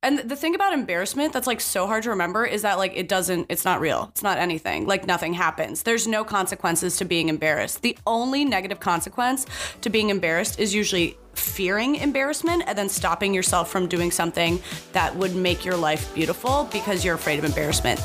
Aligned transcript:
And 0.00 0.20
the 0.20 0.36
thing 0.36 0.54
about 0.54 0.72
embarrassment 0.72 1.32
that's 1.32 1.48
like 1.48 1.60
so 1.60 1.88
hard 1.88 2.04
to 2.04 2.10
remember 2.10 2.44
is 2.44 2.62
that 2.62 2.78
like 2.78 2.92
it 2.94 3.08
doesn't, 3.08 3.46
it's 3.48 3.64
not 3.64 3.80
real. 3.80 4.08
It's 4.12 4.22
not 4.22 4.38
anything. 4.38 4.86
Like 4.86 5.06
nothing 5.06 5.34
happens. 5.34 5.82
There's 5.82 6.06
no 6.06 6.22
consequences 6.22 6.96
to 6.98 7.04
being 7.04 7.28
embarrassed. 7.28 7.82
The 7.82 7.98
only 8.06 8.44
negative 8.44 8.78
consequence 8.78 9.44
to 9.80 9.90
being 9.90 10.10
embarrassed 10.10 10.60
is 10.60 10.72
usually 10.72 11.18
fearing 11.34 11.96
embarrassment 11.96 12.62
and 12.66 12.78
then 12.78 12.88
stopping 12.88 13.34
yourself 13.34 13.70
from 13.70 13.88
doing 13.88 14.12
something 14.12 14.62
that 14.92 15.16
would 15.16 15.34
make 15.34 15.64
your 15.64 15.76
life 15.76 16.14
beautiful 16.14 16.68
because 16.72 17.04
you're 17.04 17.16
afraid 17.16 17.40
of 17.40 17.44
embarrassment. 17.44 17.98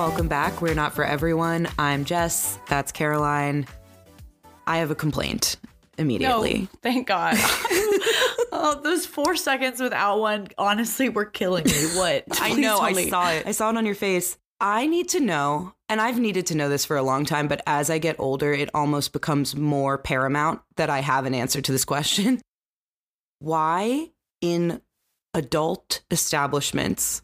Welcome 0.00 0.28
back. 0.28 0.62
We're 0.62 0.72
not 0.72 0.94
for 0.94 1.04
everyone. 1.04 1.68
I'm 1.78 2.06
Jess. 2.06 2.58
That's 2.68 2.90
Caroline. 2.90 3.66
I 4.66 4.78
have 4.78 4.90
a 4.90 4.94
complaint 4.94 5.56
immediately. 5.98 6.60
No, 6.60 6.68
thank 6.82 7.06
God. 7.06 7.36
Oh, 8.52 8.80
those 8.82 9.06
four 9.06 9.36
seconds 9.36 9.80
without 9.80 10.18
one 10.18 10.48
honestly 10.58 11.08
were 11.08 11.24
killing 11.24 11.64
me. 11.64 11.86
What? 11.94 12.24
I 12.40 12.52
know. 12.54 12.80
I 12.80 12.92
me. 12.92 13.08
saw 13.08 13.30
it. 13.30 13.46
I 13.46 13.52
saw 13.52 13.70
it 13.70 13.76
on 13.76 13.86
your 13.86 13.94
face. 13.94 14.36
I 14.60 14.86
need 14.86 15.10
to 15.10 15.20
know, 15.20 15.72
and 15.88 16.00
I've 16.00 16.18
needed 16.18 16.46
to 16.46 16.56
know 16.56 16.68
this 16.68 16.84
for 16.84 16.96
a 16.96 17.02
long 17.02 17.24
time, 17.24 17.46
but 17.46 17.62
as 17.64 17.90
I 17.90 17.98
get 17.98 18.16
older, 18.18 18.52
it 18.52 18.68
almost 18.74 19.12
becomes 19.12 19.54
more 19.54 19.98
paramount 19.98 20.60
that 20.76 20.90
I 20.90 21.00
have 21.00 21.26
an 21.26 21.34
answer 21.34 21.62
to 21.62 21.72
this 21.72 21.84
question. 21.84 22.40
Why 23.38 24.10
in 24.40 24.82
adult 25.32 26.02
establishments, 26.10 27.22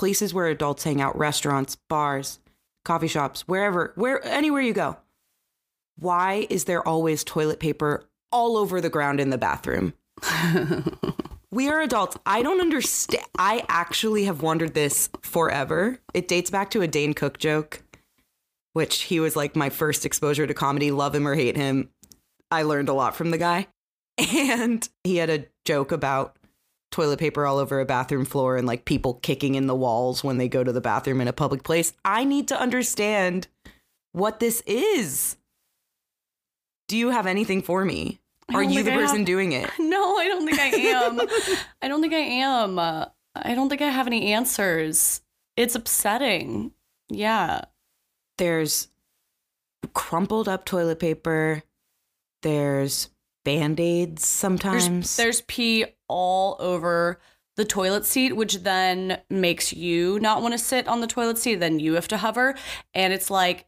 places 0.00 0.32
where 0.32 0.46
adults 0.46 0.84
hang 0.84 0.98
out, 0.98 1.18
restaurants, 1.18 1.76
bars, 1.90 2.38
coffee 2.86 3.06
shops, 3.06 3.46
wherever, 3.46 3.92
where 3.96 4.24
anywhere 4.26 4.62
you 4.62 4.72
go, 4.72 4.96
why 5.98 6.46
is 6.48 6.64
there 6.64 6.88
always 6.88 7.22
toilet 7.22 7.60
paper 7.60 8.08
all 8.32 8.56
over 8.56 8.80
the 8.80 8.88
ground 8.88 9.20
in 9.20 9.28
the 9.28 9.36
bathroom? 9.36 9.92
We 11.52 11.68
are 11.68 11.80
adults. 11.80 12.16
I 12.24 12.44
don't 12.44 12.60
understand. 12.60 13.24
I 13.36 13.64
actually 13.68 14.26
have 14.26 14.40
wondered 14.40 14.72
this 14.72 15.10
forever. 15.20 15.98
It 16.14 16.28
dates 16.28 16.48
back 16.48 16.70
to 16.70 16.82
a 16.82 16.86
Dane 16.86 17.12
Cook 17.12 17.38
joke, 17.38 17.82
which 18.72 19.02
he 19.02 19.18
was 19.18 19.34
like 19.34 19.56
my 19.56 19.68
first 19.68 20.06
exposure 20.06 20.46
to 20.46 20.54
comedy. 20.54 20.92
Love 20.92 21.12
him 21.12 21.26
or 21.26 21.34
hate 21.34 21.56
him. 21.56 21.90
I 22.52 22.62
learned 22.62 22.88
a 22.88 22.92
lot 22.92 23.16
from 23.16 23.32
the 23.32 23.38
guy. 23.38 23.66
And 24.32 24.88
he 25.02 25.16
had 25.16 25.28
a 25.28 25.46
joke 25.64 25.90
about 25.90 26.36
toilet 26.90 27.18
paper 27.18 27.46
all 27.46 27.58
over 27.58 27.80
a 27.80 27.84
bathroom 27.86 28.24
floor 28.24 28.56
and 28.56 28.66
like 28.66 28.84
people 28.84 29.14
kicking 29.14 29.54
in 29.54 29.66
the 29.66 29.74
walls 29.74 30.24
when 30.24 30.38
they 30.38 30.48
go 30.48 30.64
to 30.64 30.72
the 30.72 30.80
bathroom 30.80 31.20
in 31.20 31.28
a 31.28 31.32
public 31.32 31.62
place. 31.62 31.92
I 32.04 32.24
need 32.24 32.48
to 32.48 32.60
understand 32.60 33.46
what 34.12 34.40
this 34.40 34.62
is. 34.66 35.36
Do 36.88 36.96
you 36.96 37.10
have 37.10 37.26
anything 37.26 37.62
for 37.62 37.84
me? 37.84 38.20
Are 38.52 38.62
you 38.64 38.82
the 38.82 38.92
I 38.92 38.96
person 38.96 39.18
have- 39.18 39.26
doing 39.26 39.52
it? 39.52 39.70
No, 39.78 40.16
I 40.16 40.26
don't 40.26 40.44
think 40.44 40.58
I 40.58 40.66
am. 40.66 41.20
I 41.82 41.86
don't 41.88 42.00
think 42.00 42.14
I 42.14 42.18
am. 42.18 42.78
Uh, 42.78 43.04
I 43.36 43.54
don't 43.54 43.68
think 43.68 43.80
I 43.82 43.88
have 43.88 44.08
any 44.08 44.32
answers. 44.32 45.20
It's 45.56 45.74
upsetting. 45.76 46.72
Yeah. 47.08 47.62
there's 48.38 48.88
crumpled 49.94 50.48
up 50.48 50.64
toilet 50.64 50.98
paper 51.00 51.62
there's 52.42 53.08
band-aids 53.44 54.22
There's, 54.22 54.28
sometimes 54.28 55.16
there's 55.16 55.40
pee 55.42 55.86
all 56.10 56.56
over 56.58 57.20
the 57.56 57.64
toilet 57.64 58.04
seat, 58.04 58.34
which 58.34 58.62
then 58.62 59.20
makes 59.30 59.72
you 59.72 60.18
not 60.20 60.42
want 60.42 60.52
to 60.54 60.58
sit 60.58 60.88
on 60.88 61.00
the 61.00 61.06
toilet 61.06 61.38
seat. 61.38 61.56
Then 61.56 61.78
you 61.78 61.94
have 61.94 62.08
to 62.08 62.16
hover. 62.16 62.54
And 62.94 63.12
it's 63.12 63.30
like, 63.30 63.66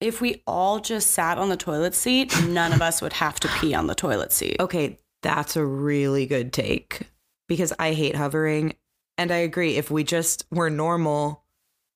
if 0.00 0.20
we 0.20 0.42
all 0.46 0.80
just 0.80 1.10
sat 1.10 1.38
on 1.38 1.48
the 1.48 1.56
toilet 1.56 1.94
seat, 1.94 2.32
none 2.46 2.72
of 2.72 2.82
us 2.82 3.00
would 3.00 3.14
have 3.14 3.40
to 3.40 3.48
pee 3.60 3.74
on 3.74 3.86
the 3.86 3.94
toilet 3.94 4.32
seat. 4.32 4.56
okay 4.60 4.98
that's 5.22 5.56
a 5.56 5.64
really 5.64 6.26
good 6.26 6.52
take 6.52 7.08
because 7.48 7.72
i 7.78 7.94
hate 7.94 8.14
hovering 8.14 8.74
and 9.16 9.30
i 9.32 9.36
agree 9.36 9.76
if 9.76 9.90
we 9.90 10.04
just 10.04 10.44
were 10.50 10.68
normal 10.68 11.42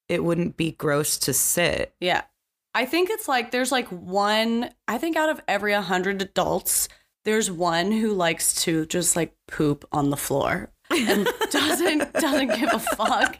it 0.09 0.25
wouldn't 0.25 0.56
be 0.56 0.72
gross 0.72 1.19
to 1.19 1.34
sit 1.34 1.93
Yeah. 2.00 2.22
I 2.75 2.87
think 2.87 3.10
it's 3.10 3.28
like 3.28 3.50
there's 3.50 3.72
like 3.72 3.88
one, 3.88 4.71
I 4.87 4.98
think 4.98 5.16
out 5.16 5.28
of 5.31 5.41
every 5.48 5.72
100 5.72 6.22
adults, 6.22 6.88
there's 7.28 7.50
one 7.50 7.93
who 7.93 8.15
likes 8.15 8.62
to 8.62 8.87
just 8.87 9.15
like 9.15 9.34
poop 9.47 9.87
on 9.93 10.09
the 10.09 10.16
floor 10.16 10.71
and 10.91 11.28
doesn't 11.50 12.11
doesn't 12.15 12.59
give 12.59 12.71
a 12.72 12.78
fuck. 12.78 13.37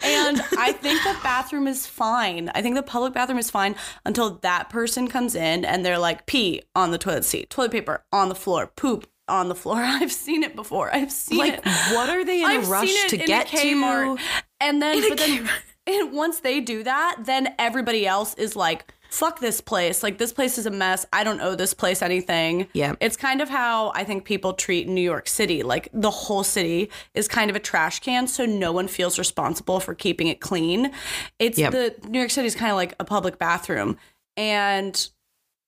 And 0.00 0.42
I 0.58 0.72
think 0.72 1.00
the 1.04 1.16
bathroom 1.22 1.68
is 1.68 1.86
fine. 1.86 2.50
I 2.52 2.62
think 2.62 2.74
the 2.74 2.82
public 2.82 3.12
bathroom 3.14 3.38
is 3.38 3.48
fine 3.48 3.76
until 4.04 4.40
that 4.42 4.70
person 4.70 5.06
comes 5.06 5.36
in 5.36 5.64
and 5.64 5.86
they're 5.86 6.00
like 6.00 6.26
pee 6.26 6.62
on 6.74 6.90
the 6.90 6.98
toilet 6.98 7.24
seat, 7.24 7.48
toilet 7.48 7.70
paper 7.70 8.02
on 8.12 8.28
the 8.28 8.34
floor, 8.34 8.72
poop 8.74 9.08
on 9.28 9.48
the 9.48 9.54
floor. 9.54 9.76
I've 9.80 10.12
seen 10.12 10.42
it 10.42 10.56
before. 10.56 10.92
I've 10.92 11.12
seen 11.12 11.38
it 11.38 11.40
like 11.40 11.60
it. 11.64 11.94
what 11.94 12.10
are 12.10 12.24
they 12.24 12.40
in 12.40 12.46
I've 12.46 12.66
a 12.66 12.70
rush 12.72 13.04
to 13.10 13.18
get 13.18 13.46
Kmart. 13.46 14.18
to 14.18 14.24
And 14.60 14.82
then, 14.82 15.08
but 15.08 15.18
then, 15.18 15.48
and 15.86 16.12
once 16.12 16.40
they 16.40 16.58
do 16.58 16.82
that, 16.82 17.18
then 17.24 17.54
everybody 17.56 18.04
else 18.04 18.34
is 18.34 18.56
like, 18.56 18.92
fuck 19.08 19.40
this 19.40 19.60
place. 19.60 20.02
Like, 20.02 20.18
this 20.18 20.32
place 20.32 20.58
is 20.58 20.66
a 20.66 20.70
mess. 20.70 21.06
I 21.12 21.24
don't 21.24 21.40
owe 21.40 21.54
this 21.54 21.74
place 21.74 22.02
anything. 22.02 22.68
Yeah. 22.72 22.94
It's 23.00 23.16
kind 23.16 23.40
of 23.40 23.48
how 23.48 23.92
I 23.94 24.04
think 24.04 24.24
people 24.24 24.52
treat 24.52 24.88
New 24.88 25.00
York 25.00 25.28
City. 25.28 25.62
Like, 25.62 25.88
the 25.92 26.10
whole 26.10 26.44
city 26.44 26.90
is 27.14 27.26
kind 27.28 27.50
of 27.50 27.56
a 27.56 27.60
trash 27.60 28.00
can, 28.00 28.26
so 28.26 28.44
no 28.44 28.72
one 28.72 28.88
feels 28.88 29.18
responsible 29.18 29.80
for 29.80 29.94
keeping 29.94 30.28
it 30.28 30.40
clean. 30.40 30.92
It's 31.38 31.58
Yep. 31.58 31.72
the 31.72 31.94
New 32.08 32.18
York 32.18 32.30
City 32.30 32.46
is 32.46 32.54
kind 32.54 32.70
of 32.70 32.76
like 32.76 32.94
a 33.00 33.04
public 33.04 33.38
bathroom. 33.38 33.96
And 34.36 35.08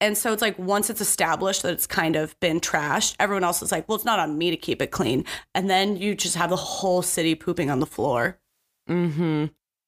and 0.03 0.17
so 0.17 0.33
it's 0.33 0.41
like 0.41 0.59
once 0.59 0.89
it's 0.89 1.03
established 1.03 1.63
that 1.63 1.75
it's 1.75 1.87
kind 1.87 2.17
of 2.17 2.39
been 2.41 2.59
trashed, 2.61 3.17
everyone 3.21 3.45
else 3.45 3.63
is 3.63 3.71
like, 3.71 3.87
well, 3.87 3.97
it's 3.97 4.05
not 4.05 4.19
on 4.19 4.39
me 4.39 4.51
to 4.51 4.57
keep 4.57 4.81
it 4.81 4.91
clean. 4.91 5.27
And 5.55 5.69
then 5.69 5.97
you 5.97 6.15
just 6.15 6.37
have 6.37 6.49
the 6.49 6.57
whole 6.57 7.03
city 7.03 7.35
pooping 7.35 7.71
on 7.71 7.81
the 7.81 7.87
floor. 7.87 8.39
Mm-hmm. 8.89 9.47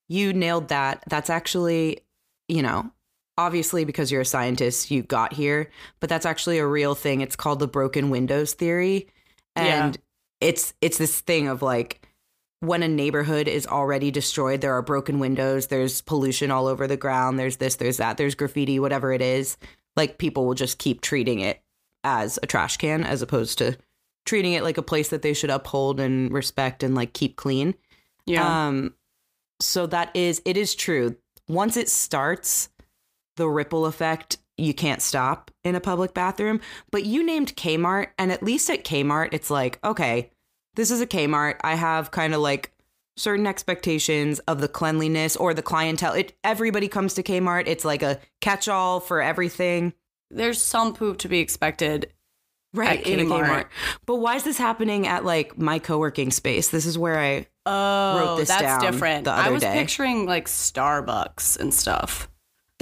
You 0.08 0.32
nailed 0.34 0.68
that. 0.68 1.02
That's 1.08 1.30
actually, 1.30 2.00
you 2.46 2.60
know, 2.60 2.90
obviously 3.38 3.84
because 3.84 4.10
you're 4.10 4.20
a 4.20 4.26
scientist, 4.26 4.90
you 4.90 5.02
got 5.02 5.32
here, 5.32 5.70
but 6.00 6.08
that's 6.08 6.26
actually 6.26 6.58
a 6.58 6.66
real 6.66 6.94
thing. 6.94 7.20
It's 7.20 7.36
called 7.36 7.58
the 7.58 7.68
broken 7.68 8.10
windows 8.10 8.54
theory. 8.54 9.08
Yeah. 9.56 9.86
And 9.86 9.98
it's 10.40 10.74
it's 10.80 10.98
this 10.98 11.20
thing 11.20 11.48
of 11.48 11.62
like 11.62 12.06
when 12.60 12.82
a 12.82 12.88
neighborhood 12.88 13.48
is 13.48 13.66
already 13.66 14.10
destroyed, 14.10 14.60
there 14.60 14.74
are 14.76 14.82
broken 14.82 15.18
windows, 15.18 15.66
there's 15.66 16.00
pollution 16.00 16.50
all 16.50 16.68
over 16.68 16.86
the 16.86 16.96
ground, 16.96 17.38
there's 17.38 17.56
this, 17.56 17.76
there's 17.76 17.96
that, 17.96 18.18
there's 18.18 18.36
graffiti, 18.36 18.78
whatever 18.78 19.12
it 19.12 19.20
is. 19.20 19.56
Like 19.96 20.18
people 20.18 20.46
will 20.46 20.54
just 20.54 20.78
keep 20.78 21.00
treating 21.00 21.40
it 21.40 21.60
as 22.04 22.38
a 22.42 22.46
trash 22.46 22.76
can 22.76 23.04
as 23.04 23.20
opposed 23.20 23.58
to 23.58 23.76
treating 24.24 24.52
it 24.52 24.62
like 24.62 24.78
a 24.78 24.82
place 24.82 25.08
that 25.08 25.22
they 25.22 25.34
should 25.34 25.50
uphold 25.50 25.98
and 25.98 26.32
respect 26.32 26.82
and 26.82 26.94
like 26.94 27.12
keep 27.12 27.36
clean. 27.36 27.74
Um, 28.68 28.94
so 29.60 29.86
that 29.86 30.14
is 30.14 30.40
it 30.44 30.56
is 30.56 30.74
true. 30.74 31.16
Once 31.48 31.76
it 31.76 31.88
starts, 31.88 32.68
the 33.36 33.48
ripple 33.48 33.86
effect 33.86 34.38
you 34.58 34.74
can't 34.74 35.00
stop 35.02 35.50
in 35.64 35.74
a 35.74 35.80
public 35.80 36.12
bathroom. 36.14 36.60
But 36.90 37.04
you 37.04 37.24
named 37.24 37.56
Kmart, 37.56 38.08
and 38.18 38.30
at 38.30 38.42
least 38.42 38.68
at 38.70 38.84
Kmart, 38.84 39.30
it's 39.32 39.50
like, 39.50 39.78
okay, 39.82 40.30
this 40.74 40.90
is 40.90 41.00
a 41.00 41.06
Kmart. 41.06 41.56
I 41.62 41.74
have 41.74 42.10
kind 42.10 42.34
of 42.34 42.40
like 42.40 42.72
certain 43.16 43.46
expectations 43.46 44.38
of 44.40 44.60
the 44.60 44.68
cleanliness 44.68 45.36
or 45.36 45.54
the 45.54 45.62
clientele. 45.62 46.14
It 46.14 46.34
everybody 46.44 46.88
comes 46.88 47.14
to 47.14 47.22
Kmart. 47.22 47.64
It's 47.66 47.84
like 47.84 48.02
a 48.02 48.20
catch-all 48.40 49.00
for 49.00 49.20
everything. 49.22 49.94
There's 50.30 50.60
some 50.62 50.94
poop 50.94 51.18
to 51.18 51.28
be 51.28 51.40
expected. 51.40 52.12
At 52.74 53.06
in 53.06 53.20
a 53.20 53.24
Kmart. 53.24 53.44
Kmart. 53.46 53.64
But 54.06 54.16
why 54.16 54.36
is 54.36 54.44
this 54.44 54.56
happening 54.56 55.06
at 55.06 55.24
like 55.26 55.58
my 55.58 55.78
co-working 55.78 56.30
space? 56.30 56.68
This 56.70 56.86
is 56.86 56.98
where 56.98 57.18
I 57.18 57.46
Oh, 57.66 58.18
Wrote 58.18 58.36
this 58.38 58.48
that's 58.48 58.62
down 58.62 58.80
different. 58.80 59.24
the 59.24 59.30
I 59.30 59.50
was 59.50 59.62
day. 59.62 59.72
picturing 59.74 60.24
like 60.26 60.46
Starbucks 60.46 61.60
and 61.60 61.72
stuff. 61.72 62.28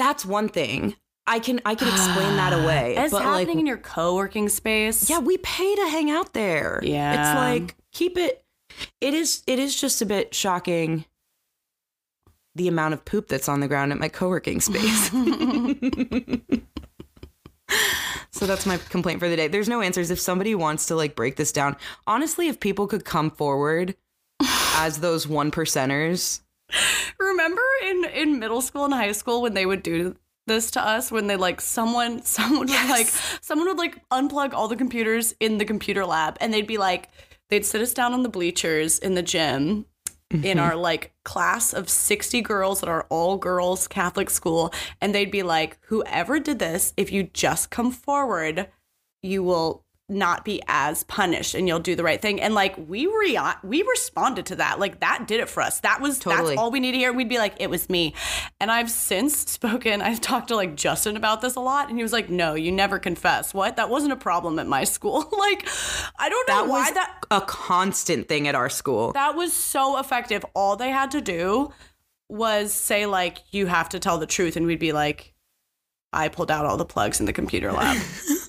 That's 0.00 0.25
one 0.25 0.49
thing. 0.49 0.97
I 1.26 1.38
can 1.38 1.61
I 1.64 1.75
can 1.75 1.88
explain 1.88 2.37
that 2.37 2.52
away. 2.64 2.97
It's 2.97 3.12
but 3.12 3.23
happening 3.23 3.49
like 3.49 3.58
in 3.58 3.67
your 3.67 3.76
co-working 3.76 4.49
space. 4.49 5.11
yeah, 5.11 5.19
we 5.19 5.37
pay 5.38 5.75
to 5.76 5.88
hang 5.88 6.11
out 6.11 6.32
there. 6.32 6.81
Yeah. 6.82 7.12
It's 7.12 7.37
like 7.37 7.76
keep 7.93 8.17
it 8.17 8.44
it 9.00 9.14
is 9.14 9.43
it 9.47 9.58
is 9.58 9.79
just 9.79 10.00
a 10.00 10.06
bit 10.06 10.35
shocking 10.35 11.05
the 12.55 12.67
amount 12.67 12.94
of 12.94 13.05
poop 13.05 13.29
that's 13.29 13.49
on 13.49 13.61
the 13.61 13.69
ground 13.69 13.93
at 13.93 13.99
my 13.99 14.08
co-working 14.08 14.61
space. 14.61 15.11
so 18.31 18.46
that's 18.46 18.67
my 18.67 18.79
complaint 18.88 19.20
for 19.20 19.29
the 19.29 19.37
day. 19.37 19.46
There's 19.46 19.69
no 19.69 19.82
answers 19.82 20.11
if 20.11 20.19
somebody 20.19 20.55
wants 20.55 20.87
to 20.87 20.96
like 20.96 21.14
break 21.14 21.37
this 21.37 21.53
down. 21.53 21.76
Honestly, 22.06 22.49
if 22.49 22.58
people 22.58 22.88
could 22.88 23.05
come 23.05 23.31
forward 23.31 23.94
as 24.75 24.99
those 24.99 25.29
one 25.29 25.53
percenters 25.53 26.41
Remember 27.19 27.62
in 27.88 28.05
in 28.05 28.38
middle 28.38 28.61
school 28.61 28.84
and 28.84 28.94
high 28.94 29.12
school 29.12 29.43
when 29.43 29.55
they 29.55 29.67
would 29.67 29.82
do 29.82 30.17
this 30.46 30.70
to 30.72 30.81
us 30.84 31.12
when 31.12 31.26
they 31.26 31.37
like 31.37 31.61
someone 31.61 32.22
someone 32.25 32.61
would 32.61 32.70
like 32.70 33.06
someone 33.40 33.69
would 33.69 33.78
like 33.78 33.96
unplug 34.11 34.52
all 34.52 34.69
the 34.69 34.76
computers 34.76 35.34
in 35.38 35.58
the 35.58 35.64
computer 35.64 36.05
lab 36.05 36.37
and 36.40 36.52
they'd 36.52 36.67
be 36.67 36.78
like 36.78 37.08
they'd 37.50 37.64
sit 37.64 37.81
us 37.81 37.94
down 37.94 38.12
on 38.12 38.22
the 38.22 38.28
bleachers 38.28 38.99
in 38.99 39.14
the 39.14 39.22
gym 39.22 39.87
in 40.32 40.40
Mm-hmm. 40.43 40.61
our 40.61 40.76
like 40.76 41.12
class 41.25 41.72
of 41.72 41.88
60 41.88 42.40
girls 42.43 42.84
at 42.84 42.88
our 42.88 43.05
all 43.11 43.37
girls 43.37 43.88
Catholic 43.88 44.31
school. 44.31 44.72
And 45.00 45.12
they'd 45.12 45.31
be 45.31 45.43
like, 45.43 45.78
whoever 45.88 46.38
did 46.38 46.61
this, 46.61 46.93
if 46.96 47.11
you 47.11 47.25
just 47.25 47.70
come 47.70 47.90
forward, 47.90 48.69
you 49.25 49.43
will 49.43 49.84
not 50.10 50.44
be 50.44 50.60
as 50.66 51.04
punished 51.04 51.54
and 51.54 51.68
you'll 51.68 51.78
do 51.78 51.94
the 51.94 52.02
right 52.02 52.20
thing. 52.20 52.40
And 52.40 52.52
like 52.52 52.74
we 52.88 53.06
re- 53.06 53.38
we 53.62 53.82
responded 53.82 54.46
to 54.46 54.56
that. 54.56 54.80
Like 54.80 55.00
that 55.00 55.26
did 55.28 55.40
it 55.40 55.48
for 55.48 55.62
us. 55.62 55.80
That 55.80 56.00
was 56.00 56.18
Totally. 56.18 56.50
that's 56.50 56.58
all 56.58 56.70
we 56.70 56.80
need 56.80 56.92
to 56.92 56.98
hear. 56.98 57.12
We'd 57.12 57.28
be 57.28 57.38
like, 57.38 57.54
it 57.60 57.70
was 57.70 57.88
me. 57.88 58.14
And 58.60 58.70
I've 58.70 58.90
since 58.90 59.36
spoken, 59.50 60.02
I've 60.02 60.20
talked 60.20 60.48
to 60.48 60.56
like 60.56 60.74
Justin 60.76 61.16
about 61.16 61.40
this 61.40 61.54
a 61.54 61.60
lot, 61.60 61.88
and 61.88 61.96
he 61.96 62.02
was 62.02 62.12
like, 62.12 62.28
No, 62.28 62.54
you 62.54 62.72
never 62.72 62.98
confess. 62.98 63.54
What? 63.54 63.76
That 63.76 63.88
wasn't 63.88 64.12
a 64.12 64.16
problem 64.16 64.58
at 64.58 64.66
my 64.66 64.84
school. 64.84 65.20
like, 65.38 65.66
I 66.18 66.28
don't 66.28 66.48
know 66.48 66.54
That 66.64 66.68
why 66.68 66.80
was 66.86 66.92
that 66.94 67.16
a 67.30 67.40
constant 67.40 68.28
thing 68.28 68.48
at 68.48 68.54
our 68.54 68.68
school. 68.68 69.12
that 69.12 69.36
was 69.36 69.52
so 69.52 69.98
effective. 69.98 70.44
All 70.54 70.74
they 70.76 70.90
had 70.90 71.12
to 71.12 71.20
do 71.20 71.72
was 72.28 72.72
say 72.72 73.06
like, 73.06 73.38
you 73.50 73.66
have 73.66 73.88
to 73.90 73.98
tell 74.00 74.18
the 74.18 74.26
truth, 74.26 74.56
and 74.56 74.66
we'd 74.66 74.78
be 74.80 74.92
like, 74.92 75.34
I 76.12 76.28
pulled 76.28 76.50
out 76.50 76.66
all 76.66 76.76
the 76.76 76.84
plugs 76.84 77.20
in 77.20 77.26
the 77.26 77.32
computer 77.32 77.70
lab. 77.70 77.96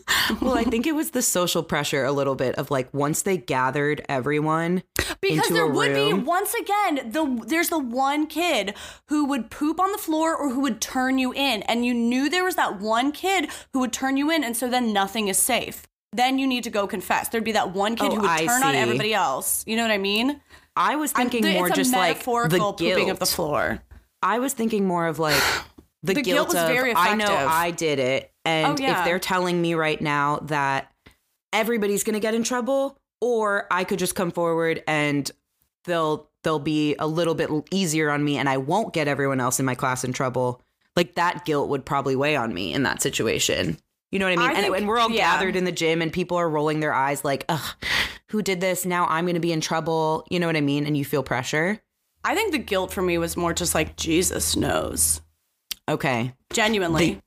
well, 0.41 0.57
I 0.57 0.63
think 0.63 0.87
it 0.87 0.93
was 0.93 1.11
the 1.11 1.21
social 1.21 1.63
pressure 1.63 2.03
a 2.03 2.11
little 2.11 2.35
bit 2.35 2.55
of 2.55 2.71
like 2.71 2.93
once 2.93 3.23
they 3.23 3.37
gathered 3.37 4.03
everyone 4.07 4.83
Because 5.19 5.49
there 5.49 5.67
would 5.67 5.93
be 5.93 6.13
once 6.13 6.53
again 6.53 7.11
the 7.11 7.43
there's 7.47 7.69
the 7.69 7.79
one 7.79 8.27
kid 8.27 8.73
who 9.07 9.25
would 9.25 9.49
poop 9.49 9.79
on 9.79 9.91
the 9.91 9.97
floor 9.97 10.35
or 10.35 10.49
who 10.49 10.61
would 10.61 10.81
turn 10.81 11.17
you 11.17 11.33
in, 11.33 11.63
and 11.63 11.85
you 11.85 11.93
knew 11.93 12.29
there 12.29 12.43
was 12.43 12.55
that 12.55 12.79
one 12.79 13.11
kid 13.11 13.49
who 13.73 13.79
would 13.79 13.93
turn 13.93 14.17
you 14.17 14.31
in, 14.31 14.43
and 14.43 14.55
so 14.55 14.69
then 14.69 14.93
nothing 14.93 15.27
is 15.27 15.37
safe. 15.37 15.87
Then 16.13 16.39
you 16.39 16.47
need 16.47 16.63
to 16.65 16.69
go 16.69 16.87
confess. 16.87 17.29
There'd 17.29 17.43
be 17.43 17.53
that 17.53 17.73
one 17.73 17.95
kid 17.95 18.11
Oh, 18.11 18.15
who 18.15 18.21
would 18.21 18.29
I 18.29 18.45
turn 18.45 18.63
on 18.63 18.75
everybody 18.75 19.13
else. 19.13 19.63
You 19.65 19.77
know 19.77 19.83
what 19.83 19.91
I 19.91 19.97
mean? 19.97 20.41
I 20.75 20.95
was 20.95 21.11
thinking 21.11 21.45
it's 21.45 21.57
more 21.57 21.69
just 21.69 21.93
like 21.93 22.23
the 22.23 22.47
guilt. 22.49 22.79
pooping 22.79 23.09
of 23.09 23.19
the 23.19 23.25
floor. 23.25 23.81
I 24.21 24.39
was 24.39 24.53
thinking 24.53 24.85
more 24.85 25.07
of 25.07 25.19
like 25.19 25.41
the, 26.03 26.13
The 26.13 26.21
guilt 26.21 26.25
guilt, 26.25 26.47
was 26.49 26.55
of 26.57 26.67
very 26.67 26.93
I 26.95 27.15
know. 27.15 27.27
I 27.27 27.71
did 27.71 27.99
it, 27.99 28.30
and 28.45 28.79
Oh, 28.79 28.83
yeah. 28.83 28.99
if 28.99 29.05
they're 29.05 29.19
telling 29.19 29.61
me 29.61 29.73
right 29.73 29.99
now 30.01 30.39
that 30.43 30.91
everybody's 31.53 32.03
gonna 32.03 32.19
get 32.19 32.33
in 32.33 32.43
trouble, 32.43 32.97
or 33.19 33.67
I 33.71 33.83
could 33.83 33.99
just 33.99 34.15
come 34.15 34.31
forward 34.31 34.83
and 34.87 35.29
they'll 35.85 36.29
they'll 36.43 36.59
be 36.59 36.95
a 36.97 37.05
little 37.07 37.35
bit 37.35 37.49
easier 37.71 38.09
on 38.09 38.23
me, 38.23 38.37
and 38.37 38.49
I 38.49 38.57
won't 38.57 38.93
get 38.93 39.07
everyone 39.07 39.39
else 39.39 39.59
in 39.59 39.65
my 39.65 39.75
class 39.75 40.03
in 40.03 40.13
trouble. 40.13 40.61
Like 40.95 41.15
that 41.15 41.45
guilt 41.45 41.69
would 41.69 41.85
probably 41.85 42.15
weigh 42.15 42.35
on 42.35 42.53
me 42.53 42.73
in 42.73 42.83
that 42.83 43.01
situation. 43.01 43.77
You 44.11 44.19
know 44.19 44.25
what 44.25 44.33
I 44.33 44.35
mean? 44.37 44.45
I 44.49 44.53
and, 44.53 44.61
think- 44.63 44.77
and 44.77 44.87
we're 44.87 44.99
all 44.99 45.09
yeah. 45.11 45.17
gathered 45.35 45.55
in 45.55 45.63
the 45.65 45.71
gym, 45.71 46.01
and 46.01 46.11
people 46.11 46.37
are 46.37 46.49
rolling 46.49 46.79
their 46.81 46.93
eyes 46.93 47.23
like, 47.23 47.45
"Ugh, 47.47 47.75
who 48.29 48.41
did 48.41 48.59
this? 48.59 48.85
Now 48.85 49.05
I'm 49.07 49.25
gonna 49.25 49.39
be 49.39 49.53
in 49.53 49.61
trouble." 49.61 50.25
You 50.29 50.39
know 50.39 50.47
what 50.47 50.57
I 50.57 50.61
mean? 50.61 50.85
And 50.85 50.97
you 50.97 51.05
feel 51.05 51.23
pressure. 51.23 51.79
I 52.23 52.35
think 52.35 52.51
the 52.51 52.57
guilt 52.59 52.91
for 52.91 53.01
me 53.01 53.17
was 53.17 53.37
more 53.37 53.53
just 53.53 53.73
like 53.73 53.95
Jesus 53.95 54.55
knows. 54.55 55.21
Okay. 55.89 56.33
Genuinely. 56.53 57.19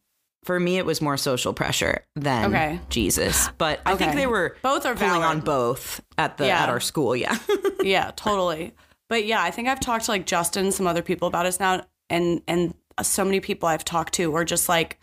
For 0.45 0.61
me, 0.61 0.79
it 0.79 0.87
was 0.87 1.01
more 1.01 1.17
social 1.17 1.53
pressure 1.53 2.05
than 2.17 2.51
Okay. 2.55 2.81
Jesus, 2.91 3.49
but 3.59 3.81
I 3.87 3.97
think 3.97 4.15
they 4.15 4.27
were 4.27 4.57
Both 4.63 4.85
are 4.87 4.95
pulling 4.95 5.23
on 5.23 5.41
both 5.41 6.01
at 6.19 6.37
the 6.37 6.47
Yeah. 6.47 6.63
at 6.63 6.69
our 6.69 6.81
school. 6.81 7.17
Yeah, 7.17 7.39
yeah, 7.83 8.13
totally. 8.15 8.75
But 9.09 9.25
yeah, 9.27 9.43
I 9.43 9.51
think 9.51 9.69
I've 9.69 9.81
talked 9.81 10.05
to 10.07 10.11
like 10.11 10.27
Justin, 10.27 10.67
and 10.67 10.75
some 10.75 10.87
other 10.87 11.03
people 11.03 11.29
about 11.29 11.47
us 11.47 11.59
now, 11.59 11.83
and 12.11 12.43
and 12.47 12.75
so 13.03 13.25
many 13.25 13.41
people 13.41 13.69
I've 13.69 13.85
talked 13.85 14.15
to 14.15 14.31
were 14.31 14.45
just 14.45 14.69
like, 14.69 14.99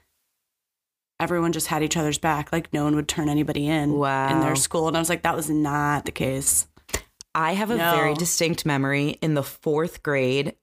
everyone 1.19 1.51
just 1.51 1.67
had 1.67 1.83
each 1.83 1.97
other's 1.97 2.17
back. 2.17 2.51
Like 2.51 2.71
no 2.73 2.83
one 2.83 2.95
would 2.95 3.07
turn 3.07 3.29
anybody 3.29 3.67
in 3.67 3.91
in 3.93 4.39
their 4.41 4.55
school, 4.55 4.87
and 4.87 4.97
I 4.97 4.99
was 4.99 5.09
like, 5.09 5.23
that 5.23 5.35
was 5.35 5.49
not 5.49 6.05
the 6.05 6.11
case. 6.11 6.67
I 7.33 7.53
have 7.53 7.71
a 7.71 7.77
No. 7.77 7.95
very 7.95 8.13
distinct 8.13 8.65
memory 8.65 9.17
in 9.21 9.35
the 9.35 9.43
fourth 9.43 10.03
grade. 10.03 10.55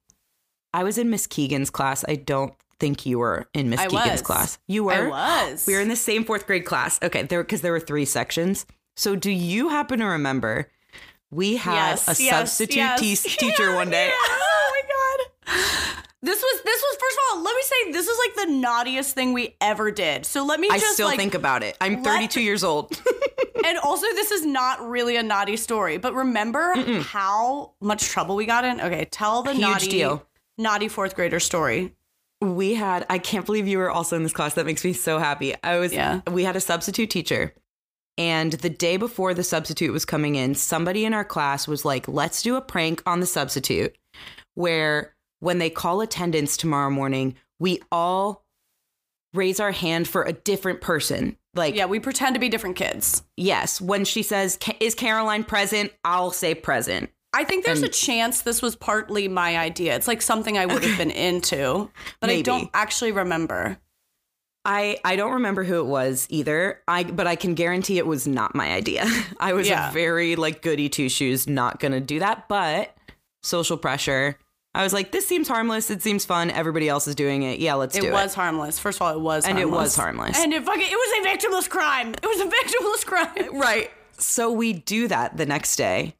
I 0.73 0.83
was 0.83 0.97
in 0.99 1.09
Miss 1.09 1.25
Keegan's 1.25 1.71
class. 1.71 2.05
I 2.07 2.15
don't 2.15 2.53
think 2.79 3.05
you 3.05 3.19
were 3.19 3.47
in 3.53 3.69
Miss 3.69 3.79
I 3.79 3.87
Keegan's 3.87 4.11
was. 4.11 4.21
class. 4.21 4.59
You 4.67 4.85
were. 4.85 5.13
I 5.13 5.49
was. 5.49 5.65
We 5.67 5.73
were 5.75 5.81
in 5.81 5.89
the 5.89 5.95
same 5.95 6.23
fourth 6.23 6.47
grade 6.47 6.65
class. 6.65 6.99
Okay, 7.03 7.23
there 7.23 7.43
because 7.43 7.61
there 7.61 7.71
were 7.71 7.79
three 7.79 8.05
sections. 8.05 8.65
So, 8.95 9.15
do 9.15 9.31
you 9.31 9.69
happen 9.69 9.99
to 9.99 10.05
remember 10.05 10.69
we 11.31 11.57
had 11.57 11.91
Yes, 11.91 12.19
a 12.19 12.23
yes, 12.23 12.53
substitute 12.53 12.75
yes. 12.77 12.99
te- 13.23 13.29
teacher 13.37 13.75
one 13.75 13.89
day? 13.89 14.09
Oh 14.13 14.71
my 14.73 14.81
god. 15.55 16.03
This 16.21 16.41
was 16.41 16.61
this 16.65 16.81
was 16.81 16.97
first 16.99 17.17
of 17.17 17.37
all, 17.37 17.43
let 17.43 17.55
me 17.55 17.61
say 17.61 17.91
this 17.93 18.05
was 18.07 18.19
like 18.27 18.47
the 18.47 18.53
naughtiest 18.53 19.15
thing 19.15 19.31
we 19.31 19.55
ever 19.61 19.89
did. 19.89 20.25
So 20.25 20.43
let 20.45 20.59
me 20.59 20.67
I 20.69 20.77
just 20.77 20.93
still 20.95 21.07
like 21.07 21.17
think 21.17 21.33
about 21.33 21.63
it. 21.63 21.77
I'm 21.79 22.03
let- 22.03 22.13
32 22.13 22.41
years 22.41 22.63
old. 22.63 23.01
and 23.65 23.77
also 23.79 24.05
this 24.07 24.31
is 24.31 24.45
not 24.45 24.85
really 24.85 25.15
a 25.15 25.23
naughty 25.23 25.55
story, 25.55 25.97
but 25.97 26.13
remember 26.13 26.73
how 27.03 27.73
much 27.79 28.03
trouble 28.09 28.35
we 28.35 28.45
got 28.45 28.65
in? 28.65 28.81
Okay, 28.81 29.05
tell 29.09 29.43
the 29.43 29.53
Huge 29.53 29.61
naughty 29.61 29.87
deal. 29.87 30.25
naughty 30.57 30.89
fourth 30.89 31.15
grader 31.15 31.39
story. 31.39 31.95
We 32.41 32.73
had 32.73 33.05
i 33.09 33.17
can't 33.17 33.45
believe 33.45 33.67
you 33.67 33.77
were 33.77 33.91
also 33.91 34.15
in 34.15 34.23
this 34.23 34.31
class. 34.33 34.53
That 34.53 34.65
makes 34.65 34.83
me 34.85 34.93
so 34.93 35.19
happy. 35.19 35.53
I 35.63 35.77
was 35.77 35.93
Yeah. 35.93 36.21
we 36.31 36.43
had 36.43 36.55
a 36.55 36.61
substitute 36.61 37.09
teacher 37.09 37.53
and 38.17 38.51
the 38.53 38.69
day 38.69 38.97
before 38.97 39.33
the 39.33 39.43
substitute 39.43 39.91
was 39.93 40.05
coming 40.05 40.35
in 40.35 40.55
somebody 40.55 41.05
in 41.05 41.13
our 41.13 41.25
class 41.25 41.67
was 41.67 41.83
like 41.85 42.07
let's 42.07 42.41
do 42.41 42.55
a 42.55 42.61
prank 42.61 43.01
on 43.05 43.19
the 43.19 43.25
substitute 43.25 43.95
where 44.55 45.13
when 45.41 45.57
they 45.57 45.69
call 45.69 46.01
attendance 46.01 46.55
tomorrow 46.57 46.89
morning 46.89 47.35
we 47.59 47.81
all 47.91 48.43
raise 49.33 49.59
our 49.59 49.71
hand 49.71 50.07
for 50.07 50.23
a 50.23 50.33
different 50.33 50.81
person 50.81 51.35
like 51.55 51.75
Yeah, 51.75 51.85
we 51.87 51.99
pretend 51.99 52.35
to 52.35 52.39
be 52.39 52.47
different 52.47 52.75
kids. 52.77 53.23
yes. 53.35 53.81
When 53.81 54.05
she 54.05 54.21
says 54.23 54.57
is 54.79 54.95
caroline 54.95 55.43
present? 55.43 55.91
I'll 56.05 56.31
say 56.31 56.55
present 56.55 57.09
I 57.33 57.43
think 57.43 57.63
there's 57.65 57.83
a 57.83 57.87
chance 57.89 58.41
this 58.41 58.61
was 58.61 58.75
partly 58.75 59.27
my 59.27 59.57
idea. 59.57 59.95
It's 59.95 60.07
like 60.07 60.21
something 60.21 60.57
I 60.57 60.65
would 60.65 60.83
have 60.83 60.97
been 60.97 61.11
into, 61.29 61.89
but 62.19 62.29
I 62.29 62.41
don't 62.41 62.69
actually 62.73 63.11
remember. 63.11 63.77
I 64.65 64.99
I 65.05 65.15
don't 65.15 65.33
remember 65.33 65.63
who 65.63 65.79
it 65.79 65.85
was 65.85 66.27
either. 66.29 66.81
I 66.87 67.03
but 67.03 67.27
I 67.27 67.35
can 67.35 67.53
guarantee 67.53 67.97
it 67.97 68.05
was 68.07 68.27
not 68.27 68.55
my 68.55 68.71
idea. 68.71 69.05
I 69.39 69.53
was 69.53 69.67
Yeah. 69.69 69.89
a 69.89 69.93
very 69.93 70.35
like 70.35 70.61
goody 70.61 70.89
two 70.89 71.07
shoes, 71.07 71.47
not 71.47 71.79
gonna 71.79 72.01
do 72.01 72.19
that. 72.19 72.47
But 72.49 72.95
social 73.41 73.77
pressure. 73.77 74.37
I 74.75 74.83
was 74.83 74.93
like, 74.93 75.11
this 75.11 75.25
seems 75.27 75.47
harmless. 75.47 75.89
It 75.89 76.03
seems 76.03 76.25
fun. 76.25 76.51
Everybody 76.51 76.87
else 76.89 77.07
is 77.07 77.15
doing 77.15 77.41
it. 77.43 77.59
Yeah, 77.59 77.73
let's 77.75 77.95
It 77.95 78.01
do 78.01 78.11
was 78.11 78.35
harmless. 78.35 78.77
First 78.77 78.97
of 78.97 79.01
all, 79.01 79.13
it 79.15 79.19
was 79.19 79.45
And 79.45 79.57
it 79.57 79.69
was 79.69 79.95
harmless. 79.95 80.37
And 80.37 80.53
it 80.53 80.63
fucking 80.63 80.81
it 80.87 80.91
was 80.91 81.25
a 81.25 81.37
victimless 81.37 81.69
crime. 81.69 82.13
It 82.13 82.23
was 82.25 82.39
a 82.41 82.45
victimless 82.45 83.05
crime. 83.05 83.55
Right. 83.59 83.89
So 84.19 84.51
we 84.51 84.73
do 84.73 85.07
that 85.07 85.37
the 85.37 85.45
next 85.45 85.75
day, 85.77 86.15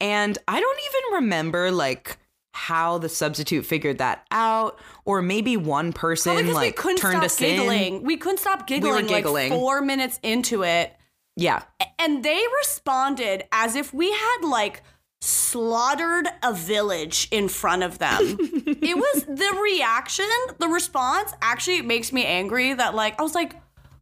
and 0.00 0.38
I 0.46 0.60
don't 0.60 0.78
even 0.78 1.14
remember 1.22 1.70
like 1.70 2.18
how 2.52 2.98
the 2.98 3.08
substitute 3.08 3.64
figured 3.64 3.98
that 3.98 4.26
out, 4.30 4.78
or 5.04 5.22
maybe 5.22 5.56
one 5.56 5.92
person 5.92 6.32
Probably 6.32 6.42
because 6.44 6.60
we 6.60 6.66
like 6.66 6.76
couldn't 6.76 6.98
turned 6.98 7.12
stop 7.12 7.24
us 7.24 7.40
in. 7.40 8.02
We 8.02 8.16
couldn't 8.16 8.38
stop 8.38 8.66
giggling, 8.66 8.94
We 8.94 9.02
were 9.02 9.08
giggling. 9.08 9.50
like 9.50 9.58
four 9.58 9.80
minutes 9.80 10.18
into 10.22 10.64
it. 10.64 10.94
Yeah. 11.36 11.62
And 12.00 12.24
they 12.24 12.42
responded 12.58 13.44
as 13.52 13.76
if 13.76 13.94
we 13.94 14.10
had 14.10 14.38
like 14.42 14.82
slaughtered 15.20 16.26
a 16.42 16.52
village 16.52 17.28
in 17.30 17.48
front 17.48 17.84
of 17.84 17.98
them. 17.98 18.18
it 18.40 18.96
was 18.96 19.24
the 19.24 19.60
reaction, 19.62 20.26
the 20.58 20.68
response 20.68 21.32
actually 21.40 21.82
makes 21.82 22.12
me 22.12 22.24
angry 22.24 22.74
that 22.74 22.94
like 22.94 23.18
I 23.20 23.22
was 23.22 23.34
like 23.34 23.54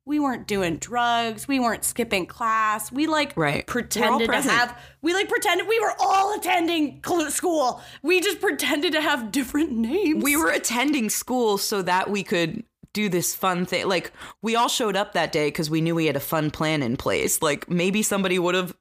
we 0.06 0.20
weren't 0.20 0.46
doing 0.46 0.76
drugs, 0.76 1.48
we 1.48 1.58
weren't 1.58 1.84
skipping 1.84 2.26
class. 2.26 2.92
We 2.92 3.08
like 3.08 3.32
Right. 3.36 3.66
Pretended 3.66 4.30
to 4.30 4.40
have 4.40 4.80
we 5.02 5.12
like 5.12 5.28
pretended 5.28 5.66
we 5.66 5.80
were 5.80 5.94
all 5.98 6.34
attending 6.38 7.02
school. 7.28 7.82
We 8.02 8.20
just 8.20 8.40
pretended 8.40 8.92
to 8.92 9.00
have 9.00 9.32
different 9.32 9.72
names. 9.72 10.22
we 10.22 10.36
were 10.36 10.50
attending 10.50 11.10
school 11.10 11.58
so 11.58 11.82
that 11.82 12.08
we 12.08 12.22
could 12.22 12.64
do 12.92 13.08
this 13.08 13.34
fun 13.34 13.66
thing. 13.66 13.88
Like 13.88 14.12
we 14.42 14.54
all 14.56 14.68
showed 14.68 14.96
up 14.96 15.12
that 15.12 15.32
day 15.32 15.48
because 15.48 15.68
we 15.68 15.80
knew 15.80 15.94
we 15.94 16.06
had 16.06 16.16
a 16.16 16.20
fun 16.20 16.50
plan 16.50 16.82
in 16.82 16.96
place. 16.96 17.42
Like 17.42 17.68
maybe 17.68 18.02
somebody 18.02 18.38
would 18.38 18.54
have 18.54 18.74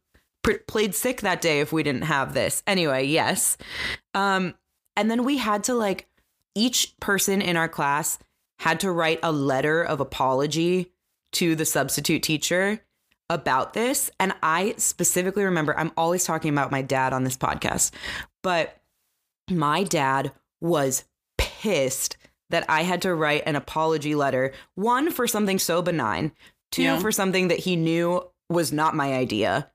pr- 0.43 0.53
played 0.67 0.93
sick 0.93 1.21
that 1.21 1.41
day 1.41 1.59
if 1.59 1.73
we 1.73 1.81
didn't 1.83 2.03
have 2.03 2.33
this. 2.33 2.61
Anyway, 2.67 3.05
yes. 3.05 3.57
Um, 4.13 4.53
and 4.95 5.09
then 5.09 5.25
we 5.25 5.37
had 5.37 5.65
to 5.65 5.73
like 5.73 6.07
each 6.53 6.95
person 7.01 7.41
in 7.41 7.57
our 7.57 7.67
class 7.67 8.19
had 8.59 8.79
to 8.81 8.91
write 8.91 9.19
a 9.21 9.31
letter 9.31 9.83
of 9.83 9.99
apology 9.99 10.93
to 11.35 11.55
the 11.55 11.65
substitute 11.65 12.23
teacher 12.23 12.81
about 13.29 13.73
this. 13.73 14.11
And 14.19 14.33
I 14.43 14.75
specifically 14.77 15.43
remember, 15.43 15.77
I'm 15.77 15.91
always 15.97 16.23
talking 16.25 16.51
about 16.51 16.71
my 16.71 16.81
dad 16.81 17.13
on 17.13 17.23
this 17.23 17.37
podcast, 17.37 17.91
but 18.43 18.77
my 19.49 19.83
dad 19.83 20.31
was 20.61 21.05
pissed 21.37 22.17
that 22.51 22.65
I 22.69 22.83
had 22.83 23.01
to 23.03 23.13
write 23.15 23.43
an 23.45 23.55
apology 23.55 24.13
letter, 24.15 24.53
one 24.75 25.11
for 25.11 25.27
something 25.27 25.57
so 25.59 25.81
benign, 25.81 26.31
two 26.71 26.83
Yeah. 26.83 26.99
for 26.99 27.11
something 27.11 27.47
that 27.47 27.59
he 27.59 27.75
knew 27.75 28.23
was 28.49 28.71
not 28.71 28.95
my 28.95 29.13
idea. 29.15 29.71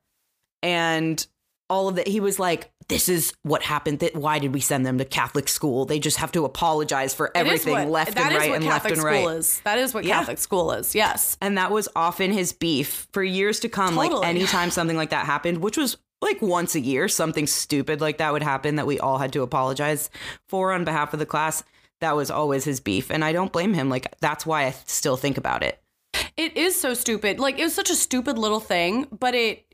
And 0.63 1.25
all 1.69 1.89
of 1.89 1.95
that, 1.95 2.07
he 2.07 2.19
was 2.21 2.39
like, 2.39 2.70
this 2.91 3.09
is 3.09 3.33
what 3.43 3.63
happened. 3.63 3.99
That 3.99 4.15
why 4.15 4.37
did 4.39 4.53
we 4.53 4.59
send 4.59 4.85
them 4.85 4.97
to 4.99 5.05
Catholic 5.05 5.47
school? 5.49 5.85
They 5.85 5.97
just 5.99 6.17
have 6.17 6.31
to 6.33 6.45
apologize 6.45 7.13
for 7.13 7.31
everything 7.35 7.73
what- 7.73 7.87
left 7.89 8.17
and 8.17 8.35
right 8.35 8.51
and 8.53 8.63
Catholic 8.63 8.97
left 8.97 8.97
and 8.97 9.03
right. 9.03 9.37
is. 9.37 9.59
That 9.61 9.79
is 9.79 9.93
what 9.93 10.03
Yeah. 10.03 10.19
Catholic 10.19 10.37
school 10.37 10.71
is. 10.73 10.93
Yes. 10.93 11.37
And 11.41 11.57
that 11.57 11.71
was 11.71 11.89
often 11.95 12.31
his 12.31 12.53
beef 12.53 13.07
for 13.13 13.23
years 13.23 13.59
to 13.61 13.69
come. 13.69 13.95
Like 13.95 14.11
anytime 14.23 14.69
something 14.71 14.97
like 14.97 15.09
that 15.09 15.25
happened, 15.25 15.59
which 15.59 15.77
was 15.77 15.97
like 16.21 16.41
once 16.41 16.75
a 16.75 16.79
year 16.79 17.07
something 17.07 17.47
stupid 17.47 17.99
like 18.01 18.19
that 18.19 18.31
would 18.31 18.43
happen 18.43 18.75
that 18.75 18.85
we 18.85 18.99
all 18.99 19.17
had 19.17 19.33
to 19.33 19.41
apologize 19.41 20.09
for 20.49 20.71
on 20.71 20.83
behalf 20.83 21.13
of 21.13 21.19
the 21.19 21.25
class. 21.25 21.63
That 22.01 22.15
was 22.15 22.31
always 22.31 22.63
his 22.63 22.79
beef, 22.79 23.11
and 23.11 23.23
I 23.23 23.31
don't 23.31 23.51
blame 23.51 23.73
him. 23.73 23.89
Like 23.89 24.07
that's 24.21 24.45
why 24.45 24.65
I 24.65 24.71
still 24.85 25.17
think 25.17 25.37
about 25.37 25.61
it. 25.63 25.79
It 26.35 26.57
is 26.57 26.79
so 26.79 26.93
stupid. 26.93 27.39
Like 27.39 27.59
it 27.59 27.63
was 27.63 27.75
such 27.75 27.89
a 27.89 27.95
stupid 27.95 28.37
little 28.37 28.59
thing, 28.59 29.07
but 29.11 29.35
it 29.35 29.65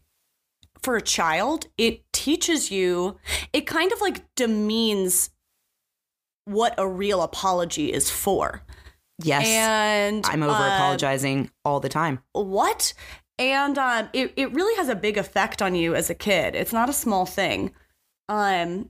for 0.87 0.95
a 0.95 1.01
child, 1.01 1.67
it 1.77 2.01
teaches 2.13 2.71
you 2.71 3.17
it 3.51 3.67
kind 3.67 3.91
of 3.91 3.99
like 3.99 4.23
demeans 4.35 5.31
what 6.45 6.73
a 6.77 6.87
real 6.87 7.21
apology 7.21 7.91
is 7.91 8.09
for. 8.09 8.63
Yes, 9.21 9.45
And 9.45 10.25
I'm 10.25 10.43
over 10.43 10.53
uh, 10.53 10.75
apologizing 10.75 11.51
all 11.65 11.81
the 11.81 11.89
time. 11.89 12.19
what? 12.31 12.93
And 13.37 13.77
um, 13.77 14.07
it, 14.13 14.31
it 14.37 14.53
really 14.53 14.77
has 14.77 14.87
a 14.87 14.95
big 14.95 15.17
effect 15.17 15.61
on 15.61 15.75
you 15.75 15.93
as 15.93 16.09
a 16.09 16.15
kid. 16.15 16.55
It's 16.55 16.71
not 16.71 16.87
a 16.87 16.93
small 16.93 17.25
thing. 17.25 17.73
Um, 18.29 18.89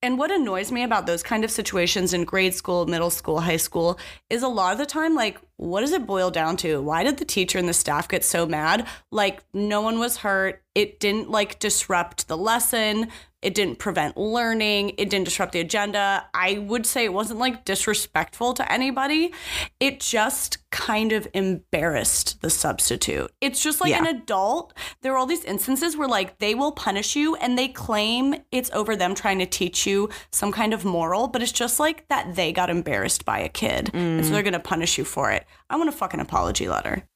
and 0.00 0.18
what 0.18 0.30
annoys 0.30 0.72
me 0.72 0.82
about 0.82 1.04
those 1.04 1.22
kind 1.22 1.44
of 1.44 1.50
situations 1.50 2.14
in 2.14 2.24
grade 2.24 2.54
school, 2.54 2.86
middle 2.86 3.10
school, 3.10 3.40
high 3.40 3.58
school 3.58 3.98
is 4.30 4.42
a 4.42 4.48
lot 4.48 4.72
of 4.72 4.78
the 4.78 4.86
time, 4.86 5.14
like, 5.14 5.38
what 5.56 5.80
does 5.82 5.92
it 5.92 6.06
boil 6.06 6.30
down 6.30 6.56
to? 6.58 6.80
Why 6.82 7.04
did 7.04 7.18
the 7.18 7.24
teacher 7.24 7.58
and 7.58 7.68
the 7.68 7.72
staff 7.74 8.08
get 8.08 8.24
so 8.24 8.44
mad? 8.46 8.86
Like, 9.10 9.42
no 9.52 9.80
one 9.80 9.98
was 9.98 10.18
hurt. 10.18 10.62
It 10.74 10.98
didn't 10.98 11.30
like 11.30 11.60
disrupt 11.60 12.26
the 12.26 12.36
lesson. 12.36 13.08
It 13.40 13.54
didn't 13.54 13.78
prevent 13.78 14.16
learning. 14.16 14.94
It 14.96 15.10
didn't 15.10 15.26
disrupt 15.26 15.52
the 15.52 15.60
agenda. 15.60 16.26
I 16.34 16.58
would 16.58 16.86
say 16.86 17.04
it 17.04 17.12
wasn't 17.12 17.38
like 17.38 17.64
disrespectful 17.64 18.54
to 18.54 18.72
anybody. 18.72 19.32
It 19.78 20.00
just 20.00 20.58
kind 20.70 21.12
of 21.12 21.28
embarrassed 21.34 22.40
the 22.40 22.50
substitute. 22.50 23.30
It's 23.40 23.62
just 23.62 23.80
like 23.80 23.90
Yeah. 23.90 23.98
an 24.00 24.06
adult. 24.06 24.72
There 25.02 25.12
are 25.12 25.16
all 25.18 25.26
these 25.26 25.44
instances 25.44 25.96
where 25.96 26.08
like 26.08 26.38
they 26.38 26.54
will 26.54 26.72
punish 26.72 27.14
you 27.14 27.36
and 27.36 27.56
they 27.56 27.68
claim 27.68 28.34
it's 28.50 28.70
over 28.72 28.96
them 28.96 29.14
trying 29.14 29.38
to 29.40 29.46
teach 29.46 29.86
you 29.86 30.08
some 30.32 30.50
kind 30.50 30.72
of 30.74 30.84
moral, 30.84 31.28
but 31.28 31.42
it's 31.42 31.52
just 31.52 31.78
like 31.78 32.08
that 32.08 32.34
they 32.34 32.50
got 32.52 32.70
embarrassed 32.70 33.24
by 33.24 33.38
a 33.38 33.48
kid. 33.48 33.90
And 33.94 34.20
Mm. 34.22 34.24
so 34.24 34.30
they're 34.32 34.42
going 34.42 34.54
to 34.54 34.58
punish 34.58 34.98
you 34.98 35.04
for 35.04 35.30
it. 35.30 35.43
I 35.70 35.76
want 35.76 35.88
a 35.88 35.92
fucking 35.92 36.20
apology 36.20 36.68
letter. 36.68 37.06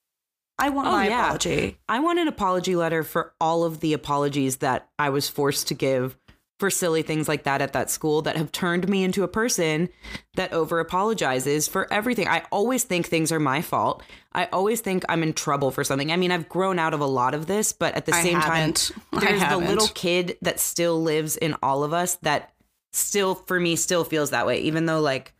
I 0.58 0.70
want 0.70 0.88
Oh, 0.88 0.92
my 0.92 1.08
yeah. 1.08 1.24
apology. 1.26 1.78
I 1.88 2.00
want 2.00 2.18
an 2.18 2.26
apology 2.28 2.74
letter 2.74 3.02
for 3.04 3.32
all 3.40 3.64
of 3.64 3.80
the 3.80 3.92
apologies 3.92 4.56
that 4.56 4.88
I 4.98 5.10
was 5.10 5.28
forced 5.28 5.68
to 5.68 5.74
give 5.74 6.16
for 6.58 6.70
silly 6.70 7.02
things 7.02 7.28
like 7.28 7.44
that 7.44 7.62
at 7.62 7.72
that 7.72 7.88
school 7.88 8.22
that 8.22 8.36
have 8.36 8.50
turned 8.50 8.88
me 8.88 9.04
into 9.04 9.22
a 9.22 9.28
person 9.28 9.88
that 10.34 10.52
over 10.52 10.80
apologizes 10.80 11.68
for 11.68 11.86
everything. 11.92 12.26
I 12.26 12.42
always 12.50 12.82
think 12.82 13.06
things 13.06 13.30
are 13.30 13.38
my 13.38 13.62
fault. 13.62 14.02
I 14.32 14.46
always 14.46 14.80
think 14.80 15.04
I'm 15.08 15.22
in 15.22 15.34
trouble 15.34 15.70
for 15.70 15.84
something. 15.84 16.10
I 16.10 16.16
mean, 16.16 16.32
I've 16.32 16.48
grown 16.48 16.80
out 16.80 16.94
of 16.94 16.98
a 17.00 17.06
lot 17.06 17.34
of 17.34 17.46
this, 17.46 17.72
but 17.72 17.94
at 17.94 18.06
the 18.06 18.14
I 18.16 18.22
same 18.22 18.40
haven't. 18.40 18.90
I 19.12 19.20
time, 19.20 19.38
there's 19.38 19.48
the 19.48 19.56
little 19.58 19.86
kid 19.86 20.36
that 20.42 20.58
still 20.58 21.00
lives 21.00 21.36
in 21.36 21.54
all 21.62 21.84
of 21.84 21.92
us 21.92 22.16
that 22.22 22.52
still, 22.92 23.36
for 23.36 23.60
me, 23.60 23.76
still 23.76 24.02
feels 24.02 24.30
that 24.30 24.44
way, 24.44 24.58
even 24.62 24.86
though, 24.86 25.00
like, 25.00 25.32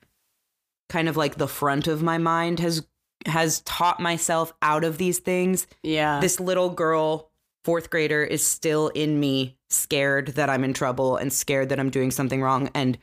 kind 0.89 1.09
of 1.09 1.17
like 1.17 1.37
the 1.37 1.49
front 1.49 1.87
of 1.87 2.03
my 2.03 2.19
mind 2.19 2.61
has 2.61 2.87
has 3.27 3.61
taught 3.63 4.01
myself 4.01 4.53
out 4.63 4.85
of 4.85 4.97
these 4.97 5.19
things 5.19 5.67
Yeah. 5.83 6.21
this 6.21 6.39
little 6.41 6.71
girl, 6.71 7.31
fourth 7.65 7.91
grader, 7.91 8.23
is 8.23 8.47
still 8.47 8.89
in 8.89 9.19
me, 9.19 9.57
scared 9.71 10.29
that 10.37 10.49
I'm 10.49 10.63
in 10.65 10.73
trouble 10.73 11.17
and 11.17 11.33
scared 11.33 11.69
that 11.71 11.81
I'm 11.81 11.91
doing 11.91 12.11
something 12.13 12.41
wrong 12.41 12.71
and 12.75 12.97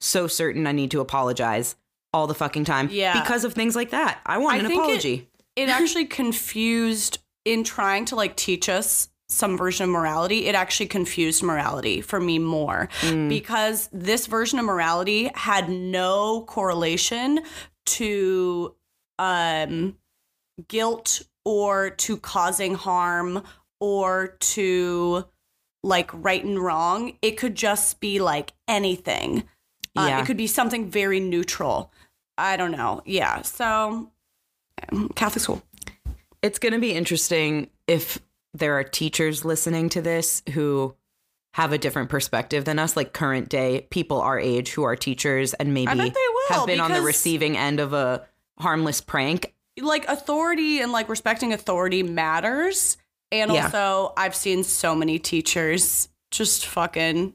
so 0.00 0.26
certain 0.26 0.66
I 0.66 0.72
need 0.72 0.90
to 0.92 1.00
apologize 1.00 1.76
all 2.14 2.26
the 2.26 2.34
fucking 2.34 2.64
time. 2.64 2.88
Yeah. 2.90 3.20
Because 3.20 3.44
of 3.44 3.52
things 3.52 3.76
like 3.76 3.90
that. 3.90 4.20
I 4.24 4.38
want 4.38 4.54
I 4.56 4.58
an 4.60 4.66
think 4.66 4.80
it- 4.80 4.84
apology. 4.84 5.28
it 5.54 5.68
actually 5.68 6.06
confused 6.06 7.18
in 7.44 7.62
trying 7.64 8.04
to 8.06 8.16
like 8.16 8.36
teach 8.36 8.68
us 8.68 9.08
some 9.30 9.58
version 9.58 9.84
of 9.84 9.90
morality 9.90 10.46
it 10.46 10.54
actually 10.54 10.86
confused 10.86 11.42
morality 11.42 12.00
for 12.00 12.18
me 12.18 12.38
more 12.38 12.88
because 13.28 13.88
this 13.92 14.26
version 14.26 14.58
of 14.58 14.64
morality 14.64 15.30
had 15.34 15.68
no 15.68 16.42
correlation 16.42 17.40
to 17.84 18.74
um 19.18 19.96
guilt 20.68 21.22
or 21.44 21.90
to 21.90 22.16
causing 22.16 22.74
harm 22.74 23.42
or 23.80 24.36
to 24.40 25.24
like 25.84 26.10
right 26.12 26.44
and 26.44 26.58
wrong. 26.58 27.16
It 27.22 27.38
could 27.38 27.54
just 27.54 28.00
be 28.00 28.18
like 28.20 28.52
anything. 28.66 29.44
Uh, 29.96 30.06
Yeah. 30.08 30.20
it 30.20 30.26
could 30.26 30.36
be 30.36 30.46
something 30.48 30.90
very 30.90 31.20
neutral. 31.20 31.92
I 32.36 32.56
don't 32.56 32.72
know. 32.72 33.02
Yeah. 33.06 33.42
So 33.42 34.10
catholic 35.14 35.42
school. 35.42 35.62
It's 36.42 36.58
going 36.58 36.72
to 36.74 36.78
be 36.80 36.92
interesting 36.92 37.70
if 37.86 38.18
there 38.54 38.74
are 38.78 38.84
teachers 38.84 39.44
listening 39.44 39.88
to 39.90 40.00
this 40.02 40.42
who 40.52 40.94
have 41.54 41.72
a 41.72 41.78
different 41.78 42.08
perspective 42.10 42.64
than 42.64 42.78
us, 42.78 42.96
like 42.96 43.12
current 43.12 43.48
day 43.48 43.86
people 43.90 44.20
our 44.20 44.38
age 44.38 44.70
who 44.72 44.82
are 44.84 44.96
teachers 44.96 45.54
and 45.54 45.72
maybe 45.74 45.90
will, 45.96 46.12
have 46.50 46.66
been 46.66 46.80
on 46.80 46.92
the 46.92 47.00
receiving 47.02 47.56
end 47.56 47.80
of 47.80 47.92
a 47.92 48.26
harmless 48.58 49.00
prank. 49.00 49.54
like 49.80 50.06
authority 50.08 50.80
and 50.80 50.90
like 50.90 51.08
respecting 51.08 51.52
authority 51.52 52.02
matters. 52.02 52.96
And 53.30 53.52
Yeah. 53.52 53.64
also, 53.66 54.12
I've 54.16 54.34
seen 54.34 54.64
so 54.64 54.94
many 54.94 55.18
teachers 55.20 56.08
just 56.32 56.66
fucking 56.66 57.34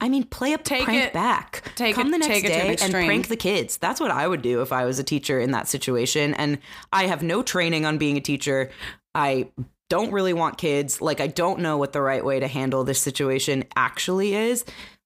I 0.00 0.08
mean, 0.10 0.24
play 0.24 0.52
a 0.54 0.58
Take 0.58 0.84
prank 0.84 1.02
it- 1.06 1.12
back. 1.14 1.62
take 1.76 1.94
Come 1.94 2.08
it- 2.08 2.10
the 2.12 2.18
next 2.18 2.28
take 2.28 2.44
it 2.44 2.52
an 2.52 2.76
day 2.76 2.76
and 2.84 2.92
prank 2.92 3.28
the 3.28 3.36
kids. 3.36 3.76
That's 3.78 4.00
what 4.00 4.10
I 4.10 4.26
would 4.28 4.42
do 4.42 4.60
if 4.62 4.70
I 4.72 4.84
was 4.84 4.98
a 4.98 5.04
teacher 5.04 5.40
in 5.40 5.50
that 5.52 5.66
situation. 5.68 6.34
And 6.34 6.58
I 6.92 7.06
have 7.06 7.22
no 7.22 7.42
training 7.42 7.86
on 7.86 7.96
being 7.98 8.16
a 8.16 8.20
teacher. 8.20 8.70
I 9.14 9.48
don't 9.92 10.10
really 10.10 10.32
want 10.32 10.56
kids. 10.56 11.02
Like, 11.02 11.20
I 11.20 11.26
don't 11.26 11.60
know 11.60 11.76
what 11.76 11.92
the 11.92 12.00
right 12.00 12.24
way 12.24 12.40
to 12.40 12.48
handle 12.48 12.82
this 12.82 12.98
situation 12.98 13.64
actually 13.76 14.34
is. 14.34 14.64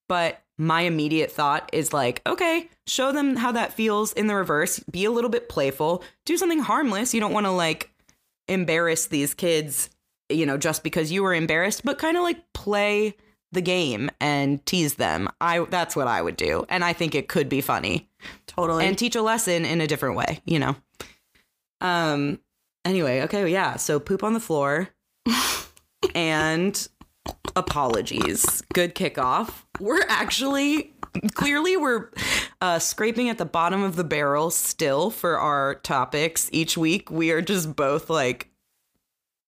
But 0.09 0.41
my 0.59 0.83
immediate 0.83 1.33
thought 1.33 1.69
is 1.73 1.93
like, 1.93 2.23
okay, 2.25 2.71
show 2.87 3.11
them 3.11 3.35
how 3.35 3.51
that 3.51 3.73
feels 3.73 4.13
in 4.13 4.29
the 4.29 4.37
reverse. 4.37 4.79
Be 4.89 5.05
a 5.05 5.11
little 5.11 5.29
bit 5.29 5.49
playful. 5.49 6.05
Do 6.25 6.37
something 6.37 6.61
harmless. 6.61 7.15
You 7.15 7.19
don't 7.21 7.33
want 7.33 7.47
to 7.47 7.51
like 7.51 7.91
embarrass 8.47 9.07
these 9.07 9.35
kids, 9.35 9.91
you 10.29 10.47
know, 10.47 10.57
just 10.57 10.85
because 10.85 11.11
you 11.11 11.25
were 11.25 11.35
embarrassed, 11.35 11.85
but 11.85 11.99
kind 11.99 12.17
of 12.17 12.23
like 12.23 12.53
play 12.53 13.17
the 13.51 13.63
game 13.63 14.09
and 14.21 14.65
tease 14.67 14.95
them. 14.95 15.29
I 15.41 15.67
that's 15.69 15.97
what 15.97 16.07
I 16.07 16.23
would 16.23 16.37
do. 16.37 16.65
And 16.69 16.85
I 16.85 16.93
think 16.93 17.17
it 17.17 17.27
could 17.27 17.49
be 17.49 17.61
funny 17.61 18.09
totally. 18.47 18.87
and 18.87 18.97
teach 18.97 19.17
a 19.17 19.23
lesson 19.23 19.65
in 19.65 19.81
a 19.81 19.89
different 19.89 20.15
way, 20.15 20.43
you 20.45 20.61
know. 20.61 20.77
Um 21.81 22.39
anyway, 22.87 23.23
okay, 23.23 23.51
yeah. 23.51 23.77
So 23.77 24.01
poop 24.01 24.23
on 24.23 24.33
the 24.33 24.41
floor 24.41 24.89
and 26.15 26.89
apologies. 27.55 28.63
Good 28.73 28.95
kickoff. 28.95 29.65
We're 29.81 30.05
actually 30.09 30.93
clearly 31.35 31.77
we're 31.77 32.11
uh, 32.61 32.79
scraping 32.79 33.29
at 33.29 33.39
the 33.39 33.45
bottom 33.45 33.83
of 33.83 33.97
the 33.97 34.05
barrel 34.05 34.51
still 34.51 35.11
for 35.11 35.39
our 35.39 35.77
topics 35.77 36.49
each 36.53 36.77
week. 36.79 37.11
We 37.11 37.31
are 37.31 37.43
just 37.43 37.77
both 37.77 38.09
like 38.09 38.51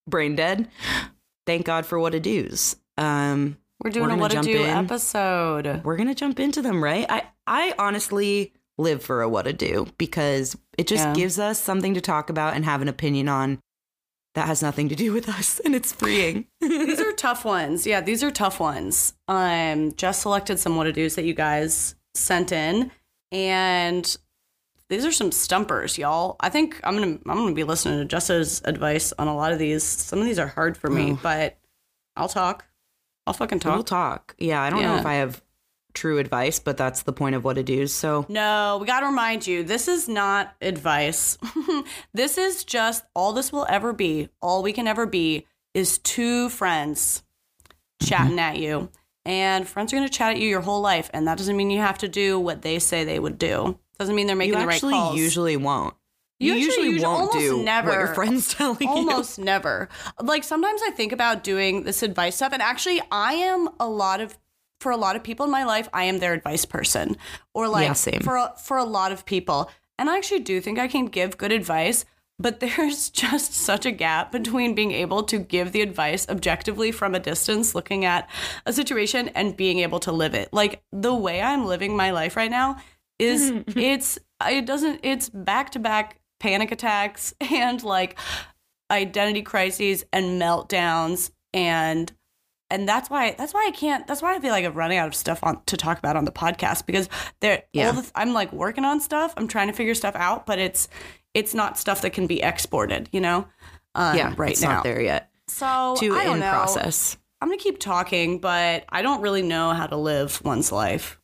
brain 0.07 0.35
dead. 0.35 0.69
Thank 1.45 1.65
God 1.65 1.85
for 1.85 1.99
what 1.99 2.13
a 2.13 2.19
do's. 2.19 2.75
Um, 2.97 3.57
we're 3.83 3.91
doing 3.91 4.09
we're 4.09 4.15
a 4.15 4.17
what 4.17 4.31
to 4.31 4.41
do 4.41 4.63
in. 4.63 4.69
episode. 4.69 5.83
we're 5.83 5.95
gonna 5.95 6.15
jump 6.15 6.39
into 6.39 6.61
them, 6.61 6.83
right? 6.83 7.05
I 7.09 7.23
I 7.47 7.73
honestly 7.79 8.53
live 8.79 9.03
for 9.03 9.21
a 9.21 9.29
what 9.29 9.43
to 9.43 9.53
do 9.53 9.87
because 9.97 10.57
it 10.77 10.87
just 10.87 11.03
Yeah. 11.05 11.13
gives 11.13 11.37
us 11.37 11.59
something 11.59 11.93
to 11.93 12.01
talk 12.01 12.29
about 12.29 12.55
and 12.55 12.65
have 12.65 12.81
an 12.81 12.87
opinion 12.87 13.27
on 13.27 13.59
that 14.35 14.47
has 14.47 14.61
nothing 14.61 14.87
to 14.89 14.95
do 14.95 15.11
with 15.11 15.27
us, 15.27 15.59
and 15.65 15.75
it's 15.75 15.91
freeing. 15.91 16.45
these 16.61 16.99
are 17.01 17.11
tough 17.17 17.43
ones. 17.45 17.85
Yeah, 17.87 17.99
these 18.01 18.23
are 18.23 18.31
tough 18.31 18.59
ones. 18.59 19.13
Um, 19.27 19.93
just 19.95 20.21
selected 20.21 20.59
some 20.59 20.75
what 20.75 20.85
to 20.85 20.93
do's 20.93 21.15
that 21.15 21.25
you 21.25 21.33
guys 21.33 21.95
sent 22.13 22.51
in, 22.51 22.91
and 23.31 24.17
these 24.89 25.05
are 25.05 25.11
some 25.11 25.31
stumpers, 25.31 25.97
y'all. 25.97 26.35
I 26.39 26.49
think 26.49 26.79
I'm 26.83 26.95
gonna 26.95 27.17
I'm 27.27 27.37
gonna 27.37 27.53
be 27.53 27.63
listening 27.63 27.99
to 27.99 28.05
Jess's 28.05 28.61
advice 28.65 29.13
on 29.19 29.27
a 29.27 29.35
lot 29.35 29.51
of 29.51 29.59
these. 29.59 29.83
Some 29.83 30.19
of 30.19 30.25
these 30.25 30.39
are 30.39 30.47
hard 30.47 30.77
for 30.77 30.89
me, 30.89 31.11
Oh. 31.13 31.19
but 31.21 31.57
I'll 32.15 32.29
talk. 32.29 32.65
I'll 33.27 33.33
fucking 33.33 33.59
talk. 33.59 33.73
We'll 33.75 33.83
talk. 33.83 34.27
talk. 34.27 34.35
Yeah, 34.39 34.61
I 34.61 34.69
don't 34.69 34.81
know 34.81 34.95
if 34.97 35.05
I 35.05 35.15
have 35.15 35.41
true 35.99 36.17
advice, 36.17 36.59
but 36.59 36.77
that's 36.77 37.03
the 37.03 37.11
point 37.11 37.35
of 37.35 37.43
what 37.43 37.55
to 37.55 37.63
do. 37.63 37.85
So 37.85 38.25
No, 38.29 38.77
we 38.79 38.87
got 38.87 39.01
to 39.01 39.07
remind 39.07 39.45
you 39.45 39.63
this 39.63 39.87
is 39.87 40.07
not 40.07 40.55
advice. 40.61 41.37
this 42.13 42.37
is 42.37 42.63
just 42.63 43.03
all 43.13 43.33
this 43.33 43.51
will 43.51 43.65
ever 43.69 43.91
be, 43.91 44.29
all 44.41 44.63
we 44.63 44.71
can 44.71 44.87
ever 44.87 45.05
be 45.05 45.45
is 45.73 45.97
two 45.97 46.49
friends 46.49 47.23
chatting 48.01 48.37
mm-hmm. 48.37 48.39
at 48.39 48.57
you. 48.57 48.89
And 49.25 49.67
friends 49.67 49.91
are 49.91 49.97
going 49.97 50.07
to 50.07 50.13
chat 50.13 50.31
at 50.31 50.39
you 50.39 50.47
your 50.47 50.61
whole 50.61 50.81
life. 50.81 51.09
And 51.13 51.27
that 51.27 51.37
doesn't 51.37 51.55
mean 51.55 51.69
you 51.69 51.81
have 51.81 51.99
to 51.99 52.07
do 52.07 52.39
what 52.39 52.61
they 52.61 52.79
say 52.79 53.03
they 53.03 53.19
would 53.19 53.37
do. 53.37 53.77
Doesn't 53.99 54.15
mean 54.15 54.27
they're 54.27 54.35
making 54.35 54.53
you 54.53 54.59
the 54.61 54.65
right 54.65 54.75
actually 54.75 54.93
calls. 54.93 55.17
usually 55.17 55.57
won't. 55.57 55.93
You 56.39 56.53
You, 56.53 56.69
actually 56.69 56.85
usually 56.87 57.03
won't 57.05 57.35
almost 57.35 57.37
do 57.37 57.63
never. 57.63 57.89
what 57.89 57.97
your 57.97 58.13
friends 58.15 58.53
telling 58.53 58.77
you. 58.79 58.87
Almost 58.87 59.39
never. 59.39 59.89
Like 60.21 60.45
sometimes 60.45 60.81
I 60.87 60.91
think 60.91 61.11
about 61.11 61.43
doing 61.43 61.83
this 61.83 62.01
advice 62.01 62.37
stuff, 62.37 62.53
and 62.53 62.61
actually, 62.61 63.01
I 63.11 63.33
am 63.33 63.67
a 63.77 63.89
lot 63.89 64.21
of 64.21 64.37
for 64.79 64.91
a 64.91 64.97
lot 64.97 65.15
of 65.15 65.23
people 65.23 65.45
in 65.45 65.51
my 65.51 65.63
life, 65.63 65.89
I 65.93 66.05
am 66.05 66.19
their 66.19 66.33
advice 66.33 66.65
person, 66.65 67.17
or 67.53 67.67
like 67.67 67.87
Yeah, 67.87 67.93
same. 67.93 68.21
for 68.21 68.37
a, 68.37 68.53
for 68.57 68.77
a 68.77 68.83
lot 68.83 69.11
of 69.11 69.25
people, 69.25 69.69
and 69.97 70.09
I 70.09 70.17
actually 70.17 70.39
do 70.39 70.61
think 70.61 70.79
I 70.79 70.87
can 70.87 71.05
give 71.05 71.37
good 71.37 71.51
advice. 71.51 72.05
but 72.41 72.59
there's 72.61 73.09
just 73.09 73.53
such 73.53 73.85
a 73.85 73.91
gap 73.91 74.31
between 74.31 74.73
being 74.73 74.93
able 74.93 75.23
to 75.23 75.37
give 75.37 75.73
the 75.73 75.81
advice 75.81 76.25
objectively 76.29 76.89
from 76.89 77.13
a 77.13 77.19
distance, 77.19 77.75
looking 77.75 78.05
at 78.05 78.29
a 78.65 78.71
situation 78.71 79.27
and 79.35 79.57
being 79.57 79.79
able 79.79 79.99
to 79.99 80.13
live 80.13 80.33
it. 80.33 80.47
Like 80.53 80.81
the 80.93 81.13
way 81.13 81.41
I'm 81.41 81.65
living 81.65 81.97
my 81.97 82.11
life 82.11 82.37
right 82.37 82.49
now 82.49 82.77
is 83.19 83.51
mm-hmm, 83.51 83.69
mm-hmm. 83.69 83.79
it's 83.79 84.17
it 84.47 84.65
doesn't 84.65 85.01
it's 85.03 85.29
back 85.29 85.71
to 85.71 85.79
back 85.79 86.19
panic 86.39 86.71
attacks 86.71 87.33
and 87.41 87.83
like 87.83 88.17
identity 88.89 89.41
crises 89.41 90.05
and 90.11 90.41
meltdowns 90.41 91.31
and 91.53 92.11
and 92.71 92.87
that's 92.87 93.09
why 93.09 93.35
that's 93.37 93.53
why 93.53 93.65
I 93.67 93.71
can't 93.71 94.05
that's 94.07 94.21
why 94.21 94.35
I 94.35 94.39
feel 94.39 94.51
like 94.51 94.65
I'm 94.65 94.73
running 94.73 94.97
out 94.97 95.07
of 95.07 95.15
stuff 95.15 95.39
on 95.43 95.61
to 95.65 95.77
talk 95.77 95.97
about 95.99 96.15
on 96.15 96.25
the 96.25 96.31
podcast 96.31 96.85
because 96.85 97.09
there 97.39 97.63
Yeah. 97.73 97.87
all 97.87 97.93
the, 98.01 98.11
I'm 98.15 98.33
like 98.33 98.51
working 98.53 98.85
on 98.85 98.99
stuff 98.99 99.33
I'm 99.37 99.47
trying 99.47 99.67
to 99.67 99.73
figure 99.73 99.95
stuff 99.95 100.15
out 100.15 100.45
but 100.45 100.59
it's 100.59 100.87
it's 101.33 101.53
not 101.53 101.77
stuff 101.77 102.01
that 102.01 102.11
can 102.11 102.27
be 102.27 102.41
exported 102.41 103.09
you 103.11 103.21
know 103.21 103.47
um, 103.95 104.15
yeah, 104.17 104.33
right 104.37 104.51
it's 104.51 104.61
now 104.61 104.75
not 104.75 104.83
there 104.83 105.01
yet. 105.01 105.29
so 105.47 105.95
To 105.99 106.15
I 106.15 106.23
don't 106.23 106.35
in 106.35 106.39
know 106.41 106.51
process. 106.51 107.17
I'm 107.41 107.47
gonna 107.49 107.57
keep 107.57 107.79
talking 107.79 108.39
but 108.39 108.85
I 108.89 109.01
don't 109.01 109.21
really 109.21 109.41
know 109.41 109.71
how 109.71 109.87
to 109.87 109.95
live 109.97 110.41
one's 110.43 110.71
life 110.71 111.19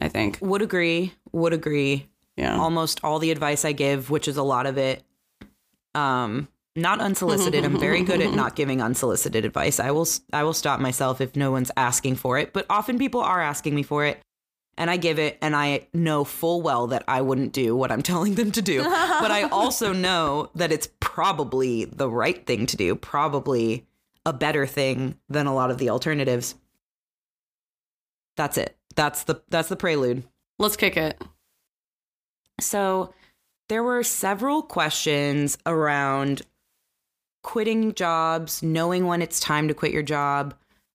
I 0.00 0.08
think 0.08 0.38
Would 0.40 0.62
agree. 0.62 1.12
Would 1.32 1.52
agree. 1.52 2.08
yeah 2.36 2.56
Almost 2.58 3.00
all 3.04 3.18
the 3.18 3.30
advice 3.30 3.64
I 3.64 3.72
give, 3.72 4.10
which 4.10 4.26
is 4.28 4.36
a 4.36 4.42
lot 4.42 4.66
of 4.66 4.78
it, 4.78 5.02
um, 5.94 6.48
not 6.76 7.00
unsolicited. 7.00 7.64
I'm 7.64 7.78
very 7.78 8.02
good 8.02 8.20
at 8.20 8.28
mm-hmm. 8.28 8.36
not 8.36 8.56
giving 8.56 8.82
unsolicited 8.82 9.44
advice. 9.44 9.80
I 9.80 9.90
will 9.90 10.06
I 10.32 10.44
will 10.44 10.52
stop 10.52 10.80
myself 10.80 11.20
if 11.20 11.36
no 11.36 11.50
one's 11.50 11.70
asking 11.76 12.16
for 12.16 12.38
it, 12.38 12.52
but 12.52 12.66
often 12.70 12.98
people 12.98 13.20
are 13.20 13.40
asking 13.40 13.74
me 13.74 13.82
for 13.82 14.04
it. 14.04 14.20
And 14.78 14.90
I 14.90 14.98
give 14.98 15.18
it, 15.18 15.38
and 15.40 15.56
I 15.56 15.88
know 15.94 16.22
full 16.22 16.60
well 16.60 16.88
that 16.88 17.02
I 17.08 17.22
wouldn't 17.22 17.54
do 17.54 17.74
what 17.74 17.90
I'm 17.90 18.02
telling 18.10 18.34
them 18.34 18.52
to 18.52 18.62
do. 18.62 18.82
but 18.82 19.30
I 19.30 19.44
also 19.44 19.92
know 19.94 20.50
that 20.54 20.70
it's 20.70 20.88
probably 21.00 21.86
the 21.86 22.10
right 22.10 22.46
thing 22.46 22.66
to 22.66 22.76
do, 22.76 22.94
probably 22.94 23.86
a 24.26 24.34
better 24.34 24.66
thing 24.66 25.18
than 25.30 25.46
a 25.46 25.54
lot 25.54 25.70
of 25.70 25.78
the 25.78 25.88
alternatives. 25.88 26.56
That's 28.36 28.58
it. 28.58 28.76
That's 28.96 29.24
the 29.24 29.42
that's 29.48 29.68
the 29.68 29.76
prelude. 29.76 30.24
let's 30.58 30.76
kick 30.76 30.96
it 30.96 31.22
So 32.60 33.14
there 33.68 33.82
were 33.82 34.02
several 34.02 34.62
questions 34.62 35.58
around 35.66 36.42
quitting 37.46 37.94
jobs, 37.94 38.60
knowing 38.60 39.06
when 39.06 39.22
it's 39.22 39.38
time 39.38 39.68
to 39.68 39.72
quit 39.74 39.92
your 39.92 40.02
job, 40.02 40.52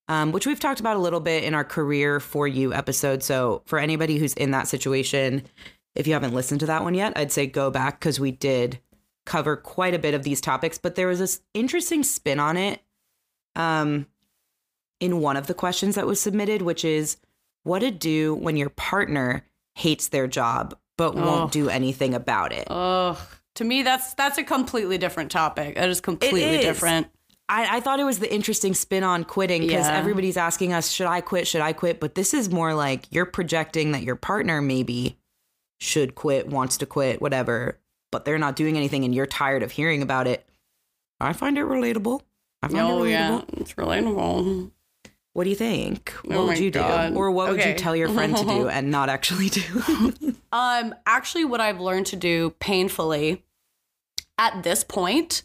um, 0.10 0.34
which 0.34 0.46
we've 0.46 0.60
talked 0.60 0.82
about 0.82 0.98
a 0.98 1.00
little 1.00 1.22
bit 1.22 1.46
in 1.46 1.56
our 1.56 1.64
career 1.64 2.20
for 2.20 2.46
you 2.46 2.74
episode. 2.74 3.24
So 3.24 3.62
for 3.66 3.80
anybody 3.80 4.18
who's 4.18 4.34
in 4.34 4.52
that 4.52 4.68
situation, 4.68 5.44
if 5.96 6.08
you 6.08 6.14
haven't 6.14 6.34
listened 6.34 6.60
to 6.60 6.66
that 6.66 6.84
one 6.84 6.94
yet, 6.94 7.14
I'd 7.16 7.32
say 7.32 7.48
go 7.48 7.72
back 7.72 8.00
because 8.02 8.20
we 8.20 8.32
did 8.32 8.80
cover 9.26 9.56
quite 9.56 9.94
a 9.94 10.00
bit 10.00 10.14
of 10.14 10.24
these 10.24 10.42
topics. 10.42 10.78
But 10.78 10.96
there 10.96 11.08
was 11.08 11.20
this 11.20 11.42
interesting 11.54 12.04
spin 12.04 12.38
on 12.38 12.58
it 12.58 12.82
um, 13.56 14.06
in 15.00 15.22
one 15.22 15.38
of 15.38 15.48
the 15.48 15.54
questions 15.54 15.96
that 15.96 16.06
was 16.06 16.20
submitted, 16.20 16.62
which 16.62 16.84
is 16.84 17.16
what 17.64 17.80
to 17.80 17.92
do 17.92 18.36
when 18.36 18.58
your 18.58 18.70
partner 18.72 19.46
hates 19.76 20.10
their 20.10 20.28
job 20.28 20.76
but 20.98 21.16
Oh. 21.16 21.22
won't 21.26 21.52
do 21.54 21.70
anything 21.70 22.14
about 22.14 22.52
it. 22.52 22.68
Ugh. 22.70 23.18
To 23.56 23.64
me, 23.64 23.84
that's 23.84 24.14
that's 24.14 24.38
a 24.38 24.44
completely 24.44 24.98
different 24.98 25.32
topic. 25.32 25.76
That 25.76 25.90
is 25.90 26.02
completely 26.02 26.44
is. 26.44 26.62
different. 26.66 27.08
I, 27.50 27.78
I 27.78 27.80
thought 27.82 28.00
it 28.00 28.06
was 28.06 28.20
the 28.20 28.34
interesting 28.34 28.74
spin 28.74 29.04
on 29.04 29.26
quitting 29.26 29.62
because 29.64 29.86
Yeah. 29.88 29.98
everybody's 29.98 30.38
asking 30.38 30.72
us, 30.72 30.90
should 30.90 31.08
I 31.08 31.20
quit? 31.20 31.48
Should 31.48 31.60
I 31.62 31.74
quit? 31.74 32.00
But 32.00 32.16
this 32.16 32.34
is 32.34 32.50
more 32.50 32.74
like 32.74 33.06
you're 33.12 33.26
projecting 33.26 33.92
that 33.92 34.04
your 34.04 34.16
partner 34.16 34.62
maybe 34.62 35.18
should 35.82 36.16
quit, 36.16 36.48
wants 36.48 36.78
to 36.78 36.86
quit, 36.86 37.22
whatever, 37.22 37.78
but 38.10 38.24
they're 38.24 38.38
not 38.38 38.56
doing 38.56 38.78
anything 38.78 39.04
and 39.04 39.14
you're 39.14 39.26
tired 39.26 39.64
of 39.64 39.72
hearing 39.72 40.02
about 40.02 40.28
it. 40.28 40.48
I 41.20 41.34
find 41.34 41.58
it 41.58 41.66
relatable. 41.66 42.22
I 42.64 42.70
find 42.70 42.80
Oh 42.80 43.04
it 43.04 43.08
relatable. 43.08 43.10
yeah, 43.10 43.42
it's 43.58 43.74
relatable. 43.74 44.72
What 45.34 45.46
do 45.46 45.50
you 45.50 45.56
think? 45.56 46.12
What 46.24 46.38
Oh 46.38 46.46
would 46.48 46.60
you 46.60 46.72
do? 46.72 46.82
Or 47.16 47.32
what 47.32 47.50
would 47.50 47.64
you 47.64 47.74
tell 47.74 47.96
your 47.96 48.10
friend 48.10 48.36
to 48.36 48.44
do 48.46 48.68
and 48.76 48.92
not 48.92 49.10
actually 49.10 49.50
do? 49.50 50.14
Um, 50.54 50.94
actually, 51.06 51.46
what 51.46 51.62
I've 51.62 51.80
learned 51.80 52.08
to 52.08 52.18
do 52.18 52.50
painfully 52.60 53.46
at 54.38 54.64
this 54.64 54.84
point, 54.84 55.44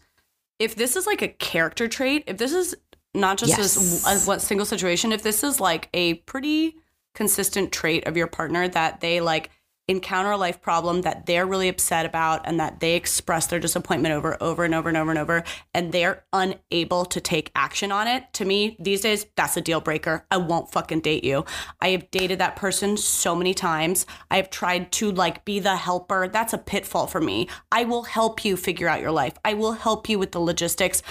if 0.58 0.74
this 0.74 0.96
is 0.96 1.06
like 1.06 1.22
a 1.22 1.28
character 1.28 1.86
trait, 1.86 2.24
if 2.26 2.38
this 2.38 2.52
is 2.52 2.74
not 3.14 3.38
just 3.38 3.56
Yes. 3.56 4.04
a, 4.04 4.28
one 4.28 4.40
single 4.40 4.66
situation, 4.66 5.12
if 5.12 5.22
this 5.22 5.44
is 5.44 5.60
like 5.60 5.88
a 5.94 6.14
pretty 6.14 6.74
consistent 7.14 7.70
trait 7.70 8.04
of 8.08 8.16
your 8.16 8.26
partner 8.26 8.66
that 8.66 9.00
they 9.00 9.20
like 9.20 9.50
encounter 9.88 10.32
a 10.32 10.36
life 10.36 10.60
problem 10.60 11.02
that 11.02 11.26
they're 11.26 11.46
really 11.46 11.68
upset 11.68 12.04
about 12.04 12.42
and 12.44 12.58
that 12.58 12.80
they 12.80 12.96
express 12.96 13.46
their 13.46 13.60
disappointment 13.60 14.12
over 14.14 14.36
over 14.42 14.64
and 14.64 14.74
over 14.74 14.88
and 14.88 14.98
over 14.98 15.10
and 15.10 15.18
over 15.18 15.44
and 15.74 15.92
they're 15.92 16.24
unable 16.32 17.04
to 17.04 17.20
take 17.20 17.52
action 17.54 17.92
on 17.92 18.08
it 18.08 18.24
to 18.32 18.44
me 18.44 18.76
these 18.80 19.02
days 19.02 19.26
that's 19.36 19.56
a 19.56 19.60
deal 19.60 19.80
breaker. 19.80 20.26
I 20.30 20.38
won't 20.38 20.72
fucking 20.72 21.00
date 21.00 21.22
you. 21.22 21.44
I 21.80 21.90
have 21.90 22.10
dated 22.10 22.40
that 22.40 22.56
person 22.56 22.96
so 22.96 23.36
many 23.36 23.54
times. 23.54 24.06
I 24.30 24.36
have 24.36 24.50
tried 24.50 24.90
to 24.92 25.12
like 25.12 25.44
be 25.44 25.60
the 25.60 25.76
helper. 25.76 26.26
That's 26.26 26.52
a 26.52 26.58
pitfall 26.58 27.06
for 27.06 27.20
me. 27.20 27.48
I 27.70 27.84
will 27.84 28.02
help 28.02 28.44
you 28.44 28.56
figure 28.56 28.88
out 28.88 29.00
your 29.00 29.12
life. 29.12 29.34
I 29.44 29.54
will 29.54 29.72
help 29.72 30.08
you 30.08 30.18
with 30.18 30.32
the 30.32 30.40
logistics. 30.40 31.02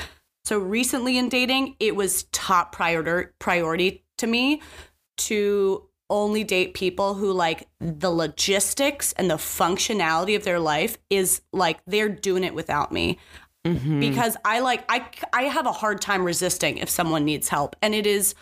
So 0.43 0.59
recently 0.59 1.17
in 1.17 1.29
dating 1.29 1.77
it 1.79 1.95
was 1.95 2.23
top 2.31 2.73
priority 2.73 3.29
priority 3.39 4.03
to 4.17 4.27
me 4.27 4.61
to 5.17 5.87
only 6.09 6.43
date 6.43 6.73
people 6.73 7.15
who 7.15 7.31
like 7.31 7.67
the 7.79 8.11
logistics 8.11 9.13
and 9.13 9.29
the 9.29 9.35
functionality 9.35 10.35
of 10.35 10.43
their 10.43 10.59
life 10.59 10.97
is 11.09 11.41
like 11.51 11.79
they're 11.85 12.09
doing 12.09 12.43
it 12.43 12.53
without 12.53 12.91
me. 12.91 13.17
Mm-hmm. 13.65 13.99
Because 13.99 14.37
I 14.45 14.59
like 14.59 14.85
I 14.89 15.07
I 15.33 15.43
have 15.43 15.65
a 15.65 15.71
hard 15.71 16.01
time 16.01 16.23
resisting 16.23 16.77
if 16.77 16.89
someone 16.89 17.25
needs 17.25 17.49
help. 17.49 17.75
And 17.81 17.95
it 17.95 18.05
is 18.05 18.35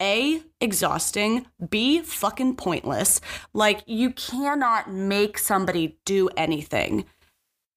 a 0.00 0.42
exhausting 0.60 1.46
b 1.68 2.00
fucking 2.00 2.56
pointless. 2.56 3.20
Like 3.52 3.82
you 3.86 4.10
cannot 4.10 4.90
make 4.90 5.38
somebody 5.38 5.98
do 6.06 6.30
anything. 6.36 7.04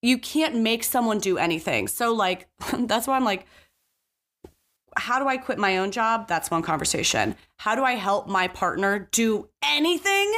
You 0.00 0.16
can't 0.18 0.56
make 0.56 0.82
someone 0.82 1.18
do 1.18 1.36
anything. 1.36 1.88
So 1.88 2.14
like 2.14 2.48
that's 2.72 3.06
why 3.06 3.16
I'm 3.16 3.24
like 3.24 3.46
how 4.98 5.18
do 5.18 5.26
I 5.28 5.36
quit 5.36 5.58
my 5.58 5.78
own 5.78 5.90
job? 5.90 6.28
That's 6.28 6.50
one 6.50 6.62
conversation. 6.62 7.36
How 7.56 7.74
do 7.74 7.84
I 7.84 7.92
help 7.92 8.28
my 8.28 8.48
partner 8.48 9.08
do 9.12 9.48
anything? 9.62 10.32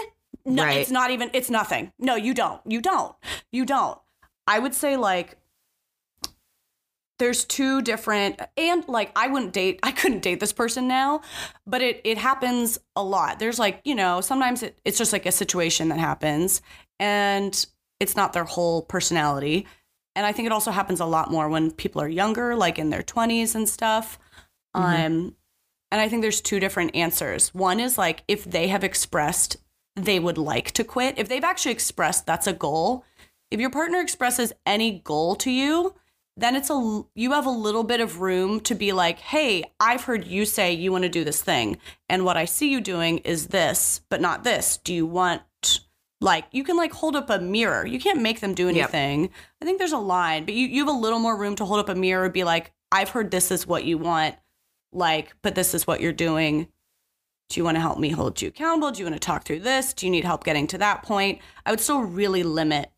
No, 0.44 0.64
Right. 0.64 0.78
it's 0.78 0.90
not 0.90 1.10
even, 1.10 1.30
it's 1.34 1.50
nothing. 1.50 1.92
No, 1.98 2.14
you 2.14 2.32
don't. 2.34 2.60
You 2.66 2.80
don't. 2.80 3.14
You 3.52 3.64
don't. 3.66 3.98
I 4.46 4.58
would 4.58 4.74
say, 4.74 4.96
like, 4.96 5.36
there's 7.18 7.44
two 7.44 7.82
different 7.82 8.40
and 8.56 8.82
like 8.88 9.12
I 9.14 9.28
wouldn't 9.28 9.52
date 9.52 9.78
I 9.82 9.92
couldn't 9.92 10.20
date 10.22 10.40
this 10.40 10.52
person 10.54 10.88
now, 10.88 11.20
but 11.66 11.82
it 11.82 12.00
it 12.04 12.16
happens 12.18 12.78
a 12.96 13.02
lot. 13.04 13.38
There's 13.38 13.58
like, 13.58 13.80
you 13.84 13.94
know, 13.94 14.20
sometimes 14.22 14.62
it, 14.62 14.78
it's 14.84 14.96
just 14.98 15.12
like 15.12 15.26
a 15.26 15.32
situation 15.32 15.90
that 15.90 15.98
happens 15.98 16.62
and 16.98 17.66
it's 18.00 18.16
not 18.16 18.32
their 18.32 18.44
whole 18.44 18.82
personality. 18.82 19.66
And 20.16 20.26
I 20.26 20.32
think 20.32 20.46
it 20.46 20.52
also 20.52 20.70
happens 20.70 20.98
a 20.98 21.04
lot 21.04 21.30
more 21.30 21.48
when 21.48 21.70
people 21.70 22.00
are 22.00 22.08
younger, 22.08 22.56
like 22.56 22.78
in 22.78 22.88
their 22.90 23.02
20s 23.02 23.54
and 23.54 23.68
stuff. 23.68 24.18
Um 24.74 25.36
and 25.92 26.00
I 26.00 26.08
think 26.08 26.22
there's 26.22 26.40
two 26.40 26.60
different 26.60 26.94
answers. 26.94 27.52
One 27.54 27.80
is 27.80 27.98
like 27.98 28.22
if 28.28 28.44
they 28.44 28.68
have 28.68 28.84
expressed 28.84 29.56
they 29.96 30.20
would 30.20 30.38
like 30.38 30.70
to 30.72 30.84
quit, 30.84 31.18
if 31.18 31.28
they've 31.28 31.42
actually 31.44 31.72
expressed 31.72 32.26
that's 32.26 32.46
a 32.46 32.52
goal, 32.52 33.04
if 33.50 33.58
your 33.60 33.70
partner 33.70 34.00
expresses 34.00 34.52
any 34.64 35.00
goal 35.00 35.34
to 35.36 35.50
you, 35.50 35.94
then 36.36 36.54
it's 36.54 36.70
a 36.70 37.02
you 37.14 37.32
have 37.32 37.44
a 37.46 37.50
little 37.50 37.82
bit 37.84 38.00
of 38.00 38.20
room 38.20 38.60
to 38.60 38.74
be 38.74 38.92
like, 38.92 39.18
"Hey, 39.18 39.64
I've 39.80 40.04
heard 40.04 40.26
you 40.26 40.44
say 40.46 40.72
you 40.72 40.92
want 40.92 41.02
to 41.02 41.08
do 41.10 41.24
this 41.24 41.42
thing, 41.42 41.76
and 42.08 42.24
what 42.24 42.36
I 42.36 42.44
see 42.44 42.70
you 42.70 42.80
doing 42.80 43.18
is 43.18 43.48
this, 43.48 44.00
but 44.08 44.20
not 44.20 44.44
this. 44.44 44.76
Do 44.78 44.94
you 44.94 45.06
want 45.06 45.42
like 46.20 46.44
you 46.52 46.62
can 46.64 46.76
like 46.76 46.92
hold 46.92 47.16
up 47.16 47.28
a 47.30 47.38
mirror. 47.40 47.84
You 47.86 47.98
can't 47.98 48.22
make 48.22 48.40
them 48.40 48.54
do 48.54 48.66
Yep. 48.68 48.74
anything. 48.76 49.30
I 49.60 49.64
think 49.64 49.78
there's 49.78 49.92
a 49.92 49.98
line, 49.98 50.44
but 50.44 50.54
you 50.54 50.66
you 50.66 50.86
have 50.86 50.94
a 50.94 50.98
little 50.98 51.18
more 51.18 51.36
room 51.36 51.56
to 51.56 51.64
hold 51.64 51.80
up 51.80 51.88
a 51.88 51.94
mirror 51.94 52.24
and 52.24 52.32
be 52.32 52.44
like, 52.44 52.72
"I've 52.92 53.10
heard 53.10 53.30
this 53.30 53.50
is 53.50 53.66
what 53.66 53.84
you 53.84 53.98
want, 53.98 54.36
like, 54.92 55.34
but 55.42 55.54
this 55.54 55.74
is 55.74 55.86
what 55.86 56.00
you're 56.00 56.12
doing." 56.12 56.68
Do 57.48 57.58
you 57.58 57.64
want 57.64 57.76
to 57.76 57.80
help 57.80 57.98
me 57.98 58.10
hold 58.10 58.40
you 58.40 58.48
accountable? 58.48 58.92
Do 58.92 59.00
you 59.00 59.06
want 59.06 59.16
to 59.16 59.26
talk 59.26 59.44
through 59.44 59.60
this? 59.60 59.92
Do 59.92 60.06
you 60.06 60.12
need 60.12 60.24
help 60.24 60.44
getting 60.44 60.68
to 60.68 60.78
that 60.78 61.02
point? 61.02 61.40
I 61.66 61.70
would 61.70 61.80
still 61.80 62.02
really 62.02 62.44
limit 62.44 62.92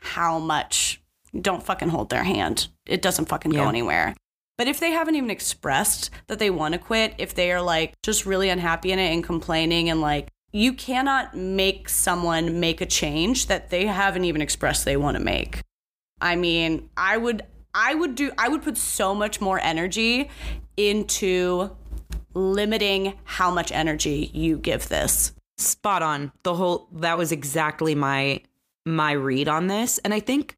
how 0.00 0.38
much 0.38 1.02
don't 1.38 1.62
fucking 1.62 1.90
hold 1.90 2.08
their 2.08 2.24
hand. 2.24 2.68
It 2.86 3.02
doesn't 3.02 3.28
fucking 3.28 3.52
go 3.52 3.68
anywhere. 3.68 4.14
But 4.56 4.66
if 4.66 4.80
they 4.80 4.90
haven't 4.90 5.14
even 5.14 5.30
expressed 5.30 6.10
that 6.26 6.38
they 6.38 6.50
want 6.50 6.72
to 6.72 6.78
quit, 6.78 7.14
if 7.18 7.34
they 7.34 7.52
are 7.52 7.60
like 7.60 7.94
just 8.02 8.26
really 8.26 8.48
unhappy 8.48 8.92
in 8.92 8.98
it 8.98 9.12
and 9.12 9.22
complaining 9.22 9.90
and 9.90 10.00
like 10.00 10.28
you 10.52 10.72
cannot 10.72 11.36
make 11.36 11.88
someone 11.88 12.58
make 12.58 12.80
a 12.80 12.86
change 12.86 13.46
that 13.46 13.70
they 13.70 13.86
haven't 13.86 14.24
even 14.24 14.40
expressed 14.40 14.84
they 14.84 14.96
want 14.96 15.16
to 15.16 15.22
make. 15.22 15.60
I 16.20 16.34
mean, 16.34 16.88
I 16.96 17.18
would 17.18 17.44
I 17.78 17.94
would 17.94 18.16
do 18.16 18.32
I 18.36 18.48
would 18.48 18.62
put 18.62 18.76
so 18.76 19.14
much 19.14 19.40
more 19.40 19.60
energy 19.60 20.28
into 20.76 21.70
limiting 22.34 23.14
how 23.22 23.52
much 23.52 23.70
energy 23.70 24.30
you 24.34 24.58
give 24.58 24.88
this. 24.88 25.32
spot 25.58 26.02
on 26.02 26.32
the 26.42 26.54
whole 26.54 26.88
that 26.92 27.16
was 27.16 27.32
exactly 27.32 27.94
my 27.94 28.40
my 28.84 29.12
read 29.12 29.48
on 29.48 29.66
this 29.66 29.98
and 29.98 30.14
i 30.14 30.20
think 30.20 30.56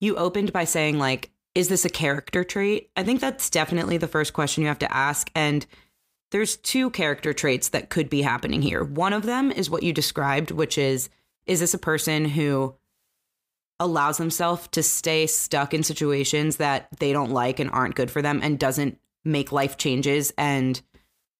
you 0.00 0.16
opened 0.16 0.52
by 0.52 0.64
saying 0.64 0.98
like 0.98 1.30
is 1.54 1.68
this 1.68 1.84
a 1.84 1.90
character 1.90 2.44
trait? 2.44 2.90
I 2.96 3.02
think 3.02 3.20
that's 3.20 3.50
definitely 3.50 3.96
the 3.98 4.08
first 4.08 4.32
question 4.32 4.62
you 4.62 4.68
have 4.68 4.78
to 4.80 4.96
ask 4.96 5.30
and 5.34 5.66
there's 6.30 6.56
two 6.56 6.90
character 6.90 7.32
traits 7.32 7.70
that 7.70 7.90
could 7.90 8.08
be 8.08 8.22
happening 8.22 8.62
here. 8.62 8.84
One 8.84 9.12
of 9.12 9.24
them 9.24 9.50
is 9.50 9.68
what 9.68 9.82
you 9.82 9.92
described, 9.92 10.52
which 10.52 10.78
is 10.78 11.08
is 11.46 11.58
this 11.58 11.74
a 11.74 11.78
person 11.78 12.24
who 12.24 12.76
allows 13.80 14.18
themselves 14.18 14.68
to 14.68 14.82
stay 14.82 15.26
stuck 15.26 15.74
in 15.74 15.82
situations 15.82 16.58
that 16.58 16.88
they 16.98 17.12
don't 17.12 17.30
like 17.30 17.58
and 17.58 17.70
aren't 17.70 17.94
good 17.94 18.10
for 18.10 18.22
them 18.22 18.40
and 18.42 18.58
doesn't 18.58 18.98
make 19.24 19.50
life 19.50 19.78
changes 19.78 20.32
and 20.38 20.80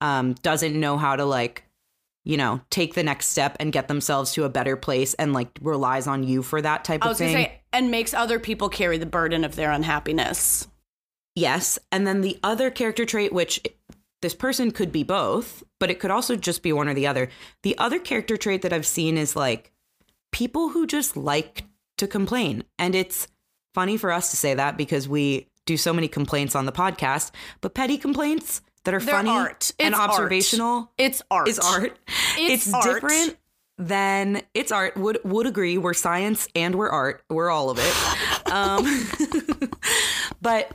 um, 0.00 0.32
doesn't 0.42 0.78
know 0.78 0.96
how 0.96 1.14
to 1.14 1.24
like 1.24 1.64
you 2.24 2.36
know 2.36 2.60
take 2.70 2.94
the 2.94 3.02
next 3.02 3.28
step 3.28 3.56
and 3.60 3.72
get 3.72 3.88
themselves 3.88 4.32
to 4.32 4.44
a 4.44 4.48
better 4.48 4.76
place 4.76 5.14
and 5.14 5.32
like 5.32 5.58
relies 5.60 6.06
on 6.06 6.24
you 6.24 6.42
for 6.42 6.60
that 6.60 6.84
type 6.84 7.04
of 7.04 7.16
thing 7.16 7.32
gonna 7.32 7.44
say, 7.44 7.62
and 7.72 7.90
makes 7.90 8.14
other 8.14 8.38
people 8.38 8.68
carry 8.68 8.98
the 8.98 9.06
burden 9.06 9.44
of 9.44 9.54
their 9.54 9.70
unhappiness. 9.70 10.66
yes. 11.34 11.78
And 11.92 12.06
then 12.06 12.22
the 12.22 12.38
other 12.42 12.70
character 12.70 13.04
trait 13.04 13.32
which 13.32 13.60
this 14.22 14.34
person 14.34 14.70
could 14.70 14.92
be 14.92 15.02
both 15.02 15.62
but 15.78 15.90
it 15.90 16.00
could 16.00 16.10
also 16.10 16.36
just 16.36 16.62
be 16.62 16.72
one 16.72 16.88
or 16.88 16.94
the 16.94 17.06
other. 17.06 17.28
The 17.62 17.76
other 17.78 17.98
character 17.98 18.38
trait 18.38 18.62
that 18.62 18.72
i've 18.72 18.86
seen 18.86 19.18
is 19.18 19.36
like 19.36 19.72
people 20.32 20.70
who 20.70 20.86
just 20.86 21.16
like 21.16 21.64
to 22.00 22.06
complain 22.08 22.64
and 22.78 22.94
it's 22.94 23.28
funny 23.74 23.96
for 23.96 24.10
us 24.12 24.30
to 24.32 24.36
say 24.36 24.52
that 24.54 24.76
because 24.76 25.08
we 25.08 25.46
do 25.66 25.76
so 25.76 25.92
many 25.92 26.08
complaints 26.08 26.54
on 26.56 26.66
the 26.66 26.72
podcast 26.72 27.30
but 27.60 27.72
petty 27.74 27.96
complaints 27.96 28.60
that 28.84 28.94
are 28.94 28.98
They're 29.00 29.14
funny 29.14 29.30
art. 29.30 29.72
and 29.78 29.92
It's 29.94 30.00
art. 30.00 30.10
observational 30.10 30.90
It's 30.98 31.22
art. 31.30 31.48
is 31.48 31.58
art. 31.58 31.98
It's 32.38 32.66
It's, 32.66 32.74
art. 32.74 32.84
different 33.02 33.36
than 33.78 34.42
it's 34.54 34.72
art. 34.72 34.96
Would 34.96 35.20
would 35.24 35.46
agree. 35.46 35.78
We're 35.78 35.94
science 35.94 36.48
and 36.54 36.74
we're 36.74 36.90
art. 36.90 37.22
We're 37.30 37.50
all 37.50 37.70
of 37.70 37.78
it. 37.80 38.52
um, 38.52 39.70
but 40.42 40.72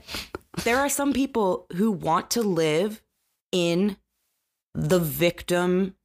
there 0.64 0.78
are 0.78 0.90
some 0.90 1.14
people 1.14 1.68
who 1.76 1.92
want 1.92 2.30
to 2.32 2.42
live 2.42 3.02
in 3.52 3.98
the 4.74 5.00
victim 5.00 5.96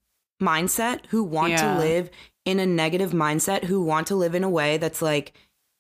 mindset, 0.42 1.06
who 1.08 1.22
want 1.22 1.50
Yeah. 1.52 1.74
to 1.74 1.78
live 1.80 2.10
in 2.44 2.58
a 2.58 2.66
negative 2.66 3.12
mindset, 3.12 3.64
who 3.64 3.82
want 3.82 4.06
to 4.08 4.16
live 4.16 4.34
in 4.34 4.44
a 4.44 4.50
way 4.50 4.76
that's 4.78 5.02
like 5.02 5.32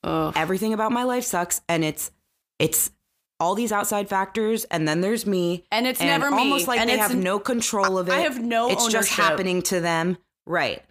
Ugh. 0.04 0.32
everything 0.36 0.72
about 0.72 0.92
my 0.92 1.04
life 1.04 1.24
sucks, 1.24 1.60
and 1.68 1.84
it's 1.84 2.10
it's 2.58 2.90
all 3.40 3.54
these 3.54 3.72
outside 3.72 4.08
factors, 4.08 4.64
and 4.64 4.86
then 4.86 5.00
there's 5.00 5.26
me, 5.26 5.64
And 5.72 5.86
it's 5.86 6.00
never 6.00 6.30
me. 6.30 6.36
almost 6.36 6.68
like 6.68 6.78
And 6.78 6.90
they 6.90 6.98
have 6.98 7.16
no 7.16 7.38
control 7.38 7.96
of 7.96 8.08
it. 8.08 8.12
I 8.12 8.20
have 8.20 8.38
no 8.38 8.68
It's 8.70 8.88
just 8.88 9.10
happening 9.10 9.62
to 9.62 9.80
them, 9.80 10.18
right? 10.46 10.84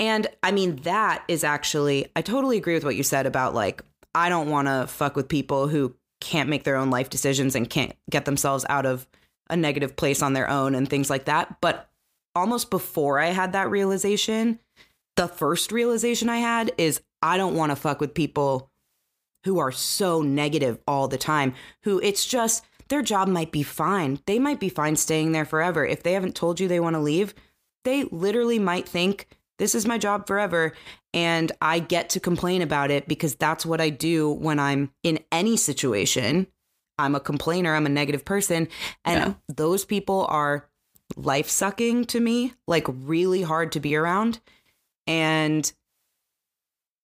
And 0.00 0.26
I 0.42 0.50
mean, 0.50 0.76
that 0.82 1.22
is 1.28 1.44
actually, 1.44 2.08
I 2.16 2.20
totally 2.22 2.56
agree 2.56 2.74
with 2.74 2.84
what 2.84 2.96
you 2.96 3.04
said 3.04 3.26
about 3.26 3.54
like, 3.54 3.80
I 4.12 4.28
don't 4.28 4.50
want 4.50 4.66
to 4.66 4.88
fuck 4.88 5.14
with 5.14 5.28
people 5.28 5.68
who 5.68 5.94
can't 6.20 6.48
make 6.48 6.64
their 6.64 6.76
own 6.76 6.90
life 6.90 7.10
decisions 7.10 7.54
and 7.54 7.70
can't 7.70 7.92
get 8.10 8.24
themselves 8.24 8.66
out 8.68 8.86
of 8.86 9.06
a 9.48 9.56
negative 9.56 9.94
place 9.94 10.20
on 10.20 10.32
their 10.32 10.50
own 10.50 10.74
and 10.74 10.88
things 10.88 11.10
like 11.10 11.26
that. 11.26 11.60
But 11.60 11.88
almost 12.34 12.70
before 12.70 13.20
I 13.20 13.26
had 13.26 13.52
that 13.52 13.70
realization, 13.70 14.58
the 15.16 15.28
first 15.28 15.72
realization 15.72 16.28
I 16.28 16.38
had 16.38 16.72
is 16.78 17.00
I 17.22 17.36
don't 17.36 17.54
want 17.54 17.70
to 17.70 17.76
fuck 17.76 18.00
with 18.00 18.14
people 18.14 18.70
who 19.44 19.58
are 19.58 19.72
so 19.72 20.22
negative 20.22 20.78
all 20.86 21.08
the 21.08 21.18
time, 21.18 21.54
who 21.82 22.00
it's 22.00 22.26
just 22.26 22.64
their 22.88 23.02
job 23.02 23.28
might 23.28 23.52
be 23.52 23.62
fine. 23.62 24.18
They 24.26 24.38
might 24.38 24.60
be 24.60 24.68
fine 24.68 24.96
staying 24.96 25.32
there 25.32 25.44
forever. 25.44 25.84
If 25.86 26.02
they 26.02 26.12
haven't 26.12 26.34
told 26.34 26.60
you 26.60 26.68
they 26.68 26.80
want 26.80 26.94
to 26.94 27.00
leave, 27.00 27.34
they 27.84 28.04
literally 28.04 28.58
might 28.58 28.88
think, 28.88 29.28
this 29.58 29.74
is 29.74 29.86
my 29.86 29.98
job 29.98 30.26
forever. 30.26 30.72
And 31.12 31.52
I 31.62 31.78
get 31.78 32.08
to 32.10 32.20
complain 32.20 32.60
about 32.60 32.90
it 32.90 33.06
because 33.06 33.36
that's 33.36 33.64
what 33.64 33.80
I 33.80 33.88
do 33.90 34.32
when 34.32 34.58
I'm 34.58 34.90
in 35.02 35.20
any 35.30 35.56
situation. 35.56 36.46
I'm 36.98 37.14
a 37.14 37.20
complainer, 37.20 37.74
I'm 37.74 37.86
a 37.86 37.90
negative 37.90 38.24
person. 38.24 38.68
And 39.04 39.20
Yeah. 39.20 39.34
those 39.54 39.84
people 39.84 40.26
are 40.28 40.68
life 41.16 41.48
sucking 41.48 42.06
to 42.06 42.20
me, 42.20 42.54
like 42.66 42.86
really 42.88 43.42
hard 43.42 43.72
to 43.72 43.80
be 43.80 43.94
around. 43.94 44.40
And 45.06 45.70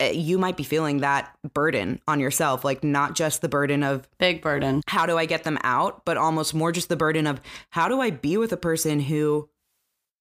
uh, 0.00 0.06
you 0.06 0.38
might 0.38 0.56
be 0.56 0.62
feeling 0.64 0.98
that 0.98 1.34
burden 1.52 2.00
on 2.08 2.20
yourself, 2.20 2.64
like 2.64 2.82
not 2.82 3.14
just 3.14 3.42
the 3.42 3.48
burden 3.48 3.82
of 3.82 4.08
Big 4.18 4.40
burden. 4.40 4.82
how 4.86 5.04
do 5.06 5.18
I 5.18 5.26
get 5.26 5.44
them 5.44 5.58
out, 5.62 6.04
but 6.04 6.16
almost 6.16 6.54
more 6.54 6.72
just 6.72 6.88
the 6.88 6.96
burden 6.96 7.26
of 7.26 7.40
how 7.70 7.88
do 7.88 8.00
I 8.00 8.10
be 8.10 8.36
with 8.38 8.52
a 8.52 8.56
person 8.56 9.00
who 9.00 9.48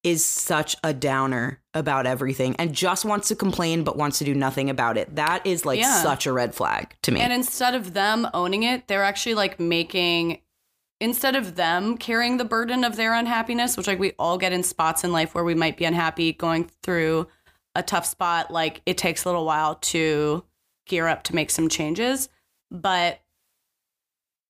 is 0.03 0.23
such 0.25 0.75
a 0.83 0.93
downer 0.93 1.61
about 1.73 2.05
everything 2.05 2.55
and 2.57 2.73
just 2.73 3.03
wants 3.03 3.27
to 3.29 3.35
complain 3.35 3.83
but 3.83 3.97
wants 3.97 4.17
to 4.19 4.23
do 4.23 4.33
nothing 4.33 4.69
about 4.69 4.97
it. 4.97 5.15
That 5.15 5.45
is 5.45 5.65
like 5.65 5.79
Yeah. 5.79 6.01
such 6.03 6.25
a 6.25 6.31
red 6.31 6.55
flag 6.55 6.95
to 7.03 7.11
me. 7.11 7.19
And 7.19 7.33
instead 7.33 7.75
of 7.75 7.93
them 7.93 8.27
owning 8.33 8.63
it, 8.63 8.87
they're 8.87 9.03
actually 9.03 9.35
like 9.35 9.59
making 9.59 10.39
instead 11.01 11.35
of 11.35 11.55
them 11.55 11.97
carrying 11.97 12.37
the 12.37 12.45
burden 12.45 12.83
of 12.83 12.95
their 12.97 13.13
unhappiness, 13.13 13.77
which 13.77 13.87
like 13.87 13.99
we 13.99 14.11
all 14.19 14.37
get 14.37 14.51
in 14.53 14.63
spots 14.63 15.03
in 15.05 15.11
life 15.13 15.33
where 15.35 15.43
we 15.45 15.55
might 15.55 15.77
be 15.77 15.85
unhappy 15.85 16.33
going 16.33 16.69
through 16.83 17.27
a 17.79 17.83
tough 17.83 18.05
spot, 18.05 18.51
like 18.51 18.81
it 18.85 18.97
takes 18.97 19.23
a 19.23 19.27
little 19.29 19.45
while 19.45 19.75
to 19.75 20.43
gear 20.85 21.07
up 21.07 21.23
to 21.23 21.35
make 21.35 21.49
some 21.49 21.69
changes, 21.69 22.29
but 22.69 23.21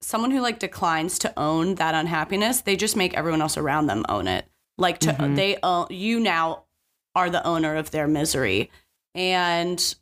someone 0.02 0.32
who 0.32 0.42
like 0.42 0.60
declines 0.60 1.20
to 1.20 1.34
own 1.38 1.76
that 1.76 1.94
unhappiness, 1.96 2.62
they 2.62 2.76
just 2.76 2.96
make 2.96 3.14
everyone 3.14 3.42
else 3.42 3.58
around 3.58 3.88
them 3.88 4.06
own 4.10 4.28
it. 4.28 4.46
Like 4.78 5.00
to 5.00 5.12
Mhm. 5.14 5.36
they 5.36 5.58
own 5.62 5.88
you 5.90 6.20
now 6.20 6.64
are 7.16 7.30
the 7.30 7.46
owner 7.46 7.76
of 7.76 7.92
their 7.92 8.08
misery. 8.08 8.72
And 9.14 9.96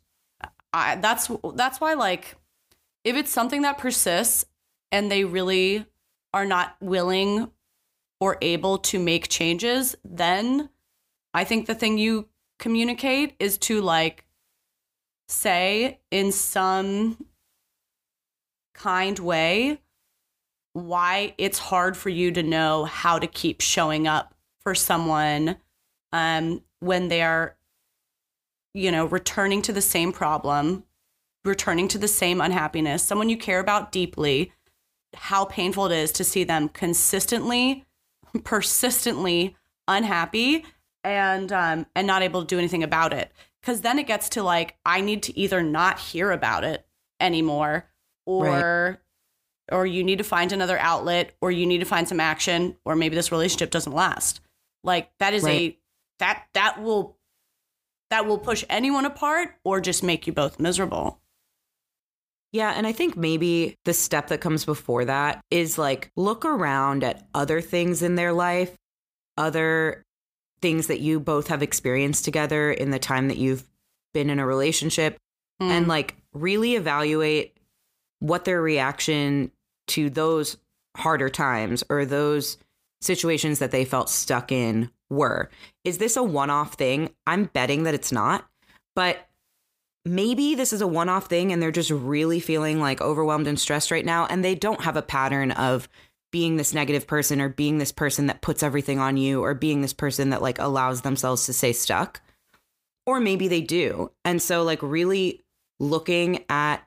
I 0.72 0.96
that's 0.96 1.30
that's 1.54 1.80
why 1.80 1.94
like 1.94 2.36
if 3.04 3.16
it's 3.16 3.30
something 3.30 3.62
that 3.62 3.78
persists 3.78 4.44
and 4.92 5.10
they 5.10 5.24
really 5.24 5.86
are 6.32 6.46
not 6.46 6.76
willing 6.80 7.50
or 8.20 8.38
able 8.40 8.78
to 8.78 8.98
make 8.98 9.28
changes, 9.28 9.96
then 10.04 10.70
I 11.34 11.44
think 11.44 11.66
the 11.66 11.74
thing 11.74 11.98
you 11.98 12.28
communicate 12.58 13.34
is 13.38 13.58
to 13.58 13.80
like 13.80 14.24
say 15.28 15.98
in 16.10 16.32
some 16.32 17.26
kind 18.74 19.18
way 19.18 19.80
why 20.72 21.34
it's 21.38 21.58
hard 21.58 21.96
for 21.96 22.08
you 22.08 22.30
to 22.30 22.42
know 22.42 22.84
how 22.84 23.18
to 23.18 23.26
keep 23.26 23.60
showing 23.60 24.06
up 24.06 24.34
for 24.62 24.74
someone 24.74 25.56
um, 26.12 26.62
when 26.80 27.08
they 27.08 27.22
are, 27.22 27.56
you 28.74 28.92
know, 28.92 29.06
returning 29.06 29.60
to 29.62 29.72
the 29.72 29.80
same 29.80 30.12
problem, 30.12 30.84
returning 31.44 31.88
to 31.88 31.98
the 31.98 32.08
same 32.08 32.40
unhappiness, 32.40 33.02
someone 33.02 33.28
you 33.28 33.36
care 33.36 33.60
about 33.60 33.90
deeply, 33.90 34.52
how 35.14 35.44
painful 35.44 35.86
it 35.86 35.92
is 35.92 36.12
to 36.12 36.24
see 36.24 36.44
them 36.44 36.68
consistently, 36.68 37.84
persistently 38.44 39.56
unhappy 39.88 40.64
and 41.08 41.52
um, 41.52 41.86
and 41.94 42.06
not 42.06 42.22
able 42.22 42.42
to 42.42 42.46
do 42.46 42.58
anything 42.58 42.82
about 42.82 43.12
it. 43.12 43.32
Because 43.60 43.80
then 43.80 43.98
it 43.98 44.06
gets 44.06 44.28
to 44.30 44.42
like 44.42 44.76
I 44.84 45.00
need 45.00 45.22
to 45.24 45.38
either 45.38 45.62
not 45.62 45.98
hear 45.98 46.30
about 46.30 46.64
it 46.64 46.86
anymore, 47.20 47.86
or 48.26 49.00
or 49.70 49.86
you 49.86 50.04
need 50.04 50.18
to 50.18 50.24
find 50.24 50.52
another 50.52 50.78
outlet, 50.78 51.34
or 51.40 51.50
you 51.50 51.66
need 51.66 51.78
to 51.78 51.84
find 51.84 52.08
some 52.08 52.20
action, 52.20 52.76
or 52.84 52.96
maybe 52.96 53.16
this 53.16 53.32
relationship 53.32 53.70
doesn't 53.70 53.92
last. 53.92 54.40
Like 54.84 55.10
that 55.18 55.34
is 55.34 55.42
Right. 55.42 55.60
a 55.60 55.78
that 56.20 56.46
that 56.54 56.82
will 56.82 57.16
that 58.10 58.26
will 58.26 58.38
push 58.38 58.64
anyone 58.70 59.04
apart 59.04 59.54
or 59.64 59.80
just 59.80 60.02
make 60.02 60.26
you 60.26 60.32
both 60.32 60.58
miserable. 60.58 61.20
Yeah, 62.52 62.72
and 62.74 62.86
I 62.86 62.92
think 62.92 63.16
maybe 63.16 63.76
the 63.84 63.92
step 63.92 64.28
that 64.28 64.40
comes 64.40 64.64
before 64.64 65.04
that 65.04 65.44
is 65.50 65.76
like 65.76 66.10
look 66.16 66.46
around 66.46 67.04
at 67.04 67.28
other 67.34 67.60
things 67.60 68.02
in 68.02 68.14
their 68.14 68.32
life, 68.32 68.74
other 69.36 70.06
things 70.60 70.86
that 70.88 71.00
you 71.00 71.20
both 71.20 71.48
have 71.48 71.62
experienced 71.62 72.24
together 72.24 72.70
in 72.70 72.90
the 72.90 72.98
time 72.98 73.28
that 73.28 73.38
you've 73.38 73.64
been 74.14 74.30
in 74.30 74.38
a 74.38 74.46
relationship 74.46 75.18
and 75.60 75.86
Mm. 75.86 75.88
like 75.88 76.16
really 76.32 76.74
evaluate 76.76 77.56
what 78.20 78.44
their 78.44 78.60
reaction 78.62 79.50
to 79.88 80.10
those 80.10 80.56
harder 80.96 81.28
times 81.28 81.84
or 81.88 82.04
those 82.04 82.58
situations 83.00 83.58
that 83.58 83.70
they 83.70 83.84
felt 83.84 84.10
stuck 84.10 84.50
in 84.50 84.90
were. 85.10 85.48
Is 85.84 85.98
this 85.98 86.16
a 86.16 86.22
one 86.22 86.50
off 86.50 86.74
thing? 86.74 87.10
I'm 87.26 87.44
betting 87.44 87.84
that 87.84 87.94
it's 87.94 88.12
not, 88.12 88.48
but 88.94 89.28
maybe 90.04 90.54
this 90.54 90.72
is 90.72 90.80
a 90.80 90.86
one 90.86 91.08
off 91.08 91.26
thing 91.26 91.52
and 91.52 91.62
they're 91.62 91.70
just 91.70 91.90
really 91.90 92.40
feeling 92.40 92.80
like 92.80 93.00
overwhelmed 93.00 93.46
and 93.46 93.58
stressed 93.58 93.90
right 93.90 94.04
now 94.04 94.26
and 94.26 94.44
they 94.44 94.54
don't 94.54 94.82
have 94.82 94.96
a 94.96 95.02
pattern 95.02 95.52
of 95.52 95.88
being 96.30 96.56
this 96.56 96.74
negative 96.74 97.06
person 97.06 97.40
or 97.40 97.48
being 97.48 97.78
this 97.78 97.92
person 97.92 98.26
that 98.26 98.42
puts 98.42 98.62
everything 98.62 98.98
on 98.98 99.16
you 99.16 99.42
or 99.42 99.54
being 99.54 99.80
this 99.80 99.92
person 99.92 100.30
that 100.30 100.42
like 100.42 100.58
allows 100.58 101.02
themselves 101.02 101.46
to 101.46 101.52
stay 101.52 101.72
stuck. 101.72 102.20
Or 103.06 103.20
maybe 103.20 103.48
they 103.48 103.62
do. 103.62 104.10
And 104.24 104.42
so 104.42 104.62
like 104.62 104.82
really 104.82 105.42
looking 105.80 106.44
at 106.48 106.84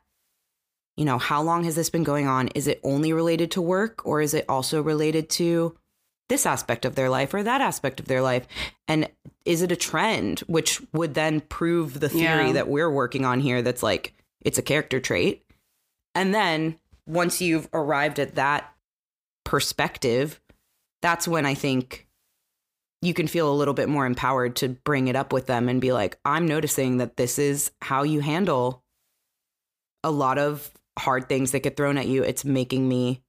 you 0.97 1.06
know 1.06 1.17
how 1.17 1.41
long 1.41 1.63
has 1.63 1.75
this 1.75 1.89
been 1.89 2.04
going 2.04 2.27
on? 2.27 2.49
Is 2.49 2.67
it 2.67 2.80
only 2.84 3.13
related 3.13 3.51
to 3.51 3.62
work 3.62 4.06
or 4.06 4.21
is 4.21 4.34
it 4.34 4.45
also 4.47 4.82
related 4.82 5.30
to 5.32 5.75
this 6.30 6.45
aspect 6.45 6.86
of 6.86 6.95
their 6.95 7.10
life 7.10 7.34
or 7.34 7.41
that 7.41 7.62
aspect 7.62 7.99
of 7.99 8.06
their 8.08 8.21
life? 8.21 8.45
And 8.88 9.10
is 9.45 9.62
it 9.63 9.71
a 9.71 9.75
trend 9.77 10.41
which 10.41 10.82
would 10.93 11.13
then 11.13 11.41
prove 11.41 11.99
the 11.99 12.10
theory 12.10 12.47
Yeah. 12.47 12.54
that 12.54 12.67
we're 12.67 12.91
working 12.91 13.25
on 13.25 13.39
here 13.39 13.62
that's 13.62 13.82
like 13.82 14.13
it's 14.41 14.58
a 14.60 14.62
character 14.63 14.99
trait? 14.99 15.43
And 16.13 16.36
then 16.36 16.77
once 17.08 17.41
you've 17.41 17.69
arrived 17.73 18.19
at 18.19 18.36
that 18.36 18.71
perspective, 19.43 20.39
that's 21.01 21.27
when 21.27 21.45
I 21.45 21.54
think 21.54 22.08
you 23.01 23.13
can 23.13 23.27
feel 23.27 23.51
a 23.51 23.56
little 23.56 23.73
bit 23.73 23.89
more 23.89 24.06
empowered 24.06 24.56
to 24.58 24.69
bring 24.69 25.08
it 25.08 25.15
up 25.15 25.34
with 25.34 25.47
them 25.47 25.67
and 25.69 25.82
be 25.82 25.91
like, 25.91 26.19
I'm 26.23 26.47
noticing 26.47 26.97
that 26.97 27.17
this 27.17 27.39
is 27.39 27.71
how 27.82 28.04
you 28.04 28.19
handle 28.19 28.84
a 30.04 30.12
lot 30.12 30.38
of 30.38 30.69
hard 30.99 31.27
things 31.27 31.51
that 31.51 31.63
get 31.63 31.77
thrown 31.77 31.97
at 31.97 32.08
you. 32.08 32.23
It's 32.23 32.45
making 32.45 32.88
me 32.88 33.23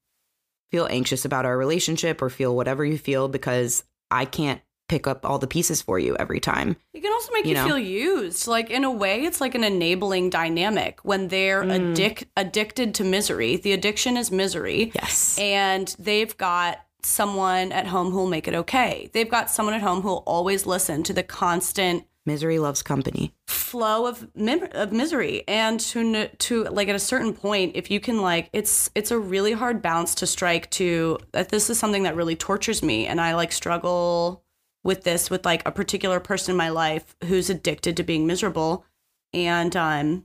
feel 0.70 0.86
anxious 0.90 1.24
about 1.24 1.46
our 1.46 1.56
relationship 1.56 2.20
or 2.20 2.30
feel 2.30 2.54
whatever 2.54 2.84
you 2.84 2.98
feel 2.98 3.28
because 3.28 3.84
I 4.10 4.24
can't 4.24 4.60
pick 4.92 5.06
up 5.06 5.24
all 5.24 5.38
the 5.38 5.46
pieces 5.46 5.80
for 5.80 5.98
you 5.98 6.14
every 6.18 6.38
time. 6.38 6.76
It 6.92 7.00
can 7.00 7.12
also 7.12 7.32
make 7.32 7.44
You 7.46 7.50
you, 7.50 7.54
know? 7.56 7.66
feel 7.66 7.78
used. 7.78 8.46
Like 8.46 8.68
in 8.68 8.84
a 8.84 8.90
way, 8.90 9.24
it's 9.24 9.40
like 9.40 9.54
an 9.54 9.64
enabling 9.64 10.28
dynamic 10.28 11.00
when 11.02 11.28
they're 11.28 11.62
Mm. 11.64 11.94
addic- 11.96 12.24
addicted 12.36 12.94
to 12.96 13.04
misery. 13.04 13.56
The 13.56 13.72
addiction 13.72 14.18
is 14.18 14.30
misery. 14.30 14.92
Yes. 14.94 15.38
And 15.38 15.86
they've 15.98 16.36
got 16.36 16.80
someone 17.02 17.72
at 17.72 17.86
home 17.86 18.10
who'll 18.12 18.28
make 18.28 18.46
it 18.46 18.54
okay. 18.54 19.08
They've 19.14 19.28
got 19.36 19.50
someone 19.50 19.74
at 19.74 19.80
home 19.82 20.02
who'll 20.02 20.22
always 20.26 20.66
listen 20.66 21.02
to 21.04 21.12
the 21.14 21.22
constant 21.22 22.04
Misery 22.24 22.60
loves 22.60 22.82
company. 22.82 23.34
flow 23.48 24.06
of 24.06 24.28
mim- 24.36 24.68
of 24.72 24.92
misery 24.92 25.42
and 25.48 25.80
to 25.80 26.28
to 26.28 26.62
like 26.64 26.88
at 26.88 26.94
a 26.94 26.98
certain 27.12 27.32
point 27.32 27.72
if 27.74 27.90
you 27.90 27.98
can 27.98 28.20
like 28.22 28.48
it's 28.52 28.90
it's 28.94 29.10
a 29.10 29.18
really 29.18 29.52
hard 29.52 29.82
balance 29.82 30.14
to 30.14 30.26
strike 30.26 30.70
to 30.70 31.18
that 31.32 31.48
this 31.48 31.68
is 31.70 31.78
something 31.80 32.04
that 32.04 32.14
really 32.14 32.36
tortures 32.36 32.80
me 32.82 33.06
and 33.08 33.20
I 33.20 33.34
like 33.34 33.50
struggle 33.50 34.44
with 34.84 35.04
this 35.04 35.30
with 35.30 35.44
like 35.44 35.66
a 35.66 35.72
particular 35.72 36.20
person 36.20 36.52
in 36.52 36.56
my 36.56 36.68
life 36.68 37.16
who's 37.24 37.50
addicted 37.50 37.96
to 37.96 38.02
being 38.02 38.26
miserable 38.26 38.84
and 39.32 39.76
um 39.76 40.24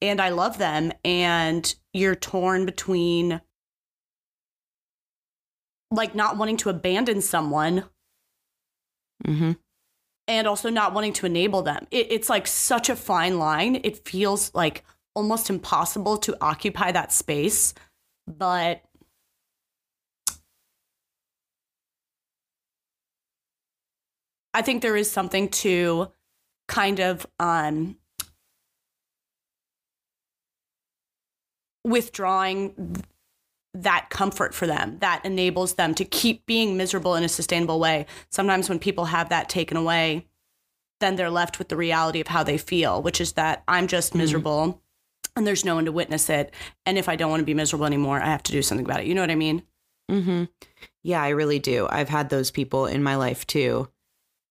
and 0.00 0.20
I 0.20 0.28
love 0.30 0.58
them 0.58 0.92
and 1.04 1.74
you're 1.92 2.14
torn 2.14 2.66
between 2.66 3.40
like 5.90 6.14
not 6.14 6.36
wanting 6.36 6.56
to 6.58 6.70
abandon 6.70 7.20
someone 7.20 7.84
Mm-hmm. 9.24 9.52
and 10.28 10.46
also 10.46 10.68
not 10.68 10.92
wanting 10.92 11.12
to 11.14 11.24
enable 11.26 11.62
them. 11.62 11.86
It, 11.90 12.08
it's 12.10 12.28
like 12.28 12.46
such 12.46 12.88
a 12.90 12.96
fine 12.96 13.38
line. 13.38 13.80
It 13.84 14.06
feels 14.06 14.52
like 14.54 14.84
almost 15.14 15.48
impossible 15.48 16.18
to 16.18 16.36
occupy 16.42 16.92
that 16.92 17.12
space, 17.12 17.72
but 18.26 18.82
I 24.54 24.62
think 24.62 24.80
there 24.80 24.96
is 24.96 25.10
something 25.10 25.48
to 25.48 26.12
kind 26.66 27.00
of 27.00 27.26
um 27.38 27.96
withdrawing 31.84 32.72
th- 32.74 33.04
that 33.74 34.08
comfort 34.08 34.54
for 34.54 34.66
them 34.66 34.98
that 35.00 35.22
enables 35.24 35.74
them 35.74 35.94
to 35.96 36.04
keep 36.04 36.46
being 36.46 36.76
miserable 36.76 37.16
in 37.16 37.24
a 37.24 37.28
sustainable 37.28 37.80
way. 37.80 38.06
Sometimes 38.30 38.68
when 38.68 38.78
people 38.78 39.06
have 39.06 39.28
that 39.28 39.48
taken 39.48 39.76
away, 39.76 40.26
then 41.00 41.16
they're 41.16 41.28
left 41.28 41.58
with 41.58 41.68
the 41.68 41.76
reality 41.76 42.20
of 42.20 42.28
how 42.28 42.44
they 42.44 42.56
feel, 42.56 43.02
which 43.02 43.20
is 43.20 43.32
that 43.32 43.64
I'm 43.66 43.88
just 43.88 44.14
miserable 44.14 44.80
and 45.36 45.46
there's 45.46 45.64
no 45.64 45.74
one 45.74 45.84
to 45.86 45.92
witness 45.92 46.30
it. 46.30 46.54
And 46.86 46.96
if 46.96 47.08
I 47.08 47.16
don't 47.16 47.30
want 47.30 47.40
to 47.40 47.46
be 47.46 47.54
miserable 47.54 47.86
anymore, 47.86 48.20
I 48.20 48.26
have 48.26 48.44
to 48.44 48.52
do 48.52 48.62
something 48.62 48.86
about 48.86 49.00
it. 49.00 49.06
You 49.06 49.14
know 49.14 49.20
what 49.20 49.30
I 49.30 49.34
mean? 49.34 49.64
Mm-hmm. 50.10 50.44
Yeah, 51.02 51.22
I 51.22 51.30
really 51.30 51.58
do. 51.58 51.88
I've 51.90 52.08
had 52.08 52.30
those 52.30 52.50
people 52.50 52.86
in 52.86 53.02
my 53.02 53.16
life 53.16 53.46
too. 53.46 53.88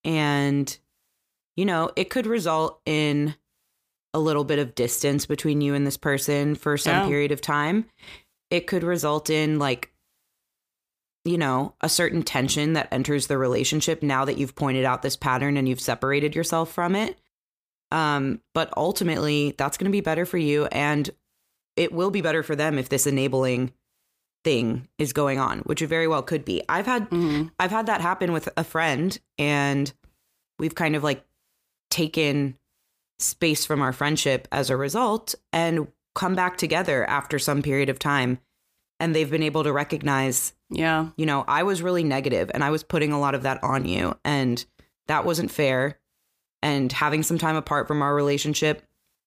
And, 0.03 0.77
you 1.55 1.65
know, 1.65 1.91
it 1.95 2.09
could 2.09 2.27
result 2.27 2.81
in 2.85 3.35
a 4.13 4.19
little 4.19 4.43
bit 4.43 4.59
of 4.59 4.75
distance 4.75 5.25
between 5.25 5.61
you 5.61 5.73
and 5.73 5.87
this 5.87 5.97
person 5.97 6.55
for 6.55 6.77
some 6.77 6.97
Yeah. 7.01 7.07
period 7.07 7.31
of 7.31 7.41
time. 7.41 7.85
It 8.49 8.67
could 8.67 8.83
result 8.83 9.29
in, 9.29 9.57
like, 9.59 9.91
you 11.25 11.37
know, 11.37 11.73
a 11.81 11.89
certain 11.89 12.21
tension 12.21 12.73
that 12.73 12.89
enters 12.91 13.27
the 13.27 13.37
relationship 13.37 14.03
now 14.03 14.25
that 14.25 14.37
you've 14.37 14.55
pointed 14.55 14.85
out 14.85 15.01
this 15.01 15.15
pattern 15.15 15.57
and 15.57 15.67
you've 15.67 15.79
separated 15.79 16.35
yourself 16.35 16.71
from 16.71 16.95
it. 16.95 17.17
Um, 17.91 18.41
but 18.53 18.73
ultimately, 18.75 19.55
that's 19.57 19.77
going 19.77 19.89
to 19.89 19.95
be 19.95 20.01
better 20.01 20.25
for 20.25 20.37
you. 20.37 20.65
And 20.65 21.09
it 21.75 21.91
will 21.91 22.11
be 22.11 22.21
better 22.21 22.43
for 22.43 22.55
them 22.55 22.77
if 22.77 22.89
this 22.89 23.07
enabling 23.07 23.71
thing 24.43 24.87
is 24.97 25.13
going 25.13 25.39
on, 25.39 25.59
which 25.59 25.81
it 25.81 25.87
very 25.87 26.07
well 26.07 26.21
could 26.21 26.43
be. 26.45 26.61
I've 26.69 26.85
had 26.85 27.09
Mm-hmm. 27.09 27.47
I've 27.59 27.71
had 27.71 27.85
that 27.87 28.01
happen 28.01 28.31
with 28.33 28.49
a 28.57 28.63
friend 28.63 29.17
and 29.37 29.91
we've 30.59 30.75
kind 30.75 30.95
of 30.95 31.03
like 31.03 31.25
taken 31.89 32.57
space 33.19 33.65
from 33.65 33.81
our 33.81 33.93
friendship 33.93 34.47
as 34.51 34.69
a 34.69 34.77
result 34.77 35.35
and 35.51 35.87
come 36.15 36.35
back 36.35 36.57
together 36.57 37.07
after 37.09 37.39
some 37.39 37.61
period 37.61 37.89
of 37.89 37.99
time 37.99 38.39
and 38.99 39.15
they've 39.15 39.29
been 39.31 39.43
able 39.43 39.63
to 39.63 39.71
recognize, 39.73 40.53
Yeah. 40.69 41.07
you 41.17 41.25
know, 41.25 41.43
I 41.47 41.63
was 41.63 41.81
really 41.81 42.03
negative 42.03 42.51
and 42.53 42.63
I 42.63 42.69
was 42.69 42.83
putting 42.83 43.11
a 43.11 43.19
lot 43.19 43.35
of 43.35 43.43
that 43.43 43.63
on 43.63 43.85
you 43.85 44.17
and 44.23 44.63
that 45.07 45.25
wasn't 45.25 45.51
fair 45.51 45.99
and 46.61 46.91
having 46.91 47.23
some 47.23 47.37
time 47.37 47.55
apart 47.55 47.87
from 47.87 48.01
our 48.01 48.13
relationship 48.15 48.83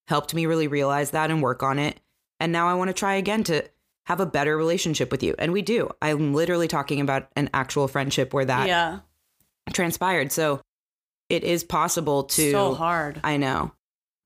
helped 0.08 0.34
me 0.34 0.46
really 0.46 0.68
realize 0.68 1.10
that 1.10 1.30
and 1.30 1.42
work 1.42 1.62
on 1.62 1.78
it. 1.78 2.00
And 2.40 2.52
now 2.52 2.68
I 2.68 2.74
want 2.74 2.88
to 2.88 2.94
try 2.94 3.14
again 3.14 3.44
to 3.44 3.64
have 4.06 4.20
a 4.20 4.26
better 4.26 4.56
relationship 4.56 5.10
with 5.10 5.22
you. 5.22 5.34
And 5.38 5.52
we 5.52 5.62
do. 5.62 5.90
I'm 6.00 6.32
literally 6.32 6.68
talking 6.68 7.00
about 7.00 7.28
an 7.36 7.50
actual 7.52 7.88
friendship 7.88 8.32
where 8.32 8.44
that 8.44 8.68
yeah. 8.68 9.00
transpired. 9.72 10.32
So 10.32 10.60
it 11.28 11.42
is 11.44 11.64
possible 11.64 12.24
to. 12.24 12.50
so 12.52 12.74
hard. 12.74 13.20
I 13.24 13.36
know. 13.36 13.72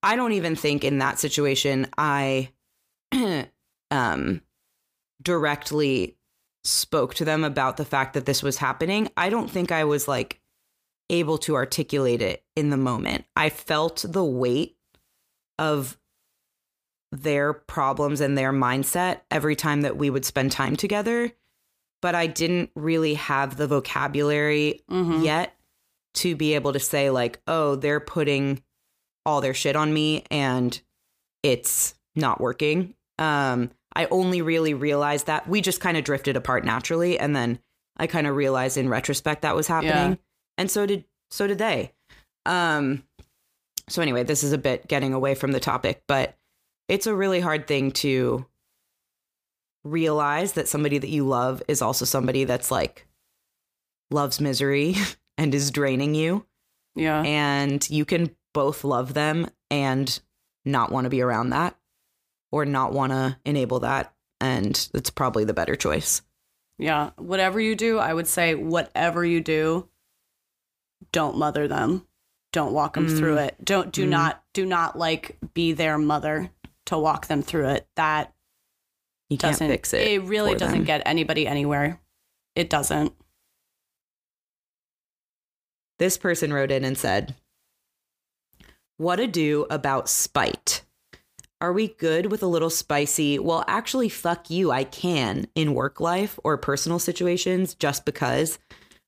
I 0.03 0.16
don't 0.16 0.33
even 0.33 0.57
think 0.57 0.85
in 0.85 0.99
that 0.99 1.19
situation 1.19 1.87
I 1.97 2.51
um 3.90 4.40
directly 5.23 6.16
spoke 6.64 7.14
to 7.14 7.25
them 7.25 7.45
about 7.45 7.77
the 7.77 7.85
fact 7.85 8.14
that 8.14 8.27
this 8.27 8.43
was 8.43 8.59
happening. 8.59 9.09
I 9.16 9.31
don't 9.31 9.51
think 9.51 9.73
I 9.73 9.85
was 9.85 10.07
like 10.07 10.40
able 11.09 11.38
to 11.38 11.57
articulate 11.57 12.23
it 12.23 12.45
in 12.55 12.71
the 12.71 12.77
moment. 12.77 13.25
I 13.35 13.49
felt 13.49 14.05
the 14.07 14.25
weight 14.25 14.77
of 15.59 15.99
their 17.12 17.53
problems 17.53 18.20
and 18.20 18.37
their 18.38 18.53
mindset 18.53 19.20
every 19.31 19.57
time 19.57 19.81
that 19.83 19.96
we 19.96 20.11
would 20.11 20.25
spend 20.25 20.53
time 20.53 20.77
together, 20.77 21.33
but 22.03 22.14
I 22.14 22.27
didn't 22.27 22.70
really 22.77 23.14
have 23.14 23.57
the 23.57 23.66
vocabulary 23.66 24.83
Mhm. 24.90 25.25
yet 25.25 25.57
to 26.14 26.35
be 26.37 26.55
able 26.55 26.73
to 26.73 26.79
say 26.81 27.11
like, 27.11 27.40
"Oh, 27.46 27.75
they're 27.77 28.01
putting 28.01 28.62
all 29.27 29.40
their 29.40 29.55
shit 29.55 29.77
on 29.77 29.92
me 29.92 30.25
and 30.31 30.81
it's 31.42 31.94
not 32.14 32.40
working." 32.40 32.94
Um 33.18 33.70
I 33.96 34.07
only 34.07 34.40
really 34.40 34.73
realized 34.73 35.27
that 35.27 35.49
we 35.49 35.61
just 35.61 35.81
kind 35.81 35.96
of 35.96 36.05
drifted 36.05 36.37
apart 36.37 36.64
naturally 36.64 37.18
and 37.18 37.35
then 37.35 37.59
I 37.96 38.07
kind 38.07 38.27
of 38.29 38.37
realized 38.37 38.77
in 38.77 38.88
retrospect 38.88 39.42
that 39.42 39.57
was 39.57 39.66
happening. 39.66 40.18
And 40.57 40.70
so 40.70 40.87
did 40.87 41.05
so 41.31 41.46
did 41.49 41.59
they. 41.59 41.92
Um 42.46 43.03
so 43.88 44.01
anyway, 44.01 44.23
this 44.23 44.44
is 44.44 44.53
a 44.53 44.59
bit 44.59 44.87
getting 44.87 45.12
away 45.12 45.35
from 45.35 45.51
the 45.53 45.59
topic, 45.61 46.03
but 46.07 46.37
it's 46.90 47.07
a 47.07 47.14
really 47.14 47.40
hard 47.40 47.66
thing 47.66 47.90
to 47.92 48.44
realize 49.85 50.53
that 50.53 50.68
somebody 50.68 50.98
that 50.98 51.09
you 51.09 51.26
love 51.26 51.62
is 51.68 51.81
also 51.81 52.05
somebody 52.05 52.44
that's 52.44 52.70
like 52.70 53.07
loves 54.11 54.40
misery 54.40 54.94
and 55.38 55.55
is 55.55 55.70
draining 55.70 56.14
you 56.14 56.44
Yeah. 56.94 57.22
and 57.22 57.88
you 57.88 58.05
can 58.05 58.35
both 58.53 58.85
love 58.85 59.14
them 59.14 59.48
and 59.70 60.20
not 60.64 60.92
want 60.92 61.05
to 61.07 61.11
be 61.11 61.22
around 61.22 61.50
that 61.50 61.76
or 62.53 62.66
not 62.66 62.92
want 62.92 63.12
to 63.12 63.38
enable 63.44 63.81
that 63.81 64.12
and 64.40 64.88
it's 64.92 65.11
probably 65.11 65.44
the 65.44 65.55
better 65.55 65.76
choice 65.76 66.22
Yeah. 66.79 67.11
Whatever 67.16 67.61
you 67.61 67.74
do, 67.76 67.98
I 67.98 68.12
would 68.12 68.26
say 68.26 68.55
whatever 68.55 69.22
you 69.24 69.40
do, 69.42 69.87
don't 71.12 71.37
mother 71.37 71.68
them. 71.68 72.07
Don't 72.53 72.72
walk 72.72 72.94
them 72.94 73.07
through 73.07 73.37
Mm. 73.37 73.46
it. 73.48 73.64
Don't 73.64 73.92
do 73.92 74.07
Mm. 74.07 74.11
not 74.11 74.42
do 74.55 74.64
not 74.66 74.98
like 74.98 75.37
be 75.55 75.72
their 75.72 75.96
mother 75.98 76.50
to 76.90 76.98
walk 76.98 77.26
them 77.26 77.42
through 77.42 77.68
it. 77.70 77.88
That 77.96 78.33
you 79.31 79.38
can't 79.38 79.53
doesn't 79.55 79.68
fix 79.68 79.94
it 79.94 80.07
It 80.07 80.22
really 80.24 80.53
for 80.53 80.59
doesn't 80.59 80.79
them. 80.79 80.85
get 80.85 81.03
anybody 81.07 81.46
anywhere. 81.46 82.00
It 82.55 82.68
doesn't. 82.70 83.12
this 85.98 86.16
person 86.16 86.53
wrote 86.53 86.70
in 86.70 86.85
and 86.85 86.96
said 86.96 87.35
what 88.96 89.16
to 89.16 89.26
do 89.26 89.66
about 89.70 90.09
spite 90.09 90.83
are 91.61 91.72
we 91.74 91.88
good 91.88 92.31
with 92.31 92.42
a 92.42 92.46
little 92.46 92.70
spicy 92.70 93.38
well 93.38 93.64
actually 93.66 94.09
fuck 94.09 94.48
you 94.50 94.70
i 94.70 94.83
can 94.83 95.46
in 95.55 95.74
work 95.74 96.00
life 96.00 96.38
or 96.42 96.57
personal 96.57 96.98
situations 96.98 97.74
just 97.74 98.05
because 98.07 98.59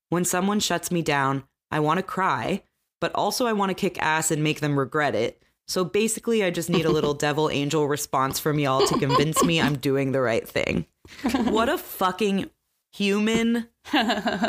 when 0.09 0.23
someone 0.23 0.59
shuts 0.59 0.91
me 0.91 1.01
down 1.01 1.43
i 1.71 1.79
want 1.79 1.97
to 1.97 2.03
cry 2.03 2.61
but 3.01 3.11
also 3.15 3.47
i 3.47 3.53
want 3.53 3.69
to 3.69 3.73
kick 3.75 3.99
ass 4.01 4.29
and 4.29 4.43
make 4.43 4.59
them 4.59 4.77
regret 4.77 5.15
it 5.15 5.42
so 5.67 5.83
basically 5.85 6.43
i 6.43 6.49
just 6.49 6.69
need 6.69 6.85
a 6.85 6.89
little 6.91 7.13
devil 7.27 7.49
angel 7.49 7.87
response 7.87 8.39
from 8.39 8.59
y'all 8.59 8.85
to 8.87 8.97
convince 8.99 9.43
me 9.43 9.59
i'm 9.61 9.77
doing 9.77 10.11
the 10.11 10.21
right 10.21 10.47
thing 10.47 10.85
what 11.45 11.69
a 11.69 11.77
fucking 11.77 12.49
human 12.91 13.67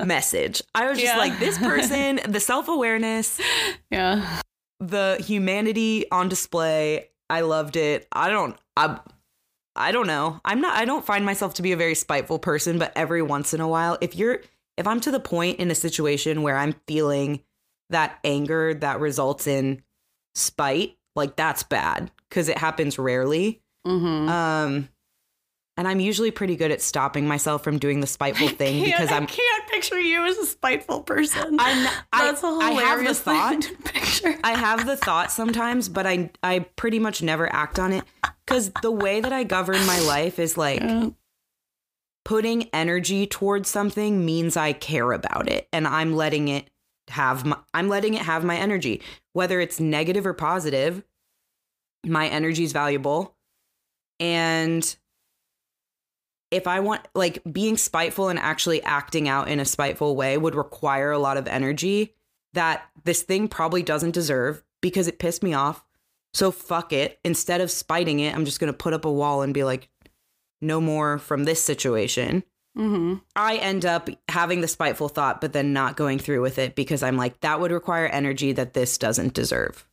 message 0.04 0.62
i 0.74 0.88
was 0.88 0.98
just 0.98 1.12
Yeah. 1.14 1.18
like 1.18 1.38
this 1.38 1.58
person 1.58 2.20
the 2.28 2.40
self-awareness 2.40 3.40
Yeah. 3.90 4.40
the 4.80 5.16
humanity 5.24 6.10
on 6.10 6.28
display. 6.28 7.08
I 7.30 7.40
loved 7.40 7.76
it. 7.76 8.06
I 8.12 8.28
don't. 8.28 8.54
I 8.76 9.00
I 9.74 9.92
don't 9.92 10.06
know. 10.06 10.40
I'm 10.44 10.60
not 10.60 10.76
I 10.76 10.84
don't 10.84 11.06
find 11.06 11.24
myself 11.24 11.54
to 11.54 11.62
be 11.62 11.72
a 11.72 11.76
very 11.76 11.94
spiteful 11.94 12.38
person, 12.38 12.78
but 12.78 12.92
every 12.94 13.22
once 13.22 13.54
in 13.54 13.60
a 13.62 13.68
while, 13.68 13.96
if 14.02 14.14
you're 14.14 14.40
if 14.76 14.86
I'm 14.86 15.00
to 15.00 15.10
the 15.10 15.20
point 15.20 15.58
in 15.58 15.70
a 15.70 15.74
situation 15.74 16.42
where 16.42 16.56
I'm 16.58 16.74
feeling 16.86 17.40
that 17.88 18.18
anger 18.24 18.74
that 18.74 19.00
results 19.00 19.46
in 19.46 19.82
spite, 20.34 20.98
like 21.14 21.36
that's 21.36 21.62
bad 21.62 22.10
because 22.28 22.48
it 22.48 22.58
happens 22.58 22.98
rarely. 22.98 23.60
Mm-hmm. 23.86 24.28
Um 24.28 24.88
and 25.76 25.88
I'm 25.88 25.98
usually 25.98 26.30
pretty 26.30 26.54
good 26.54 26.70
at 26.70 26.80
stopping 26.80 27.26
myself 27.26 27.64
from 27.64 27.78
doing 27.80 27.98
the 28.00 28.06
spiteful 28.06 28.48
thing 28.48 28.84
because 28.84 29.10
I 29.10 29.16
I'm 29.16 29.26
can't 29.26 29.68
picture 29.68 29.98
you 30.00 30.24
as 30.24 30.38
a 30.38 30.46
spiteful 30.46 31.02
person. 31.02 31.56
I'm 31.58 31.88
I, 32.12 32.24
That's 32.26 32.42
a 32.44 32.46
I 32.46 32.70
have 32.70 32.76
the 32.76 32.80
hilarious 32.80 33.20
thought. 33.20 33.70
picture. 33.84 34.38
I 34.44 34.52
have 34.56 34.86
the 34.86 34.96
thought 34.96 35.32
sometimes, 35.32 35.88
but 35.88 36.06
I 36.06 36.30
I 36.44 36.60
pretty 36.76 36.98
much 37.00 37.22
never 37.22 37.52
act 37.52 37.78
on 37.80 37.92
it 37.92 38.04
cuz 38.46 38.70
the 38.82 38.92
way 38.92 39.20
that 39.20 39.32
I 39.32 39.42
govern 39.44 39.84
my 39.86 39.98
life 40.00 40.38
is 40.38 40.56
like 40.56 40.80
Yeah. 40.80 41.08
putting 42.24 42.68
energy 42.72 43.26
towards 43.26 43.68
something 43.68 44.24
means 44.24 44.56
I 44.56 44.72
care 44.72 45.12
about 45.12 45.48
it 45.48 45.68
and 45.72 45.86
I'm 45.86 46.14
letting 46.14 46.48
it 46.48 46.70
have 47.08 47.44
my 47.44 47.56
I'm 47.72 47.88
letting 47.88 48.14
it 48.14 48.22
have 48.22 48.44
my 48.44 48.56
energy. 48.56 49.02
Whether 49.32 49.60
it's 49.60 49.80
negative 49.80 50.26
or 50.26 50.34
positive 50.34 51.04
my 52.06 52.28
energy 52.28 52.64
is 52.64 52.72
valuable. 52.72 53.36
And 54.20 54.96
if 56.50 56.66
I 56.66 56.80
want 56.80 57.06
like 57.14 57.42
being 57.50 57.76
spiteful 57.76 58.28
and 58.28 58.38
actually 58.38 58.82
acting 58.82 59.28
out 59.28 59.48
in 59.48 59.58
a 59.58 59.64
spiteful 59.64 60.14
way 60.14 60.38
would 60.38 60.54
require 60.54 61.10
a 61.10 61.18
lot 61.18 61.36
of 61.36 61.48
energy 61.48 62.14
that 62.52 62.84
this 63.04 63.22
thing 63.22 63.48
probably 63.48 63.82
doesn't 63.82 64.12
deserve 64.12 64.62
because 64.80 65.08
it 65.08 65.18
pissed 65.18 65.42
me 65.42 65.54
off. 65.54 65.84
So 66.32 66.50
fuck 66.50 66.92
it. 66.92 67.18
Instead 67.24 67.60
of 67.60 67.70
spiting 67.70 68.20
it 68.20 68.34
I'm 68.34 68.44
just 68.44 68.60
going 68.60 68.72
to 68.72 68.76
put 68.76 68.92
up 68.92 69.04
a 69.04 69.12
wall 69.12 69.42
and 69.42 69.54
be 69.54 69.64
like 69.64 69.88
no 70.60 70.80
more 70.80 71.18
from 71.18 71.44
this 71.44 71.62
situation. 71.62 72.44
Mm-hmm. 72.76 73.16
I 73.36 73.56
end 73.56 73.84
up 73.84 74.08
having 74.28 74.60
the 74.60 74.68
spiteful 74.68 75.08
thought, 75.08 75.40
but 75.40 75.52
then 75.52 75.72
not 75.72 75.96
going 75.96 76.18
through 76.18 76.42
with 76.42 76.58
it 76.58 76.74
because 76.74 77.02
I'm 77.02 77.16
like, 77.16 77.40
that 77.40 77.60
would 77.60 77.70
require 77.70 78.06
energy 78.06 78.52
that 78.52 78.74
this 78.74 78.98
doesn't 78.98 79.32
deserve. 79.34 79.86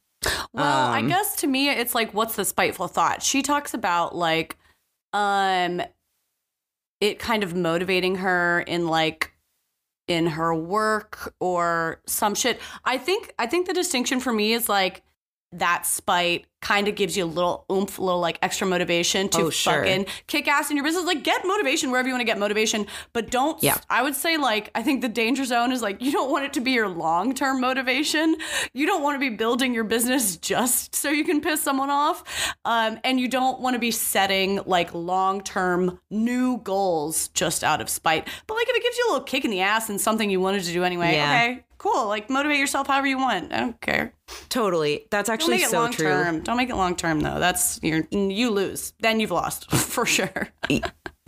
Well, 0.54 0.88
I 0.90 1.00
Um, 1.00 1.08
guess 1.08 1.36
to 1.38 1.48
me 1.48 1.70
it's 1.70 1.96
like 1.96 2.14
what's 2.14 2.36
the 2.36 2.46
spiteful 2.46 2.88
thought? 2.88 3.24
She 3.24 3.42
talks 3.42 3.74
about 3.74 4.16
like 4.16 4.58
um 5.14 5.82
it 7.00 7.20
kind 7.20 7.44
of 7.44 7.56
motivating 7.56 8.16
her 8.18 8.62
in 8.62 8.88
like 8.88 9.32
in 10.08 10.28
her 10.28 10.54
work 10.54 11.34
or 11.40 12.02
some 12.06 12.36
shit. 12.36 12.60
I 12.86 12.98
think 12.98 13.34
I 13.40 13.48
think 13.48 13.68
the 13.68 13.74
distinction 13.74 14.20
for 14.20 14.32
me 14.32 14.54
is 14.54 14.70
like 14.70 15.02
that 15.54 15.86
spite 15.86 16.46
kind 16.62 16.88
of 16.88 16.94
gives 16.96 17.18
you 17.18 17.24
a 17.24 17.26
little 17.26 17.66
oomph, 17.72 17.98
a 17.98 18.04
little 18.04 18.20
like 18.20 18.38
extra 18.44 18.68
motivation 18.68 19.28
to 19.30 19.42
Oh, 19.42 19.50
sure. 19.50 19.74
fucking 19.84 20.06
kick 20.28 20.48
ass 20.48 20.70
in 20.70 20.78
your 20.78 20.84
business. 20.86 21.04
Like 21.06 21.24
get 21.24 21.42
motivation 21.46 21.90
wherever 21.90 22.08
you 22.08 22.14
want 22.14 22.22
to 22.22 22.26
get 22.26 22.38
motivation, 22.38 22.86
but 23.14 23.32
don't. 23.32 23.62
Yeah. 23.64 23.78
I 23.90 24.04
would 24.04 24.16
say 24.16 24.38
like 24.38 24.70
I 24.76 24.84
think 24.84 25.02
the 25.02 25.10
danger 25.10 25.44
zone 25.44 25.72
is 25.72 25.82
like 25.82 26.02
you 26.02 26.12
don't 26.12 26.30
want 26.32 26.46
it 26.46 26.54
to 26.54 26.62
be 26.62 26.72
your 26.72 26.88
long 26.88 27.34
term 27.34 27.60
motivation. 27.60 28.36
You 28.74 28.86
don't 28.86 29.02
want 29.02 29.16
to 29.16 29.20
be 29.20 29.36
building 29.36 29.74
your 29.74 29.84
business 29.84 30.38
just 30.38 30.96
so 30.96 31.10
you 31.10 31.24
can 31.26 31.42
piss 31.42 31.62
someone 31.62 31.90
off, 31.90 32.24
um, 32.64 33.00
and 33.04 33.20
you 33.20 33.28
don't 33.28 33.60
want 33.60 33.74
to 33.74 33.80
be 33.80 33.92
setting 33.92 34.62
like 34.66 34.94
long 34.94 35.42
term 35.42 36.00
new 36.12 36.60
goals 36.60 37.28
just 37.30 37.64
out 37.64 37.82
of 37.82 37.90
spite. 37.90 38.28
But 38.48 38.54
like 38.54 38.70
if 38.70 38.76
it 38.78 38.84
gives 38.84 38.98
you 38.98 39.06
a 39.10 39.12
little 39.14 39.26
kick 39.26 39.46
in 39.46 39.52
the 39.52 39.62
ass 39.62 39.90
and 39.90 40.00
something 40.00 40.30
you 40.30 40.40
wanted 40.40 40.64
to 40.64 40.72
do 40.72 40.84
anyway, 40.84 41.14
Yeah. 41.16 41.34
okay, 41.34 41.64
cool. 41.82 42.08
Like 42.08 42.30
motivate 42.30 42.60
yourself 42.60 42.88
however 42.88 43.08
you 43.08 43.18
want. 43.18 43.52
I 43.52 43.60
don't 43.60 43.82
care. 43.82 44.14
Totally. 44.50 45.08
That's 45.10 45.28
Don't 45.28 45.34
actually 45.34 45.56
make 45.56 45.64
it 45.64 45.70
so 45.70 45.80
long 45.80 45.92
true. 45.92 46.06
term. 46.06 46.42
Don't 46.42 46.58
make 46.58 46.70
it 46.70 46.76
long 46.76 46.96
term 46.96 47.22
though. 47.22 47.40
That's 47.40 47.80
you're 47.82 48.08
you 48.12 48.52
lose. 48.52 48.94
Then 49.00 49.20
you've 49.20 49.32
lost 49.32 49.72
for 49.76 50.06
sure. 50.06 50.50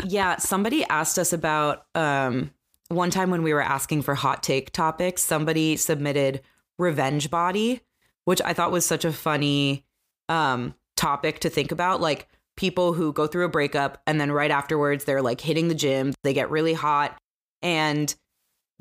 Yeah, 0.06 0.38
somebody 0.38 0.84
asked 0.86 1.18
us 1.18 1.34
about 1.34 1.86
um 1.96 2.52
one 2.89 3.10
time 3.10 3.32
when 3.32 3.42
we 3.42 3.54
were 3.54 3.63
asking 3.63 4.04
for 4.04 4.13
hot 4.13 4.44
take 4.44 4.72
topics, 4.72 5.24
somebody 5.24 5.76
submitted 5.76 6.42
revenge 6.78 7.32
body, 7.32 7.82
which 8.26 8.42
I 8.44 8.54
thought 8.54 8.72
was 8.72 8.86
such 8.86 9.06
a 9.06 9.12
funny 9.12 9.86
um 10.30 10.76
topic 10.96 11.39
to 11.39 11.50
think 11.50 11.72
about 11.72 12.00
like 12.00 12.28
people 12.56 12.94
who 12.94 13.12
go 13.12 13.26
through 13.26 13.46
a 13.46 13.50
breakup 13.50 14.00
and 14.06 14.22
then 14.22 14.32
right 14.32 14.52
afterwards 14.52 15.06
they're 15.06 15.24
like 15.24 15.42
hitting 15.42 15.68
the 15.68 15.76
gym, 15.76 16.13
they 16.24 16.34
get 16.34 16.52
really 16.52 16.74
hot 16.74 17.20
and 17.63 18.13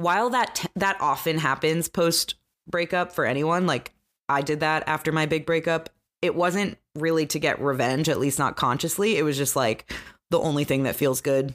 while 0.02 0.30
that 0.30 0.54
t- 0.56 0.68
that 0.76 1.00
often 1.00 1.38
happens 1.38 1.88
post 1.88 2.34
breakup 2.68 3.12
for 3.12 3.24
anyone, 3.24 3.66
like 3.66 3.92
I 4.28 4.42
did 4.42 4.60
that 4.60 4.84
after 4.86 5.12
my 5.12 5.26
big 5.26 5.46
breakup, 5.46 5.90
it 6.20 6.34
wasn't 6.34 6.78
really 6.94 7.26
to 7.26 7.38
get 7.38 7.60
revenge, 7.60 8.08
at 8.08 8.20
least 8.20 8.38
not 8.38 8.56
consciously. 8.56 9.16
It 9.16 9.22
was 9.22 9.36
just 9.36 9.56
like 9.56 9.92
the 10.30 10.40
only 10.40 10.64
thing 10.64 10.84
that 10.84 10.96
feels 10.96 11.20
good 11.20 11.54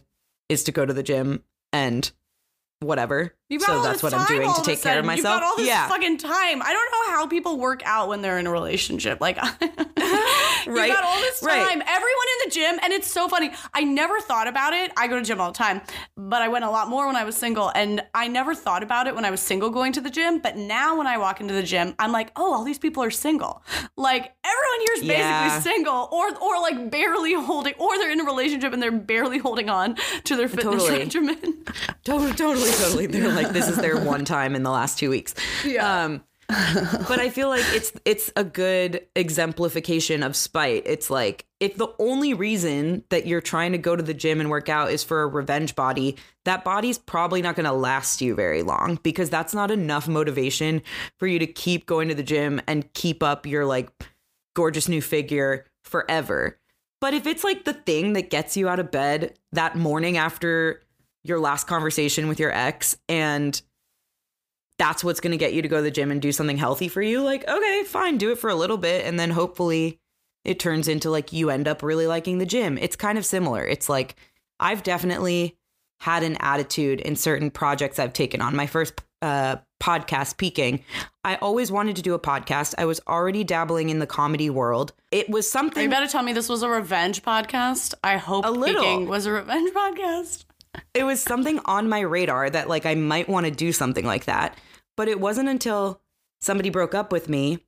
is 0.50 0.64
to 0.66 0.72
go 0.72 0.86
to 0.86 0.94
the 0.94 1.04
gym 1.04 1.44
and 1.74 2.12
whatever. 2.80 3.34
You've 3.50 3.62
got 3.66 3.78
so 3.78 3.84
that's 3.84 4.04
what 4.04 4.14
I'm 4.14 4.28
doing 4.28 4.54
to 4.54 4.62
take 4.62 4.82
care 4.82 5.00
of 5.00 5.06
myself. 5.06 5.18
You've 5.18 5.24
got 5.24 5.44
all 5.44 5.56
this 5.58 5.68
yeah. 5.68 5.88
fucking 5.88 6.18
time. 6.18 6.62
I 6.62 6.74
don't 6.74 6.92
know 6.92 7.16
how 7.16 7.28
people 7.28 7.58
work 7.58 7.82
out 7.86 8.10
when 8.10 8.22
they're 8.22 8.38
in 8.40 8.48
a 8.48 8.52
relationship. 8.52 9.22
Like, 9.22 9.38
Right. 10.68 10.88
You've 10.88 10.96
got 10.96 11.04
all 11.06 11.20
this 11.22 11.40
time. 11.40 11.50
Right. 11.50 11.88
Everyone 11.88 12.28
in 12.44 12.50
the 12.50 12.52
gym, 12.52 12.80
and 12.84 12.92
it's 12.92 13.10
so 13.10 13.30
funny. 13.30 13.52
I 13.74 13.84
never 13.84 14.20
thought 14.20 14.48
about 14.48 14.74
it. 14.74 14.92
I 14.98 15.08
go 15.08 15.18
to 15.18 15.24
gym 15.24 15.40
all 15.40 15.52
the 15.52 15.58
time, 15.58 15.82
but 16.18 16.42
I 16.42 16.50
went 16.50 16.66
a 16.66 16.70
lot 16.70 16.90
more 16.90 17.08
when 17.08 17.16
I 17.16 17.24
was 17.24 17.38
single, 17.38 17.72
and 17.74 18.04
I 18.14 18.28
never 18.28 18.54
thought 18.54 18.84
about 18.84 19.08
it 19.08 19.16
when 19.16 19.24
I 19.24 19.32
was 19.32 19.40
single 19.40 19.70
going 19.70 19.94
to 19.94 20.02
the 20.02 20.10
gym. 20.10 20.40
But 20.40 20.58
now 20.58 20.98
when 20.98 21.08
I 21.08 21.18
walk 21.18 21.40
into 21.40 21.54
the 21.54 21.64
gym, 21.64 21.96
I'm 22.00 22.12
like, 22.12 22.32
oh, 22.36 22.54
all 22.54 22.66
these 22.66 22.80
people 22.80 23.02
are 23.02 23.12
single. 23.12 23.64
Like 23.96 24.34
everyone 24.44 24.80
here 24.82 24.94
is 24.96 25.00
basically 25.02 25.18
Yeah. 25.20 25.60
single, 25.62 26.10
or 26.12 26.36
or 26.38 26.60
like 26.60 26.92
barely 26.92 27.34
holding, 27.34 27.74
or 27.80 27.98
they're 27.98 28.12
in 28.12 28.20
a 28.20 28.26
relationship 28.26 28.74
and 28.74 28.82
they're 28.84 28.92
barely 28.92 29.38
holding 29.38 29.70
on 29.70 29.96
to 30.26 30.36
their 30.36 30.50
fitness 30.50 30.84
Totally. 30.84 31.00
regimen. 31.00 31.38
Totally, 32.04 32.32
totally, 32.34 32.67
totally. 32.72 33.08
They're 33.08 33.32
like, 33.32 33.50
this 33.50 33.68
is 33.68 33.78
their 33.78 34.00
one 34.04 34.26
time 34.26 34.56
in 34.56 34.64
the 34.64 34.72
last 34.72 34.98
two 34.98 35.10
weeks. 35.10 35.34
Yeah. 35.66 36.04
Um, 36.04 36.24
but 36.48 37.20
I 37.20 37.30
feel 37.30 37.50
like 37.50 37.66
it's 37.74 37.92
it's 38.06 38.32
a 38.38 38.44
good 38.44 39.06
exemplification 39.18 40.24
of 40.24 40.34
spite. 40.34 40.84
It's 40.86 41.10
like 41.10 41.46
if 41.60 41.76
the 41.76 41.90
only 42.00 42.34
reason 42.34 43.04
that 43.10 43.28
you're 43.28 43.42
trying 43.42 43.74
to 43.74 43.78
go 43.78 43.98
to 43.98 44.04
the 44.04 44.14
gym 44.14 44.40
and 44.40 44.50
work 44.50 44.70
out 44.70 44.90
is 44.90 45.04
for 45.04 45.24
a 45.24 45.28
revenge 45.28 45.76
body, 45.76 46.16
that 46.46 46.64
body's 46.64 46.98
probably 46.98 47.42
not 47.42 47.58
going 47.58 47.66
to 47.66 47.74
last 47.74 48.22
you 48.22 48.34
very 48.34 48.64
long 48.64 48.98
because 49.04 49.30
that's 49.30 49.54
not 49.54 49.72
enough 49.72 50.08
motivation 50.08 50.82
for 51.18 51.28
you 51.28 51.38
to 51.38 51.48
keep 51.48 51.86
going 51.86 52.08
to 52.08 52.16
the 52.16 52.24
gym 52.24 52.62
and 52.66 52.94
keep 52.94 53.22
up 53.22 53.46
your 53.46 53.66
like 53.66 53.90
gorgeous 54.56 54.88
new 54.88 55.02
figure 55.02 55.66
forever. 55.84 56.58
But 57.02 57.14
if 57.14 57.28
it's 57.28 57.44
like 57.44 57.66
the 57.66 57.74
thing 57.74 58.14
that 58.14 58.30
gets 58.30 58.56
you 58.56 58.70
out 58.70 58.80
of 58.80 58.90
bed 58.90 59.38
that 59.52 59.76
morning 59.76 60.18
after 60.18 60.82
your 61.28 61.40
last 61.40 61.68
conversation 61.68 62.28
with 62.28 62.40
your 62.40 62.52
ex 62.52 62.98
and 63.10 63.62
that's 64.80 65.04
what's 65.04 65.20
going 65.20 65.32
to 65.32 65.38
get 65.38 65.54
you 65.54 65.62
to 65.62 65.68
go 65.68 65.78
to 65.78 65.82
the 65.82 65.92
gym 65.92 66.12
and 66.12 66.22
do 66.22 66.32
something 66.32 66.58
healthy 66.58 66.88
for 66.88 67.02
you, 67.02 67.24
like, 67.24 67.48
okay, 67.48 67.84
fine, 67.84 68.18
do 68.18 68.32
it 68.32 68.38
for 68.38 68.50
a 68.50 68.56
little 68.56 68.78
bit. 68.78 69.06
And 69.06 69.20
then 69.20 69.32
hopefully 69.32 70.00
it 70.46 70.60
turns 70.60 70.88
into 70.88 71.10
like 71.10 71.34
you 71.34 71.50
end 71.50 71.68
up 71.68 71.82
really 71.82 72.08
liking 72.08 72.38
the 72.38 72.46
gym. 72.46 72.78
It's 72.78 72.96
kind 72.96 73.18
of 73.18 73.26
similar. 73.26 73.66
It's 73.66 73.90
like 73.90 74.16
I've 74.60 74.84
definitely 74.84 75.58
had 76.00 76.24
an 76.24 76.38
attitude 76.40 77.02
in 77.02 77.16
certain 77.16 77.50
projects 77.50 77.98
I've 77.98 78.14
taken 78.14 78.40
on. 78.40 78.56
My 78.56 78.68
first 78.68 79.02
uh, 79.24 79.58
podcast, 79.82 80.38
Peaking, 80.38 80.84
I 81.24 81.38
always 81.38 81.72
wanted 81.72 81.96
to 81.96 82.04
do 82.04 82.14
a 82.14 82.20
podcast. 82.20 82.76
I 82.78 82.86
was 82.86 83.02
already 83.08 83.44
dabbling 83.44 83.90
in 83.90 83.98
the 83.98 84.06
comedy 84.06 84.50
world. 84.52 84.94
It 85.12 85.28
was 85.28 85.50
something 85.50 85.84
You 85.84 85.90
better 85.90 86.08
tell 86.08 86.22
me 86.22 86.34
this 86.34 86.50
was 86.50 86.62
a 86.62 86.70
revenge 86.70 87.24
podcast. 87.24 87.96
I 88.04 88.18
hope 88.18 88.46
A 88.46 88.52
little. 88.52 89.06
Was 89.06 89.26
a 89.26 89.32
revenge 89.32 89.72
podcast. 89.76 90.46
It 90.94 91.04
was 91.04 91.22
something 91.22 91.60
on 91.66 91.90
my 91.90 92.00
radar 92.00 92.50
that 92.50 92.70
like 92.70 92.86
I 92.86 92.96
might 92.96 93.30
want 93.30 93.46
to 93.46 93.52
do 93.52 93.72
something 93.72 94.06
like 94.06 94.26
that. 94.26 94.58
But 94.96 95.08
it 95.08 95.20
wasn't 95.20 95.50
until 95.50 96.02
somebody 96.42 96.70
broke 96.70 96.96
up 96.96 97.12
with 97.12 97.30
me 97.30 97.60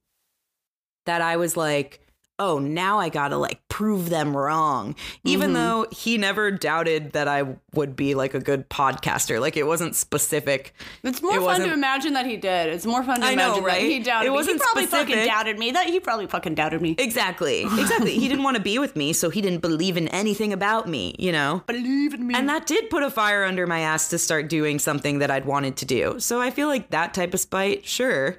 that 1.06 1.22
I 1.22 1.38
was 1.38 1.56
like, 1.56 2.06
oh, 2.40 2.58
now 2.60 3.00
I 3.00 3.10
gotta 3.10 3.38
like 3.38 3.60
prove 3.68 4.10
them 4.10 4.36
wrong. 4.36 4.96
Even 5.24 5.52
Mhm. 5.52 5.54
though 5.54 5.86
he 5.92 6.18
never 6.18 6.52
doubted 6.52 7.12
that 7.14 7.28
I 7.28 7.44
would 7.74 7.96
be 7.96 8.16
like 8.16 8.34
a 8.34 8.40
good 8.40 8.70
podcaster. 8.70 9.40
Like 9.40 9.56
it 9.58 9.68
wasn't 9.68 9.96
specific. 9.96 10.74
It's 11.04 11.22
more 11.22 11.38
It 11.38 11.42
fun 11.42 11.62
to 11.62 11.72
imagine 11.74 12.14
that 12.14 12.26
he 12.26 12.38
did. 12.38 12.68
It's 12.74 12.86
more 12.86 13.04
fun 13.04 13.22
to 13.22 13.26
I 13.28 13.36
know, 13.36 13.46
imagine 13.56 13.64
that 13.64 13.68
right? 13.70 13.82
he 13.84 14.00
doubted 14.00 14.28
It 14.28 14.30
me. 14.32 14.36
wasn't 14.36 14.56
he 14.58 14.60
probably 14.64 14.86
fucking 14.88 15.26
doubted 15.26 15.60
me. 15.60 15.72
That 15.72 15.88
he 15.88 16.00
probably 16.00 16.28
fucking 16.28 16.56
doubted 16.56 16.82
me. 16.82 16.96
Exactly. 16.98 17.64
Exactly. 17.80 18.14
he 18.20 18.28
didn't 18.28 18.44
want 18.44 18.58
to 18.58 18.62
be 18.64 18.78
with 18.80 18.96
me, 18.96 19.14
so 19.14 19.30
he 19.30 19.42
didn't 19.42 19.60
believe 19.62 19.98
in 19.98 20.08
anything 20.10 20.54
about 20.54 20.88
me, 20.88 21.16
you 21.18 21.32
know? 21.32 21.64
Believe 21.68 22.14
in 22.14 22.28
me. 22.28 22.36
And 22.36 22.48
that 22.50 22.66
did 22.68 22.90
put 22.90 23.04
a 23.04 23.10
fire 23.10 23.44
under 23.46 23.66
my 23.68 23.80
ass 23.80 24.10
to 24.10 24.18
start 24.18 24.48
doing 24.50 24.80
something 24.80 25.20
that 25.20 25.32
I'd 25.32 25.46
wanted 25.46 25.76
to 25.78 25.86
do. 25.86 26.20
So 26.20 26.40
I 26.42 26.52
feel 26.52 26.68
like 26.68 26.90
that 26.92 27.14
type 27.14 27.34
of 27.34 27.40
spite, 27.40 27.86
sure. 27.86 28.38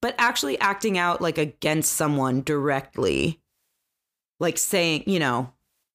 But 0.00 0.14
actually 0.18 0.58
acting 0.60 0.96
out 0.96 1.20
like 1.20 1.38
against 1.38 1.92
someone 1.94 2.42
directly, 2.42 3.40
like 4.38 4.56
saying, 4.58 5.04
you 5.06 5.18
know, 5.18 5.52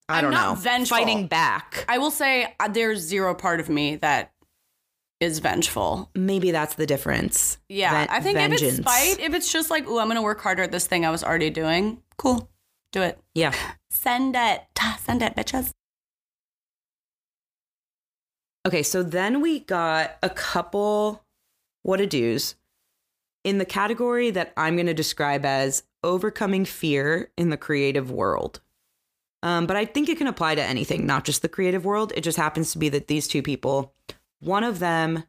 I 0.10 0.18
I'm 0.18 0.24
don't 0.24 0.34
know, 0.34 0.56
vengeful. 0.56 0.98
fighting 0.98 1.28
back. 1.28 1.86
I 1.88 1.98
will 1.98 2.12
say 2.12 2.54
uh, 2.60 2.68
there's 2.68 3.00
zero 3.00 3.34
part 3.34 3.60
of 3.62 3.70
me 3.70 3.96
that 3.98 4.34
is 5.22 5.40
vengeful. 5.40 6.10
Maybe 6.16 6.52
that's 6.52 6.76
the 6.76 6.86
difference. 6.86 7.58
Yeah, 7.70 7.92
Ven- 7.92 8.08
I 8.10 8.20
think 8.20 8.38
if 8.38 8.52
it's 8.52 8.62
vengeance. 8.62 8.86
spite, 8.86 9.20
if 9.26 9.34
it's 9.34 9.52
just 9.54 9.70
like, 9.72 9.86
oh, 9.88 10.00
I'm 10.00 10.10
gonna 10.10 10.22
work 10.22 10.42
harder 10.42 10.64
at 10.64 10.72
this 10.74 10.86
thing 10.86 11.06
I 11.06 11.10
was 11.10 11.24
already 11.24 11.50
doing," 11.50 12.04
cool. 12.18 12.50
Do 12.92 13.02
it. 13.02 13.18
Yeah. 13.34 13.54
Send 13.90 14.36
it. 14.38 14.64
Send 15.00 15.22
it, 15.24 15.34
bitches. 15.36 15.72
Okay, 18.66 18.84
so 18.84 19.04
then 19.04 19.42
we 19.42 19.60
got 19.60 20.18
a 20.22 20.30
couple 20.30 21.24
what 21.84 22.00
a 22.02 22.08
do's 22.08 22.56
in 23.44 23.58
the 23.58 23.66
category 23.66 24.32
that 24.32 24.54
I'm 24.56 24.76
going 24.76 24.88
to 24.88 24.94
describe 24.94 25.46
as 25.46 25.84
overcoming 26.04 26.66
fear 26.66 27.32
in 27.38 27.50
the 27.50 27.58
creative 27.58 28.12
world. 28.12 28.62
Um, 29.42 29.66
but 29.66 29.76
I 29.76 29.86
think 29.86 30.08
it 30.08 30.18
can 30.18 30.28
apply 30.28 30.56
to 30.56 30.64
anything, 30.64 31.06
not 31.06 31.26
just 31.26 31.42
the 31.42 31.50
creative 31.50 31.84
world. 31.84 32.14
It 32.16 32.22
just 32.22 32.38
happens 32.38 32.72
to 32.72 32.78
be 32.78 32.90
that 32.90 33.08
these 33.08 33.28
two 33.28 33.42
people, 33.42 33.94
one 34.40 34.64
of 34.64 34.80
them 34.80 35.24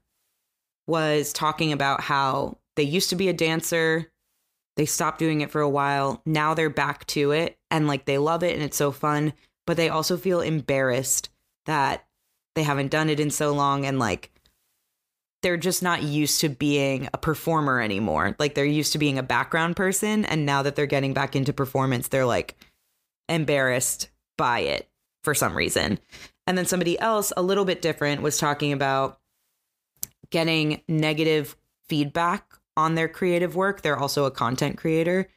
was 0.87 1.33
talking 1.33 1.73
about 1.73 2.01
how 2.01 2.59
they 2.77 2.83
used 2.83 3.11
to 3.11 3.17
be 3.17 3.29
a 3.29 3.33
dancer, 3.33 4.11
they 4.77 4.87
stopped 4.87 5.19
doing 5.19 5.41
it 5.41 5.51
for 5.51 5.61
a 5.61 5.69
while, 5.69 6.23
now 6.27 6.55
they're 6.55 6.71
back 6.71 7.07
to 7.07 7.33
it, 7.33 7.59
and 7.71 7.89
like 7.89 8.05
they 8.05 8.19
love 8.19 8.43
it 8.43 8.55
and 8.55 8.63
it's 8.63 8.77
so 8.77 8.93
fun, 8.93 9.33
but 9.67 9.77
they 9.77 9.89
also 9.89 10.17
feel 10.17 10.41
embarrassed 10.41 11.31
that 11.67 12.07
they 12.55 12.63
haven't 12.63 12.91
done 12.91 13.09
it 13.09 13.21
in 13.21 13.31
so 13.31 13.53
long 13.53 13.85
and 13.85 13.99
like 13.99 14.31
they're 15.45 15.57
just 15.59 15.83
not 15.83 16.03
used 16.03 16.41
to 16.41 16.49
being 16.49 17.07
a 17.13 17.19
performer 17.19 17.79
anymore. 17.79 18.35
Like 18.39 18.55
they're 18.55 18.65
used 18.65 18.93
to 18.93 18.99
being 18.99 19.19
a 19.19 19.23
background 19.23 19.77
person 19.77 20.25
and 20.25 20.47
now 20.47 20.63
that 20.63 20.75
they're 20.75 20.87
getting 20.87 21.13
back 21.13 21.37
into 21.37 21.53
performance, 21.53 22.09
they're 22.09 22.25
like 22.25 22.57
embarrassed 23.29 24.09
by 24.39 24.61
it 24.61 24.89
for 25.23 25.35
some 25.35 25.55
reason. 25.55 25.99
And 26.47 26.57
then 26.57 26.65
somebody 26.65 26.99
else 26.99 27.31
a 27.37 27.43
little 27.43 27.67
bit 27.67 27.83
different 27.83 28.23
was 28.23 28.39
talking 28.39 28.73
about 28.73 29.21
getting 30.31 30.81
negative 30.89 31.59
feedback 31.91 32.51
on 32.75 32.95
their 32.95 33.07
creative 33.07 33.55
work. 33.55 33.83
They're 33.83 33.99
also 33.99 34.25
a 34.25 34.31
content 34.31 34.79
creator 34.79 35.29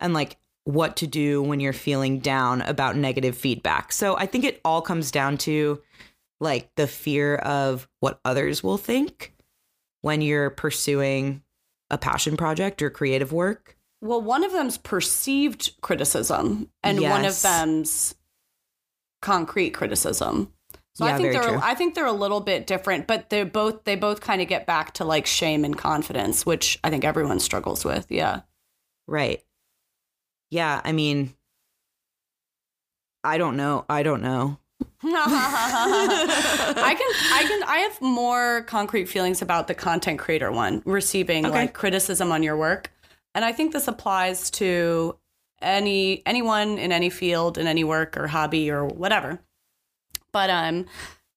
and 0.00 0.14
like 0.14 0.38
what 0.64 0.96
to 0.96 1.06
do 1.06 1.42
when 1.42 1.60
you're 1.60 1.74
feeling 1.74 2.20
down 2.20 2.62
about 2.62 2.96
negative 2.96 3.36
feedback. 3.36 3.92
So 3.92 4.16
I 4.16 4.24
think 4.24 4.44
it 4.44 4.58
all 4.64 4.80
comes 4.80 5.10
down 5.10 5.36
to 5.38 5.82
like 6.40 6.74
the 6.76 6.86
fear 6.86 7.36
of 7.36 7.86
what 8.00 8.20
others 8.24 8.64
will 8.64 8.78
think 8.78 9.34
when 10.02 10.20
you're 10.20 10.50
pursuing 10.50 11.42
a 11.90 11.98
passion 11.98 12.36
project 12.36 12.82
or 12.82 12.90
creative 12.90 13.32
work. 13.32 13.76
Well, 14.00 14.22
one 14.22 14.44
of 14.44 14.52
them's 14.52 14.78
perceived 14.78 15.72
criticism, 15.82 16.70
and 16.82 17.00
one 17.02 17.24
of 17.26 17.40
them's 17.42 18.14
concrete 19.20 19.70
criticism. 19.70 20.52
So 20.94 21.06
Yeah, 21.06 21.14
I 21.14 21.16
think 21.18 21.32
they're 21.32 21.42
true. 21.42 21.60
I 21.62 21.74
think 21.74 21.94
they're 21.94 22.06
a 22.06 22.12
little 22.12 22.40
bit 22.40 22.66
different, 22.66 23.06
but 23.06 23.30
they're 23.30 23.44
both 23.44 23.84
they 23.84 23.96
both 23.96 24.20
kind 24.20 24.42
of 24.42 24.48
get 24.48 24.66
back 24.66 24.94
to 24.94 25.04
like 25.04 25.26
shame 25.26 25.64
and 25.64 25.76
confidence, 25.76 26.44
which 26.44 26.78
I 26.82 26.90
think 26.90 27.04
everyone 27.04 27.40
struggles 27.40 27.84
with. 27.84 28.06
Yeah. 28.10 28.40
Right. 29.06 29.42
Yeah, 30.50 30.80
I 30.82 30.92
mean 30.92 31.34
I 33.22 33.38
don't 33.38 33.56
know. 33.56 33.84
I 33.88 34.02
don't 34.02 34.22
know. 34.22 34.58
I 35.02 36.94
can 36.98 37.34
I 37.34 37.44
can 37.48 37.62
I 37.64 37.78
have 37.78 38.00
more 38.02 38.62
concrete 38.62 39.06
feelings 39.06 39.42
about 39.42 39.66
the 39.68 39.74
content 39.74 40.18
creator 40.18 40.52
one, 40.52 40.82
receiving 40.84 41.46
Okay. 41.46 41.54
like 41.54 41.74
criticism 41.74 42.32
on 42.32 42.42
your 42.42 42.56
work. 42.56 42.92
And 43.34 43.44
I 43.44 43.52
think 43.52 43.72
this 43.72 43.88
applies 43.88 44.50
to 44.52 45.16
any 45.62 46.22
anyone 46.26 46.78
in 46.78 46.92
any 46.92 47.10
field 47.10 47.58
in 47.58 47.66
any 47.66 47.84
work 47.84 48.16
or 48.16 48.26
hobby 48.26 48.70
or 48.70 48.86
whatever. 48.86 49.40
But 50.32 50.50
um 50.50 50.86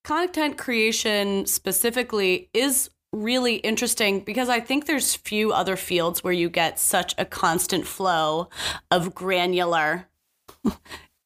content 0.04 0.58
creation 0.58 1.46
specifically 1.46 2.50
is 2.54 2.90
really 3.14 3.58
interesting 3.58 4.20
because 4.22 4.50
I 4.50 4.60
think 4.60 4.86
there's 4.88 5.16
few 5.16 5.54
other 5.54 5.76
fields 5.76 6.24
where 6.24 6.34
you 6.34 6.50
get 6.50 6.80
such 6.80 7.14
a 7.18 7.26
constant 7.26 7.86
flow 7.86 8.50
of 8.92 9.14
granular 9.14 10.08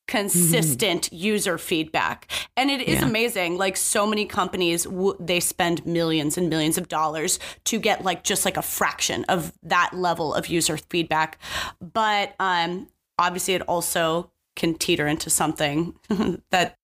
consistent 0.08 1.12
user 1.12 1.58
feedback. 1.58 2.32
And 2.56 2.72
it 2.72 2.82
is 2.82 3.02
Yeah. 3.02 3.06
amazing 3.08 3.58
like 3.58 3.76
so 3.78 4.08
many 4.08 4.26
companies 4.26 4.84
w- 4.86 5.16
they 5.20 5.40
spend 5.40 5.86
millions 5.86 6.38
and 6.38 6.50
millions 6.50 6.78
of 6.78 6.88
dollars 6.88 7.40
to 7.66 7.80
get 7.80 8.04
like 8.04 8.24
just 8.24 8.46
like 8.46 8.58
a 8.58 8.62
fraction 8.62 9.26
of 9.26 9.54
that 9.64 9.92
level 9.94 10.34
of 10.34 10.48
user 10.48 10.78
feedback. 10.78 11.38
But 11.82 12.36
um 12.40 12.88
obviously 13.20 13.54
it 13.56 13.62
also 13.64 14.32
can 14.56 14.76
teeter 14.76 15.08
into 15.08 15.30
something 15.30 15.94
that 16.52 16.78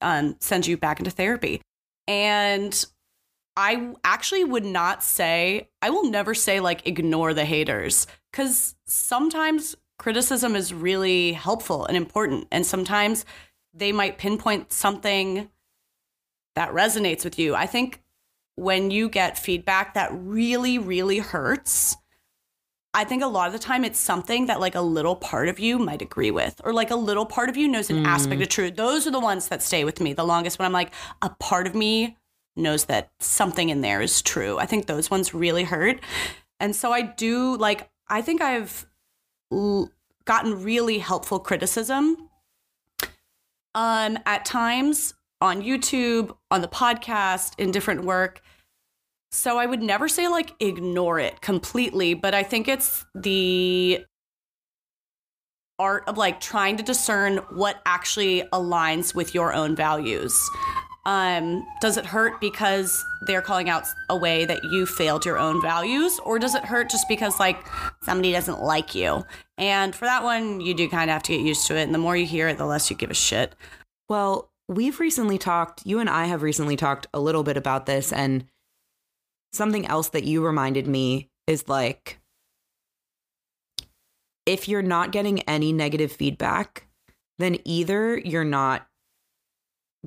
um 0.00 0.36
sends 0.40 0.66
you 0.66 0.76
back 0.76 0.98
into 0.98 1.10
therapy. 1.10 1.60
And 2.08 2.84
I 3.56 3.94
actually 4.02 4.42
would 4.42 4.64
not 4.64 5.04
say, 5.04 5.68
I 5.80 5.90
will 5.90 6.10
never 6.10 6.34
say 6.34 6.58
like 6.60 6.86
ignore 6.88 7.32
the 7.34 7.44
haters 7.44 8.06
because 8.32 8.74
sometimes 8.86 9.76
criticism 9.98 10.56
is 10.56 10.74
really 10.74 11.32
helpful 11.32 11.86
and 11.86 11.96
important. 11.96 12.46
And 12.50 12.66
sometimes 12.66 13.24
they 13.72 13.92
might 13.92 14.18
pinpoint 14.18 14.72
something 14.72 15.48
that 16.54 16.72
resonates 16.72 17.24
with 17.24 17.38
you. 17.38 17.54
I 17.54 17.66
think 17.66 18.00
when 18.56 18.90
you 18.90 19.08
get 19.08 19.38
feedback 19.38 19.94
that 19.94 20.10
really, 20.12 20.78
really 20.78 21.18
hurts, 21.18 21.96
I 22.96 23.02
think 23.02 23.24
a 23.24 23.26
lot 23.26 23.48
of 23.48 23.52
the 23.52 23.58
time 23.58 23.84
it's 23.84 23.98
something 23.98 24.46
that 24.46 24.60
like 24.60 24.76
a 24.76 24.80
little 24.80 25.16
part 25.16 25.48
of 25.48 25.58
you 25.58 25.80
might 25.80 26.00
agree 26.00 26.30
with, 26.30 26.60
or 26.64 26.72
like 26.72 26.92
a 26.92 26.96
little 26.96 27.26
part 27.26 27.48
of 27.48 27.56
you 27.56 27.66
knows 27.66 27.90
an 27.90 28.06
aspect 28.06 28.38
mm. 28.38 28.42
of 28.44 28.48
truth. 28.48 28.76
Those 28.76 29.08
are 29.08 29.10
the 29.10 29.18
ones 29.18 29.48
that 29.48 29.62
stay 29.62 29.84
with 29.84 30.00
me 30.00 30.12
the 30.12 30.24
longest 30.24 30.60
when 30.60 30.66
I'm 30.66 30.72
like, 30.72 30.92
a 31.20 31.30
part 31.30 31.66
of 31.66 31.74
me 31.74 32.16
knows 32.54 32.84
that 32.84 33.10
something 33.18 33.68
in 33.68 33.80
there 33.80 34.00
is 34.00 34.22
true. 34.22 34.58
I 34.58 34.66
think 34.66 34.86
those 34.86 35.10
ones 35.10 35.34
really 35.34 35.64
hurt. 35.64 36.00
And 36.60 36.76
so 36.76 36.92
I 36.92 37.02
do 37.02 37.56
like, 37.56 37.90
I 38.08 38.22
think 38.22 38.40
I've 38.40 38.86
gotten 40.24 40.62
really 40.62 40.98
helpful 40.98 41.38
criticism 41.38 42.28
um, 43.74 44.18
at 44.26 44.44
times 44.44 45.14
on 45.40 45.62
YouTube, 45.62 46.34
on 46.50 46.62
the 46.62 46.68
podcast, 46.68 47.52
in 47.58 47.70
different 47.70 48.04
work. 48.04 48.40
So 49.30 49.58
I 49.58 49.66
would 49.66 49.82
never 49.82 50.08
say 50.08 50.28
like 50.28 50.52
ignore 50.60 51.18
it 51.18 51.40
completely, 51.40 52.14
but 52.14 52.34
I 52.34 52.42
think 52.42 52.68
it's 52.68 53.04
the 53.14 54.04
art 55.78 56.04
of 56.06 56.16
like 56.16 56.40
trying 56.40 56.76
to 56.76 56.82
discern 56.82 57.38
what 57.50 57.82
actually 57.84 58.42
aligns 58.52 59.14
with 59.14 59.34
your 59.34 59.52
own 59.52 59.74
values. 59.74 60.38
Um, 61.06 61.66
does 61.82 61.98
it 61.98 62.06
hurt 62.06 62.40
because 62.40 63.04
they're 63.26 63.42
calling 63.42 63.68
out 63.68 63.84
a 64.08 64.16
way 64.16 64.46
that 64.46 64.64
you 64.64 64.86
failed 64.86 65.26
your 65.26 65.38
own 65.38 65.60
values, 65.60 66.18
or 66.24 66.38
does 66.38 66.54
it 66.54 66.64
hurt 66.64 66.88
just 66.88 67.08
because 67.08 67.38
like 67.38 67.58
somebody 68.02 68.32
doesn't 68.32 68.62
like 68.62 68.94
you? 68.94 69.24
And 69.58 69.94
for 69.94 70.06
that 70.06 70.22
one, 70.24 70.60
you 70.60 70.74
do 70.74 70.88
kind 70.88 71.10
of 71.10 71.14
have 71.14 71.22
to 71.24 71.36
get 71.36 71.44
used 71.44 71.66
to 71.66 71.76
it. 71.76 71.82
And 71.82 71.94
the 71.94 71.98
more 71.98 72.16
you 72.16 72.26
hear 72.26 72.48
it, 72.48 72.56
the 72.56 72.64
less 72.64 72.90
you 72.90 72.96
give 72.96 73.10
a 73.10 73.14
shit. 73.14 73.54
Well, 74.08 74.50
we've 74.66 74.98
recently 74.98 75.36
talked, 75.36 75.84
you 75.84 75.98
and 75.98 76.08
I 76.08 76.24
have 76.24 76.42
recently 76.42 76.76
talked 76.76 77.06
a 77.12 77.20
little 77.20 77.42
bit 77.42 77.58
about 77.58 77.84
this, 77.84 78.10
and 78.12 78.46
something 79.52 79.86
else 79.86 80.08
that 80.08 80.24
you 80.24 80.44
reminded 80.44 80.86
me 80.86 81.28
is 81.46 81.68
like, 81.68 82.18
if 84.46 84.68
you're 84.68 84.82
not 84.82 85.12
getting 85.12 85.40
any 85.42 85.72
negative 85.72 86.12
feedback, 86.12 86.86
then 87.38 87.58
either 87.64 88.16
you're 88.18 88.44
not 88.44 88.86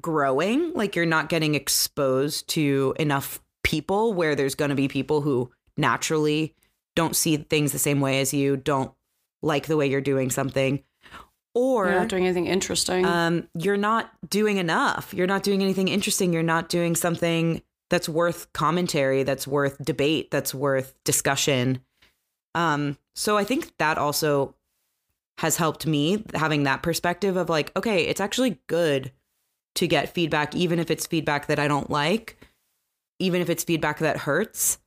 growing, 0.02 0.74
like 0.74 0.96
you're 0.96 1.06
not 1.06 1.30
getting 1.30 1.56
exposed 1.56 2.48
to 2.50 2.94
enough 3.00 3.42
people 3.64 4.14
where 4.14 4.36
there's 4.36 4.56
going 4.56 4.70
to 4.70 4.76
be 4.76 4.88
people 4.88 5.22
who 5.22 5.52
naturally 5.76 6.56
don't 6.96 7.16
see 7.16 7.38
things 7.38 7.72
the 7.72 7.80
same 7.80 8.00
way 8.02 8.20
as 8.20 8.34
you, 8.34 8.58
don't 8.58 8.92
like 9.42 9.68
the 9.68 9.78
way 9.78 9.88
you're 9.88 10.02
doing 10.02 10.30
something, 10.30 10.84
or 11.54 11.86
You're 11.88 12.00
not 12.00 12.10
doing 12.10 12.26
anything 12.26 12.48
interesting. 12.48 13.06
um, 13.06 13.48
you're 13.56 13.78
not 13.78 14.12
doing 14.30 14.58
enough. 14.58 15.14
You're 15.14 15.28
not 15.28 15.44
doing 15.44 15.62
anything 15.64 15.88
interesting. 15.88 16.34
You're 16.34 16.44
not 16.44 16.70
doing 16.70 16.96
something 16.96 17.62
that's 17.90 18.10
worth 18.10 18.52
commentary, 18.54 19.24
that's 19.24 19.48
worth 19.48 19.78
debate, 19.84 20.30
that's 20.32 20.54
worth 20.54 20.96
discussion. 21.04 21.82
Um, 22.56 22.98
so 23.16 23.38
I 23.38 23.44
think 23.44 23.76
that 23.78 23.98
also 23.98 24.56
has 25.40 25.58
helped 25.58 25.86
me 25.86 26.24
having 26.34 26.64
that 26.64 26.82
perspective 26.84 27.38
of 27.38 27.50
like, 27.50 27.72
okay, 27.78 28.04
it's 28.06 28.22
actually 28.22 28.60
good 28.68 29.12
to 29.78 29.88
get 29.88 30.14
feedback, 30.14 30.56
even 30.56 30.80
if 30.80 30.92
it's 30.92 31.08
feedback 31.08 31.48
that 31.48 31.60
I 31.60 31.68
don't 31.68 31.90
like, 31.90 32.38
even 33.20 33.42
if 33.42 33.50
it's 33.50 33.64
feedback 33.64 34.00
that 34.00 34.18
hurts. 34.18 34.80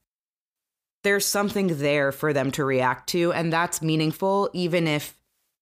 There's 1.03 1.25
something 1.25 1.79
there 1.79 2.13
for 2.13 2.33
them 2.33 2.51
to 2.53 2.65
react 2.65 3.09
to, 3.11 3.33
and 3.33 3.53
that's 3.53 3.81
meaningful, 3.81 4.51
even 4.53 4.87
if 4.87 5.17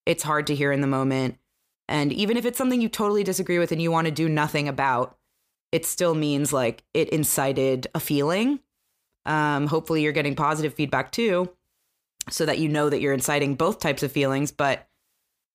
it's 0.04 0.22
hard 0.22 0.48
to 0.48 0.54
hear 0.54 0.72
in 0.72 0.80
the 0.80 0.86
moment. 0.86 1.38
And 1.88 2.12
even 2.12 2.36
if 2.36 2.44
it's 2.44 2.58
something 2.58 2.80
you 2.80 2.88
totally 2.88 3.22
disagree 3.22 3.58
with 3.58 3.70
and 3.70 3.80
you 3.80 3.90
want 3.90 4.06
to 4.06 4.10
do 4.10 4.28
nothing 4.28 4.66
about, 4.66 5.16
it 5.70 5.86
still 5.86 6.14
means 6.14 6.52
like 6.52 6.82
it 6.94 7.10
incited 7.10 7.86
a 7.94 8.00
feeling. 8.00 8.60
Um, 9.26 9.66
hopefully, 9.66 10.02
you're 10.02 10.12
getting 10.12 10.34
positive 10.34 10.74
feedback 10.74 11.12
too, 11.12 11.50
so 12.30 12.46
that 12.46 12.58
you 12.58 12.68
know 12.68 12.88
that 12.88 13.00
you're 13.00 13.12
inciting 13.12 13.54
both 13.54 13.78
types 13.78 14.02
of 14.02 14.10
feelings. 14.10 14.50
But 14.50 14.88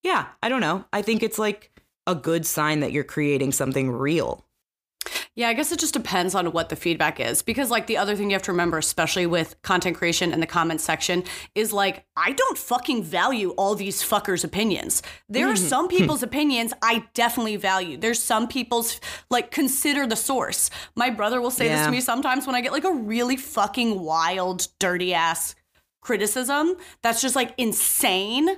yeah, 0.04 0.28
I 0.42 0.50
don't 0.50 0.62
know. 0.62 0.86
I 0.94 1.02
think 1.02 1.24
it's 1.24 1.40
like 1.40 1.72
a 2.08 2.16
good 2.16 2.46
sign 2.46 2.82
that 2.82 2.92
you're 2.92 3.04
creating 3.04 3.52
something 3.52 3.92
real. 3.92 4.46
Yeah, 5.36 5.50
I 5.50 5.54
guess 5.54 5.72
it 5.72 5.80
just 5.80 5.96
depends 5.96 6.36
on 6.36 6.52
what 6.52 6.70
the 6.70 6.76
feedback 6.76 7.20
is. 7.20 7.42
Because, 7.42 7.72
like, 7.72 7.88
the 7.88 7.98
other 7.98 8.16
thing 8.16 8.30
you 8.30 8.36
have 8.36 8.44
to 8.44 8.52
remember, 8.52 8.78
especially 8.78 9.26
with 9.26 9.60
content 9.64 9.98
creation 9.98 10.32
and 10.32 10.42
the 10.42 10.48
comment 10.48 10.80
section, 10.80 11.24
is 11.56 11.74
like, 11.74 12.06
I 12.16 12.34
don't 12.34 12.58
fucking 12.58 13.04
value 13.04 13.50
all 13.52 13.74
these 13.74 14.04
fuckers' 14.04 14.44
opinions. 14.44 15.02
There 15.28 15.48
are 15.50 15.56
mm-hmm. 15.56 15.68
some 15.68 15.86
hmm. 15.86 15.98
people's 15.98 16.22
opinions 16.22 16.72
I 16.84 17.06
definitely 17.16 17.56
value. 17.56 17.98
There's 17.98 18.22
some 18.22 18.48
people's, 18.48 19.02
like, 19.32 19.50
consider 19.50 20.06
the 20.06 20.16
source. 20.16 20.70
My 20.96 21.10
brother 21.10 21.42
will 21.42 21.52
say 21.52 21.68
this 21.68 21.86
to 21.86 21.92
me 21.92 22.00
sometimes 22.00 22.46
when 22.46 22.56
I 22.56 22.62
get, 22.62 22.72
like, 22.72 22.86
a 22.86 22.94
really 22.94 23.38
fucking 23.38 24.00
wild, 24.00 24.68
dirty 24.80 25.16
ass 25.16 25.56
criticism 26.04 26.76
that's 27.02 27.22
just 27.22 27.36
like 27.36 27.54
insane. 27.58 28.50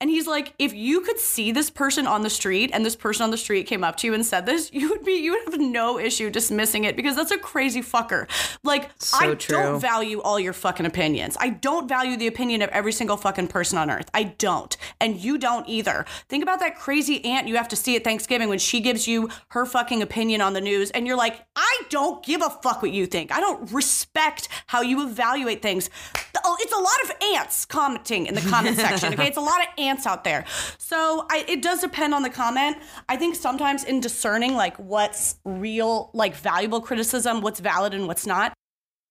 And 0.00 0.10
he's 0.10 0.26
like, 0.26 0.52
if 0.58 0.74
you 0.74 1.00
could 1.00 1.18
see 1.18 1.52
this 1.52 1.70
person 1.70 2.06
on 2.06 2.22
the 2.22 2.28
street 2.28 2.70
and 2.74 2.84
this 2.84 2.96
person 2.96 3.22
on 3.24 3.30
the 3.30 3.38
street 3.38 3.66
came 3.66 3.84
up 3.84 3.96
to 3.98 4.06
you 4.08 4.12
and 4.12 4.26
said 4.26 4.44
this, 4.44 4.70
you 4.72 4.90
would 4.90 5.04
be, 5.04 5.12
you 5.12 5.30
would 5.32 5.44
have 5.52 5.58
no 5.60 5.98
issue 5.98 6.30
dismissing 6.30 6.84
it 6.84 6.94
because 6.96 7.14
that's 7.16 7.30
a 7.30 7.38
crazy 7.38 7.80
fucker. 7.80 8.26
Like, 8.64 8.90
So 8.98 9.16
I 9.20 9.34
true. 9.34 9.56
don't 9.56 9.80
value 9.80 10.20
all 10.20 10.38
your 10.38 10.52
fucking 10.52 10.84
opinions. 10.84 11.36
I 11.40 11.50
don't 11.50 11.88
value 11.88 12.16
the 12.16 12.26
opinion 12.26 12.60
of 12.60 12.70
every 12.70 12.92
single 12.92 13.16
fucking 13.16 13.48
person 13.48 13.78
on 13.78 13.88
earth. 13.88 14.10
I 14.12 14.24
don't. 14.24 14.76
And 15.00 15.16
you 15.16 15.38
don't 15.38 15.66
either. 15.68 16.04
Think 16.28 16.42
about 16.42 16.58
that 16.60 16.76
crazy 16.76 17.24
aunt 17.24 17.46
you 17.46 17.56
have 17.56 17.68
to 17.68 17.76
see 17.76 17.94
at 17.96 18.04
Thanksgiving 18.04 18.48
when 18.48 18.58
she 18.58 18.80
gives 18.80 19.06
you 19.08 19.30
her 19.50 19.64
fucking 19.64 20.02
opinion 20.02 20.40
on 20.40 20.52
the 20.54 20.60
news 20.60 20.90
and 20.90 21.06
you're 21.06 21.16
like, 21.16 21.40
I 21.56 21.82
don't 21.88 22.22
give 22.24 22.42
a 22.42 22.50
fuck 22.50 22.82
what 22.82 22.90
you 22.90 23.06
think. 23.06 23.32
I 23.32 23.38
don't 23.40 23.72
respect 23.72 24.48
how 24.66 24.82
you 24.82 25.06
evaluate 25.06 25.62
things. 25.62 25.88
Oh, 26.44 26.56
It's 26.60 26.72
a 26.72 26.76
lot 26.76 27.00
of 27.04 27.36
aunts 27.38 27.64
commenting 27.64 28.26
in 28.26 28.34
the 28.34 28.42
comment 28.42 28.76
section. 28.76 29.14
Okay. 29.14 29.28
It's 29.34 29.38
a 29.38 29.40
lot 29.40 29.60
of 29.62 29.68
aunts 29.78 29.83
out 29.88 30.24
there. 30.24 30.44
So 30.78 31.26
I, 31.30 31.44
it 31.48 31.62
does 31.62 31.80
depend 31.80 32.14
on 32.14 32.22
the 32.22 32.30
comment. 32.30 32.76
I 33.08 33.16
think 33.16 33.34
sometimes 33.34 33.84
in 33.84 34.00
discerning 34.00 34.54
like 34.54 34.76
what's 34.78 35.36
real, 35.44 36.10
like 36.14 36.34
valuable 36.34 36.80
criticism, 36.80 37.40
what's 37.40 37.60
valid 37.60 37.94
and 37.94 38.06
what's 38.06 38.26
not, 38.26 38.52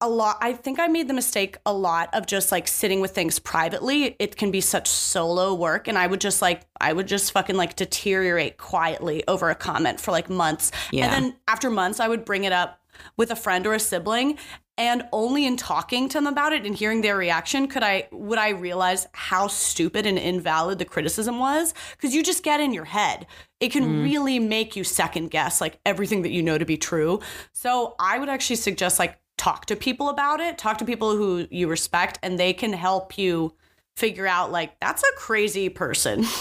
a 0.02 0.10
lot 0.10 0.38
i 0.42 0.52
think 0.52 0.80
i 0.80 0.88
made 0.88 1.08
the 1.08 1.14
mistake 1.14 1.56
a 1.66 1.74
lot 1.74 2.10
of 2.14 2.26
just 2.26 2.52
like 2.52 2.68
sitting 2.68 3.00
with 3.00 3.12
things 3.12 3.40
privately 3.40 4.18
it 4.20 4.36
can 4.36 4.52
be 4.52 4.60
such 4.60 4.88
solo 4.90 5.54
work 5.54 5.88
and 5.88 5.98
i 5.98 6.06
would 6.06 6.20
just 6.20 6.42
like 6.42 6.64
i 6.82 6.92
would 6.92 7.08
just 7.08 7.32
fucking 7.32 7.56
like 7.56 7.78
deteriorate 7.78 8.58
quietly 8.58 9.24
over 9.30 9.50
a 9.50 9.56
comment 9.56 10.02
for 10.02 10.12
like 10.12 10.30
months 10.30 10.72
Yeah. 10.92 11.06
and 11.06 11.14
then 11.14 11.36
after 11.48 11.70
months 11.70 12.02
i 12.02 12.08
would 12.10 12.26
bring 12.26 12.44
it 12.44 12.52
up 12.52 12.82
with 13.16 13.32
a 13.32 13.36
friend 13.36 13.66
or 13.66 13.74
a 13.74 13.80
sibling 13.80 14.38
and 14.78 15.04
only 15.12 15.46
in 15.46 15.56
talking 15.56 16.10
to 16.10 16.18
them 16.18 16.28
about 16.28 16.52
it 16.52 16.66
and 16.66 16.76
hearing 16.76 17.02
their 17.02 17.16
reaction 17.16 17.68
could 17.68 17.84
i 17.84 18.08
would 18.12 18.40
i 18.40 18.50
realize 18.50 19.08
how 19.14 19.48
stupid 19.48 20.06
and 20.06 20.18
invalid 20.18 20.80
the 20.80 20.86
criticism 20.86 21.40
was? 21.40 21.74
Because 21.92 22.14
you 22.16 22.24
just 22.24 22.44
get 22.44 22.60
in 22.60 22.74
your 22.74 22.86
head. 22.86 23.28
It 23.60 23.72
can 23.72 23.84
mm. 23.84 24.04
really 24.04 24.40
make 24.40 24.76
you 24.76 24.84
second 24.84 25.30
guess 25.32 25.62
like 25.62 25.80
everything 25.86 26.24
that 26.24 26.32
you 26.32 26.42
know 26.42 26.58
to 26.58 26.66
be 26.66 26.78
true. 26.78 27.20
So 27.54 27.96
i 28.00 28.18
would 28.20 28.30
actually 28.30 28.58
suggest 28.58 29.00
like 29.00 29.20
talk 29.38 29.66
to 29.66 29.76
people 29.76 30.10
about 30.10 30.40
it 30.40 30.58
talk 30.58 30.78
to 30.78 30.86
people 30.86 31.18
who 31.18 31.48
you 31.50 31.68
respect 31.68 32.20
and 32.22 32.40
they 32.40 32.54
can 32.54 32.72
help 32.72 33.18
you 33.18 33.54
figure 33.96 34.28
out 34.28 34.52
like 34.52 34.80
that's 34.80 35.04
a 35.04 35.18
crazy 35.18 35.70
person. 35.70 36.26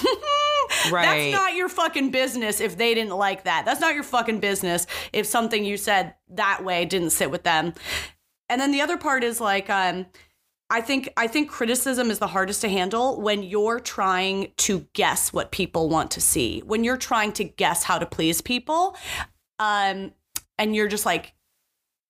Right. 0.91 1.30
that's 1.30 1.43
not 1.43 1.55
your 1.55 1.68
fucking 1.68 2.11
business 2.12 2.61
if 2.61 2.78
they 2.78 2.95
didn't 2.95 3.14
like 3.14 3.45
that. 3.45 3.64
That's 3.66 3.80
not 3.80 3.95
your 3.95 4.03
fucking 4.03 4.41
business 4.41 4.87
if 5.12 5.26
something 5.26 5.64
you 5.64 5.76
said 5.76 6.14
that 6.30 6.64
way 6.64 6.87
didn't 6.87 7.11
sit 7.11 7.30
with 7.30 7.43
them 7.43 7.74
and 8.49 8.61
then 8.61 8.72
the 8.72 8.80
other 8.80 8.97
part 8.97 9.24
is 9.24 9.40
like 9.40 9.68
um 9.70 10.07
I 10.72 10.80
think 10.80 11.12
I 11.18 11.26
think 11.26 11.51
criticism 11.51 12.11
is 12.11 12.18
the 12.18 12.28
hardest 12.28 12.62
to 12.62 12.68
handle 12.70 13.20
when 13.20 13.43
you're 13.43 13.78
trying 13.78 14.53
to 14.57 14.86
guess 14.95 15.30
what 15.30 15.53
people 15.53 15.90
want 15.90 16.11
to 16.12 16.20
see. 16.22 16.62
When 16.64 16.82
you're 16.82 16.97
trying 16.97 17.32
to 17.32 17.45
guess 17.45 17.82
how 17.82 17.99
to 17.99 18.07
please 18.07 18.40
people, 18.40 18.97
um, 19.59 20.12
and 20.57 20.74
you're 20.74 20.88
just 20.88 21.05
like 21.05 21.34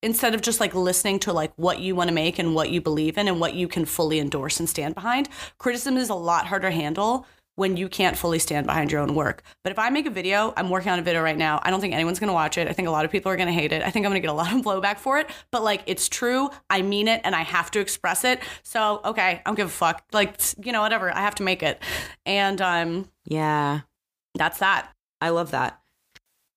instead 0.00 0.32
of 0.32 0.42
just 0.42 0.60
like 0.60 0.76
listening 0.76 1.18
to 1.20 1.32
like 1.32 1.52
what 1.56 1.80
you 1.80 1.96
want 1.96 2.06
to 2.06 2.14
make 2.14 2.38
and 2.38 2.54
what 2.54 2.70
you 2.70 2.80
believe 2.80 3.18
in 3.18 3.26
and 3.26 3.40
what 3.40 3.54
you 3.54 3.66
can 3.66 3.84
fully 3.84 4.20
endorse 4.20 4.60
and 4.60 4.68
stand 4.68 4.94
behind, 4.94 5.28
criticism 5.58 5.96
is 5.96 6.08
a 6.08 6.14
lot 6.14 6.46
harder 6.46 6.70
to 6.70 6.76
handle 6.76 7.26
when 7.56 7.76
you 7.76 7.88
can't 7.88 8.16
fully 8.16 8.38
stand 8.38 8.66
behind 8.66 8.90
your 8.90 9.00
own 9.00 9.14
work. 9.14 9.42
But 9.62 9.72
if 9.72 9.78
I 9.78 9.90
make 9.90 10.06
a 10.06 10.10
video, 10.10 10.54
I'm 10.56 10.70
working 10.70 10.90
on 10.90 10.98
a 10.98 11.02
video 11.02 11.22
right 11.22 11.36
now. 11.36 11.60
I 11.62 11.70
don't 11.70 11.80
think 11.80 11.92
anyone's 11.92 12.18
going 12.18 12.28
to 12.28 12.34
watch 12.34 12.56
it. 12.56 12.66
I 12.68 12.72
think 12.72 12.88
a 12.88 12.90
lot 12.90 13.04
of 13.04 13.10
people 13.10 13.30
are 13.30 13.36
going 13.36 13.48
to 13.48 13.52
hate 13.52 13.72
it. 13.72 13.82
I 13.82 13.90
think 13.90 14.06
I'm 14.06 14.10
going 14.12 14.22
to 14.22 14.26
get 14.26 14.32
a 14.32 14.36
lot 14.36 14.52
of 14.54 14.60
blowback 14.64 14.98
for 14.98 15.18
it, 15.18 15.28
but 15.50 15.62
like 15.62 15.82
it's 15.86 16.08
true. 16.08 16.48
I 16.70 16.82
mean 16.82 17.08
it 17.08 17.20
and 17.24 17.34
I 17.34 17.42
have 17.42 17.70
to 17.72 17.80
express 17.80 18.24
it. 18.24 18.40
So, 18.62 19.00
okay, 19.04 19.22
I 19.22 19.42
don't 19.44 19.54
give 19.54 19.66
a 19.68 19.70
fuck. 19.70 20.02
Like, 20.12 20.40
you 20.64 20.72
know, 20.72 20.80
whatever. 20.80 21.14
I 21.14 21.20
have 21.20 21.34
to 21.36 21.42
make 21.42 21.62
it. 21.62 21.82
And 22.24 22.60
um 22.62 23.08
Yeah. 23.26 23.80
that's 24.34 24.58
that. 24.60 24.90
I 25.20 25.28
love 25.28 25.50
that. 25.50 25.78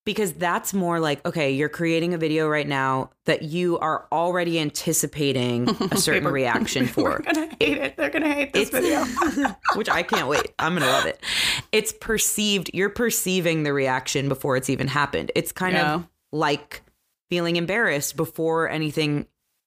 Because 0.06 0.34
that's 0.34 0.72
more 0.74 0.99
like, 0.99 1.26
okay, 1.26 1.51
you're 1.51 1.68
creating 1.68 2.14
a 2.14 2.18
video 2.20 2.47
right 2.47 2.68
now 2.68 3.10
that 3.26 3.41
you 3.41 3.80
are 3.80 4.06
already 4.12 4.60
anticipating 4.60 5.68
a 5.91 5.97
certain 5.97 6.28
reaction 6.28 6.86
for. 6.86 7.22
They're 7.26 7.34
to 7.47 7.56
hate 7.60 7.78
it. 7.80 7.97
They're 7.97 8.12
to 8.12 8.20
hate 8.34 8.53
this 8.53 8.70
It's- 8.70 8.84
video. 9.28 9.56
which 9.76 9.89
I 9.89 10.03
can't 10.03 10.28
wait. 10.28 10.53
I'm 10.60 10.76
gonna 10.76 10.86
love 10.86 11.06
it. 11.08 11.20
It's 11.72 11.91
perceived. 11.91 12.70
You're 12.74 12.89
perceiving 12.89 13.64
the 13.64 13.74
reaction 13.74 14.30
before 14.30 14.56
it's 14.58 14.70
even 14.70 14.88
happened. 14.88 15.32
It's 15.36 15.51
kind 15.51 15.74
Yeah. 15.74 15.95
of 15.95 16.08
like 16.32 16.84
feeling 17.32 17.56
embarrassed 17.56 18.16
before 18.16 18.70
anything 18.70 19.26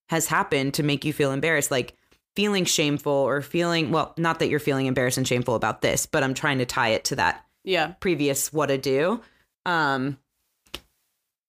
has 0.09 0.27
happened 0.29 0.75
to 0.75 0.83
make 0.85 1.05
you 1.05 1.13
feel 1.13 1.33
embarrassed, 1.33 1.73
like 1.73 1.95
feeling 2.37 2.65
shameful 2.65 3.13
or 3.13 3.43
feeling. 3.43 3.91
Well, 3.91 4.15
not 4.17 4.39
that 4.39 4.49
you're 4.49 4.61
feeling 4.61 4.87
embarrassed 4.87 5.19
and 5.19 5.27
shameful 5.27 5.57
about 5.57 5.83
this, 5.83 6.07
but 6.07 6.23
I'm 6.23 6.35
trying 6.35 6.59
to 6.59 6.65
tie 6.67 6.91
it 6.91 7.05
to 7.07 7.17
that 7.17 7.45
Yeah. 7.65 7.89
previous 7.99 8.53
what 8.53 8.67
to 8.67 8.79
do. 8.79 9.21
Um, 9.67 10.17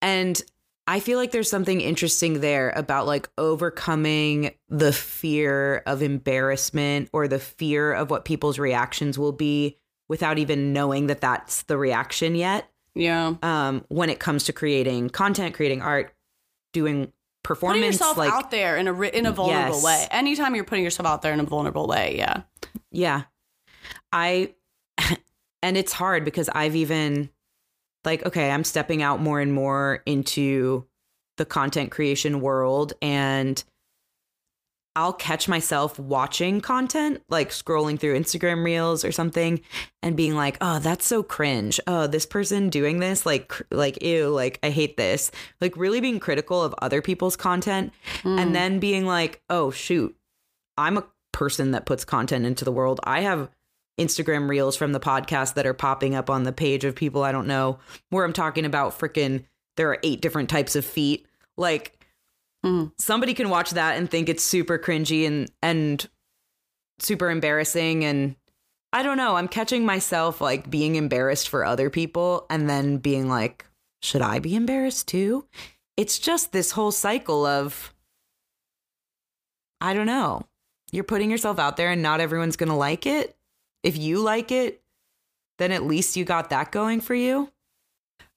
and 0.02 0.42
I 0.88 1.00
feel 1.00 1.20
like 1.20 1.32
there's 1.32 1.50
something 1.50 1.82
interesting 1.82 2.42
there 2.42 2.72
about 2.76 3.06
like 3.06 3.30
overcoming 3.38 4.52
the 4.70 4.92
fear 4.92 5.84
of 5.86 6.02
embarrassment 6.02 7.10
or 7.14 7.28
the 7.28 7.38
fear 7.38 7.94
of 7.94 8.10
what 8.10 8.26
people's 8.26 8.58
reactions 8.58 9.20
will 9.20 9.32
be 9.32 9.78
without 10.08 10.40
even 10.40 10.74
knowing 10.74 11.06
that 11.08 11.22
that's 11.22 11.62
the 11.64 11.78
reaction 11.78 12.34
yet. 12.34 12.68
Yeah. 12.96 13.36
Um, 13.44 13.86
when 13.90 14.10
it 14.10 14.20
comes 14.20 14.46
to 14.46 14.54
creating 14.54 15.12
content, 15.12 15.54
creating 15.54 15.84
art, 15.84 16.12
doing 16.74 17.14
performance, 17.44 17.78
Putting 17.78 17.92
yourself 17.92 18.18
like 18.18 18.34
out 18.34 18.50
there 18.52 18.76
in 18.76 18.88
a 18.88 19.02
in 19.02 19.26
a 19.28 19.32
vulnerable 19.32 19.76
Yes. 19.76 19.84
way. 19.84 20.08
Anytime 20.10 20.56
you're 20.56 20.64
putting 20.64 20.84
yourself 20.84 21.08
out 21.08 21.22
there 21.22 21.34
in 21.34 21.40
a 21.40 21.44
vulnerable 21.44 21.86
way, 21.88 22.16
yeah. 22.18 22.42
Yeah. 22.92 23.24
I 24.12 24.56
and 25.62 25.78
it's 25.78 25.94
hard 25.94 26.26
because 26.26 26.50
I've 26.50 26.76
even 26.76 27.30
like 28.06 28.26
okay, 28.26 28.52
I'm 28.52 28.64
stepping 28.64 29.02
out 29.02 29.22
more 29.22 29.40
and 29.40 29.54
more 29.54 30.02
into 30.06 30.86
the 31.38 31.46
content 31.46 31.92
creation 31.92 32.42
world 32.42 32.94
and 33.02 33.64
I'll 34.96 35.14
catch 35.14 35.48
myself 35.48 35.98
watching 35.98 36.60
content, 36.60 37.22
like 37.30 37.52
scrolling 37.52 37.98
through 37.98 38.20
Instagram 38.20 38.66
reels 38.66 39.06
or 39.06 39.14
something 39.14 39.62
and 40.04 40.18
being 40.18 40.36
like, 40.36 40.58
"Oh, 40.60 40.80
that's 40.80 41.06
so 41.06 41.24
cringe. 41.24 41.80
Oh, 41.88 42.08
this 42.08 42.26
person 42.26 42.70
doing 42.70 43.00
this 43.00 43.26
like 43.26 43.54
like 43.72 44.02
ew, 44.04 44.30
like 44.30 44.60
I 44.62 44.72
hate 44.72 44.98
this." 44.98 45.32
Like 45.62 45.78
really 45.78 46.02
being 46.02 46.20
critical 46.20 46.62
of 46.62 46.76
other 46.82 47.02
people's 47.02 47.38
content 47.38 47.94
and 48.24 48.50
mm. 48.50 48.54
then 48.54 48.80
being 48.80 49.06
like, 49.06 49.42
"Oh, 49.50 49.72
shoot. 49.72 50.16
I'm 50.78 50.98
a 50.98 51.06
person 51.32 51.72
that 51.72 51.86
puts 51.86 52.04
content 52.04 52.46
into 52.46 52.66
the 52.66 52.72
world. 52.72 53.00
I 53.04 53.22
have 53.22 53.50
Instagram 54.00 54.50
reels 54.50 54.76
from 54.76 54.92
the 54.94 55.00
podcast 55.00 55.54
that 55.56 55.68
are 55.68 55.74
popping 55.74 56.16
up 56.16 56.30
on 56.30 56.44
the 56.44 56.52
page 56.52 56.84
of 56.86 56.96
people 56.96 57.24
I 57.24 57.32
don't 57.32 57.48
know 57.48 57.80
where 58.10 58.26
I'm 58.26 58.34
talking 58.34 58.66
about 58.66 58.98
freaking 58.98 59.46
there 59.78 59.90
are 59.90 60.00
eight 60.04 60.22
different 60.22 60.50
types 60.50 60.76
of 60.76 60.84
feet. 60.86 61.28
Like 61.58 61.96
Mhm. 62.66 62.92
somebody 62.98 63.34
can 63.34 63.50
watch 63.50 63.72
that 63.72 63.98
and 63.98 64.10
think 64.10 64.28
it's 64.30 64.44
super 64.44 64.78
cringy 64.78 65.26
and 65.28 65.52
and 65.62 66.10
super 67.00 67.30
embarrassing 67.30 68.04
and 68.04 68.36
I 68.92 69.04
don't 69.04 69.18
know, 69.18 69.36
I'm 69.36 69.48
catching 69.48 69.86
myself 69.86 70.42
like 70.42 70.70
being 70.70 70.96
embarrassed 70.96 71.48
for 71.48 71.64
other 71.64 71.90
people 71.90 72.46
and 72.50 72.70
then 72.70 72.98
being 72.98 73.30
like 73.30 73.66
should 74.02 74.22
I 74.22 74.40
be 74.40 74.56
embarrassed 74.56 75.08
too? 75.10 75.46
It's 75.98 76.18
just 76.20 76.52
this 76.54 76.72
whole 76.72 76.92
cycle 76.92 77.46
of 77.46 77.94
I 79.82 79.94
don't 79.94 80.06
know. 80.08 80.44
You're 80.92 81.04
putting 81.04 81.32
yourself 81.32 81.60
out 81.60 81.78
there 81.78 81.92
and 81.92 82.02
not 82.02 82.20
everyone's 82.20 82.56
going 82.58 82.70
to 82.70 82.76
like 82.76 83.06
it. 83.06 83.38
If 83.84 83.98
you 83.98 84.20
like 84.20 84.52
it, 84.52 84.82
then 85.58 85.72
at 85.72 85.84
least 85.84 86.16
you 86.16 86.26
got 86.26 86.50
that 86.50 86.72
going 86.72 87.02
for 87.02 87.16
you. 87.16 87.52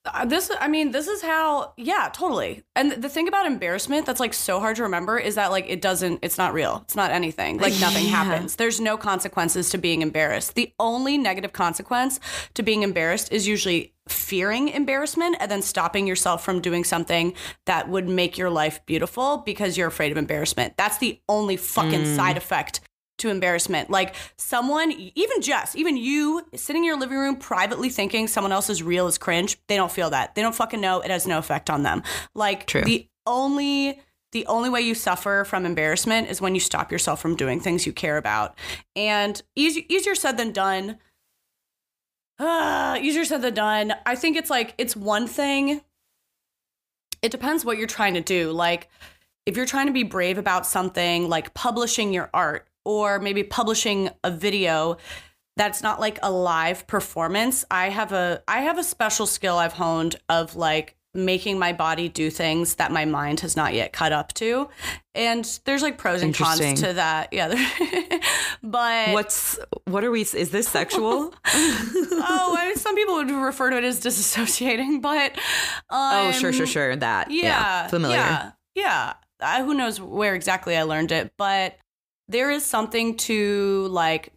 Uh, 0.05 0.25
this 0.25 0.51
i 0.59 0.67
mean 0.67 0.91
this 0.91 1.07
is 1.07 1.23
how 1.23 1.73
yeah 1.77 2.11
totally. 2.13 2.65
And 2.75 2.91
the 2.91 3.09
thing 3.09 3.29
about 3.29 3.47
embarrassment 3.47 4.05
that's 4.05 4.19
like 4.19 4.35
so 4.35 4.59
hard 4.59 4.75
to 4.77 4.83
remember 4.83 5.17
is 5.17 5.37
that 5.37 5.53
like 5.53 5.67
it 5.69 5.81
doesn't 5.81 6.19
it's 6.23 6.37
not 6.39 6.53
real. 6.55 6.81
It's 6.85 6.97
not 6.97 7.13
anything. 7.13 7.59
Like 7.59 7.79
nothing 7.79 8.07
Yeah. 8.07 8.25
happens. 8.25 8.57
There's 8.57 8.81
no 8.81 8.97
consequences 8.97 9.71
to 9.71 9.79
being 9.79 10.03
embarrassed. 10.03 10.57
The 10.57 10.73
only 10.81 11.17
negative 11.19 11.53
consequence 11.53 12.19
to 12.55 12.65
being 12.65 12.83
embarrassed 12.83 13.31
is 13.33 13.47
usually 13.47 13.95
fearing 14.09 14.71
embarrassment 14.71 15.37
and 15.39 15.49
then 15.49 15.63
stopping 15.63 16.09
yourself 16.09 16.45
from 16.45 16.61
doing 16.61 16.83
something 16.83 17.33
that 17.67 17.89
would 17.89 18.09
make 18.09 18.37
your 18.37 18.51
life 18.51 18.85
beautiful 18.87 19.39
because 19.39 19.77
you're 19.77 19.87
afraid 19.87 20.11
of 20.11 20.19
embarrassment. 20.19 20.77
That's 20.77 20.99
the 20.99 21.21
only 21.29 21.57
fucking 21.57 22.17
side 22.17 22.37
effect 22.37 22.81
to 23.23 23.31
embarrassment. 23.31 23.89
Like 23.89 24.15
someone, 24.37 24.93
even 24.93 25.41
Jess, 25.41 25.75
even 25.75 25.97
you 25.97 26.47
sitting 26.55 26.83
in 26.83 26.87
your 26.87 26.99
living 26.99 27.17
room 27.17 27.37
privately 27.37 27.89
thinking 27.89 28.27
someone 28.27 28.53
else's 28.53 28.83
reel 28.83 29.07
is 29.07 29.17
cringe, 29.17 29.59
they 29.69 29.77
don't 29.77 29.91
feel 29.91 30.11
that. 30.11 30.35
They 30.35 30.43
don't 30.43 30.55
fucking 30.55 30.81
know. 30.81 31.01
It 31.01 31.11
has 31.11 31.27
no 31.27 31.39
effect 31.39 31.71
on 31.71 31.83
them. 31.83 32.03
Like 32.35 32.67
True. 32.67 32.83
the 32.83 33.09
only 33.27 34.01
the 34.33 34.47
only 34.47 34.71
way 34.71 34.81
you 34.81 34.95
suffer 34.95 35.45
from 35.47 35.67
embarrassment 35.67 36.31
is 36.31 36.41
when 36.41 36.55
you 36.55 36.61
stop 36.61 36.91
yourself 36.91 37.21
from 37.21 37.37
doing 37.37 37.61
things 37.61 37.87
you 37.87 37.93
care 37.93 38.17
about. 38.17 38.59
And 38.97 39.41
easy, 39.55 39.85
easier 39.95 40.15
said 40.15 40.39
than 40.39 40.53
done. 40.53 40.99
Uh, 42.39 42.99
easier 43.01 43.27
said 43.27 43.43
than 43.43 43.53
done. 43.53 43.95
I 44.07 44.15
think 44.15 44.37
it's 44.37 44.49
like 44.51 44.75
it's 44.79 44.97
one 44.97 45.29
thing. 45.29 45.83
It 47.21 47.31
depends 47.31 47.65
what 47.65 47.77
you're 47.77 47.87
trying 47.87 48.15
to 48.15 48.23
do. 48.23 48.53
Like 48.53 48.89
if 49.47 49.57
you're 49.57 49.67
trying 49.67 49.87
to 49.87 49.93
be 49.93 50.03
brave 50.03 50.39
about 50.39 50.67
something 50.67 51.29
like 51.29 51.55
publishing 51.55 52.13
your 52.13 52.31
art 52.33 52.67
or 52.85 53.19
maybe 53.19 53.43
publishing 53.43 54.11
a 54.25 54.31
video 54.31 54.97
that's 55.57 55.83
not 55.83 56.01
like 56.01 56.19
a 56.23 56.31
live 56.31 56.87
performance 56.87 57.65
i 57.71 57.89
have 57.89 58.13
a 58.13 58.43
i 58.49 58.63
have 58.63 58.79
a 58.79 58.85
special 58.85 59.27
skill 59.27 59.57
i've 59.57 59.75
honed 59.75 60.17
of 60.29 60.57
like 60.57 60.97
making 61.15 61.59
my 61.59 61.75
body 61.75 62.09
do 62.09 62.31
things 62.31 62.77
that 62.77 62.91
my 62.91 63.05
mind 63.05 63.41
has 63.41 63.55
not 63.55 63.75
yet 63.75 63.93
cut 63.93 64.13
up 64.13 64.33
to 64.33 64.67
and 65.15 65.61
there's 65.67 65.83
like 65.83 65.99
pros 65.99 66.23
and 66.23 66.35
cons 66.35 66.81
to 66.81 66.95
that 66.95 67.29
yeah 67.33 67.49
but 68.63 69.13
What's 69.13 69.59
what 69.85 70.05
are 70.05 70.11
we? 70.11 70.23
Is 70.23 70.51
this 70.51 70.69
sexual? 70.69 71.35
oh 71.45 72.57
I 72.59 72.67
mean, 72.69 72.77
some 72.77 72.95
people 72.95 73.15
would 73.17 73.31
refer 73.31 73.71
to 73.71 73.77
it 73.77 73.85
as 73.85 74.01
disassociating 74.01 75.03
but 75.03 75.33
um, 75.91 76.29
oh, 76.29 76.33
sure, 76.33 76.53
sure, 76.53 76.67
sure. 76.67 76.97
That. 76.97 77.31
yeah, 77.31 77.89
familiar. 77.89 78.17
Yeah, 78.17 78.53
yeah. 78.75 79.13
Uh, 79.41 79.65
who 79.65 79.75
knows 79.75 80.01
where 80.01 80.35
exactly 80.35 80.77
I 80.77 80.85
learned 80.85 81.11
it, 81.11 81.33
but 81.37 81.77
there 82.33 82.51
is 82.51 82.65
something 82.65 83.17
to 83.19 83.87
like. 83.91 84.33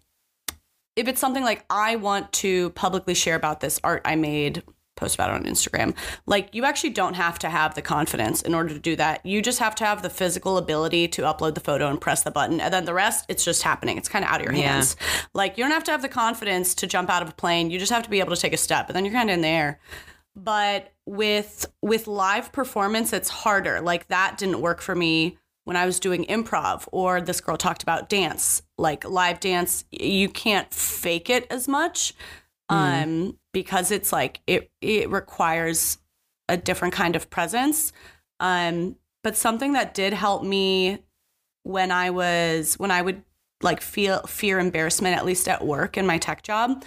If 0.96 1.10
it's 1.10 1.20
something 1.20 1.44
like 1.44 1.66
I 1.70 1.98
want 1.98 2.32
to 2.34 2.70
publicly 2.72 3.16
share 3.16 3.36
about 3.36 3.60
this 3.60 3.82
art 3.84 4.02
I 4.06 4.16
made, 4.16 4.64
post 4.96 5.16
about 5.16 5.30
it 5.30 5.34
on 5.34 5.44
Instagram. 5.44 5.94
Like 6.26 6.56
you 6.56 6.64
actually 6.64 6.92
don't 6.92 7.16
have 7.16 7.38
to 7.40 7.50
have 7.50 7.76
the 7.76 7.82
confidence 7.82 8.42
in 8.42 8.54
order 8.54 8.74
to 8.74 8.80
do 8.80 8.96
that. 8.96 9.26
You 9.26 9.42
just 9.42 9.60
have 9.60 9.76
to 9.76 9.86
have 9.86 10.04
the 10.04 10.10
physical 10.10 10.58
ability 10.58 11.10
to 11.10 11.24
upload 11.24 11.56
the 11.56 11.60
photo 11.60 11.90
and 11.90 12.00
press 12.00 12.24
the 12.24 12.32
button, 12.32 12.62
and 12.62 12.74
then 12.74 12.86
the 12.86 12.94
rest 12.94 13.26
it's 13.28 13.44
just 13.44 13.64
happening. 13.64 13.98
It's 13.98 14.08
kind 14.08 14.24
of 14.24 14.32
out 14.32 14.40
of 14.40 14.46
your 14.46 14.56
Yeah. 14.56 14.74
hands. 14.74 14.96
Like 15.34 15.58
you 15.58 15.64
don't 15.66 15.72
have 15.72 15.84
to 15.86 15.92
have 15.92 16.02
the 16.02 16.08
confidence 16.10 16.74
to 16.76 16.88
jump 16.88 17.10
out 17.10 17.22
of 17.22 17.30
a 17.30 17.34
plane. 17.34 17.72
You 17.72 17.80
just 17.80 17.92
have 17.92 18.04
to 18.04 18.10
be 18.10 18.22
able 18.22 18.34
to 18.34 18.42
take 18.42 18.54
a 18.54 18.58
step, 18.58 18.88
and 18.88 18.96
then 18.96 19.04
you're 19.04 19.14
kind 19.14 19.30
of 19.30 19.34
in 19.34 19.42
the 19.42 19.48
air 19.50 19.80
but 20.38 20.92
with 21.06 21.66
with 21.82 22.08
live 22.08 22.52
performance 22.52 23.14
it's 23.14 23.30
harder 23.30 23.80
like 23.80 24.06
that 24.10 24.38
didn't 24.38 24.60
work 24.60 24.82
for 24.82 24.94
me 24.94 25.38
when 25.66 25.76
i 25.76 25.86
was 25.86 26.00
doing 26.00 26.26
improv 26.26 26.88
or 26.92 27.22
this 27.22 27.42
girl 27.42 27.58
talked 27.58 27.84
about 27.84 28.10
dance 28.10 28.62
like 28.78 29.08
live 29.08 29.40
dance 29.40 29.86
you 29.92 30.30
can't 30.30 30.74
fake 30.74 31.30
it 31.30 31.46
as 31.50 31.68
much 31.68 32.14
um 32.70 33.38
because 33.54 33.92
it's 33.92 34.12
like 34.12 34.40
it 34.48 34.72
it 34.82 35.10
requires 35.10 36.00
a 36.50 36.58
different 36.58 36.94
kind 36.94 37.16
of 37.16 37.30
presence 37.30 37.92
um 38.40 38.96
but 39.24 39.36
something 39.36 39.74
that 39.74 39.94
did 39.94 40.14
help 40.14 40.44
me 40.44 40.98
when 41.64 41.92
i 41.92 42.10
was 42.10 42.76
when 42.76 42.90
i 42.90 43.02
would 43.02 43.22
like 43.62 43.82
feel 43.82 44.20
fear 44.22 44.60
embarrassment 44.60 45.16
at 45.16 45.26
least 45.26 45.48
at 45.48 45.66
work 45.66 45.98
in 45.98 46.06
my 46.06 46.18
tech 46.18 46.42
job 46.42 46.84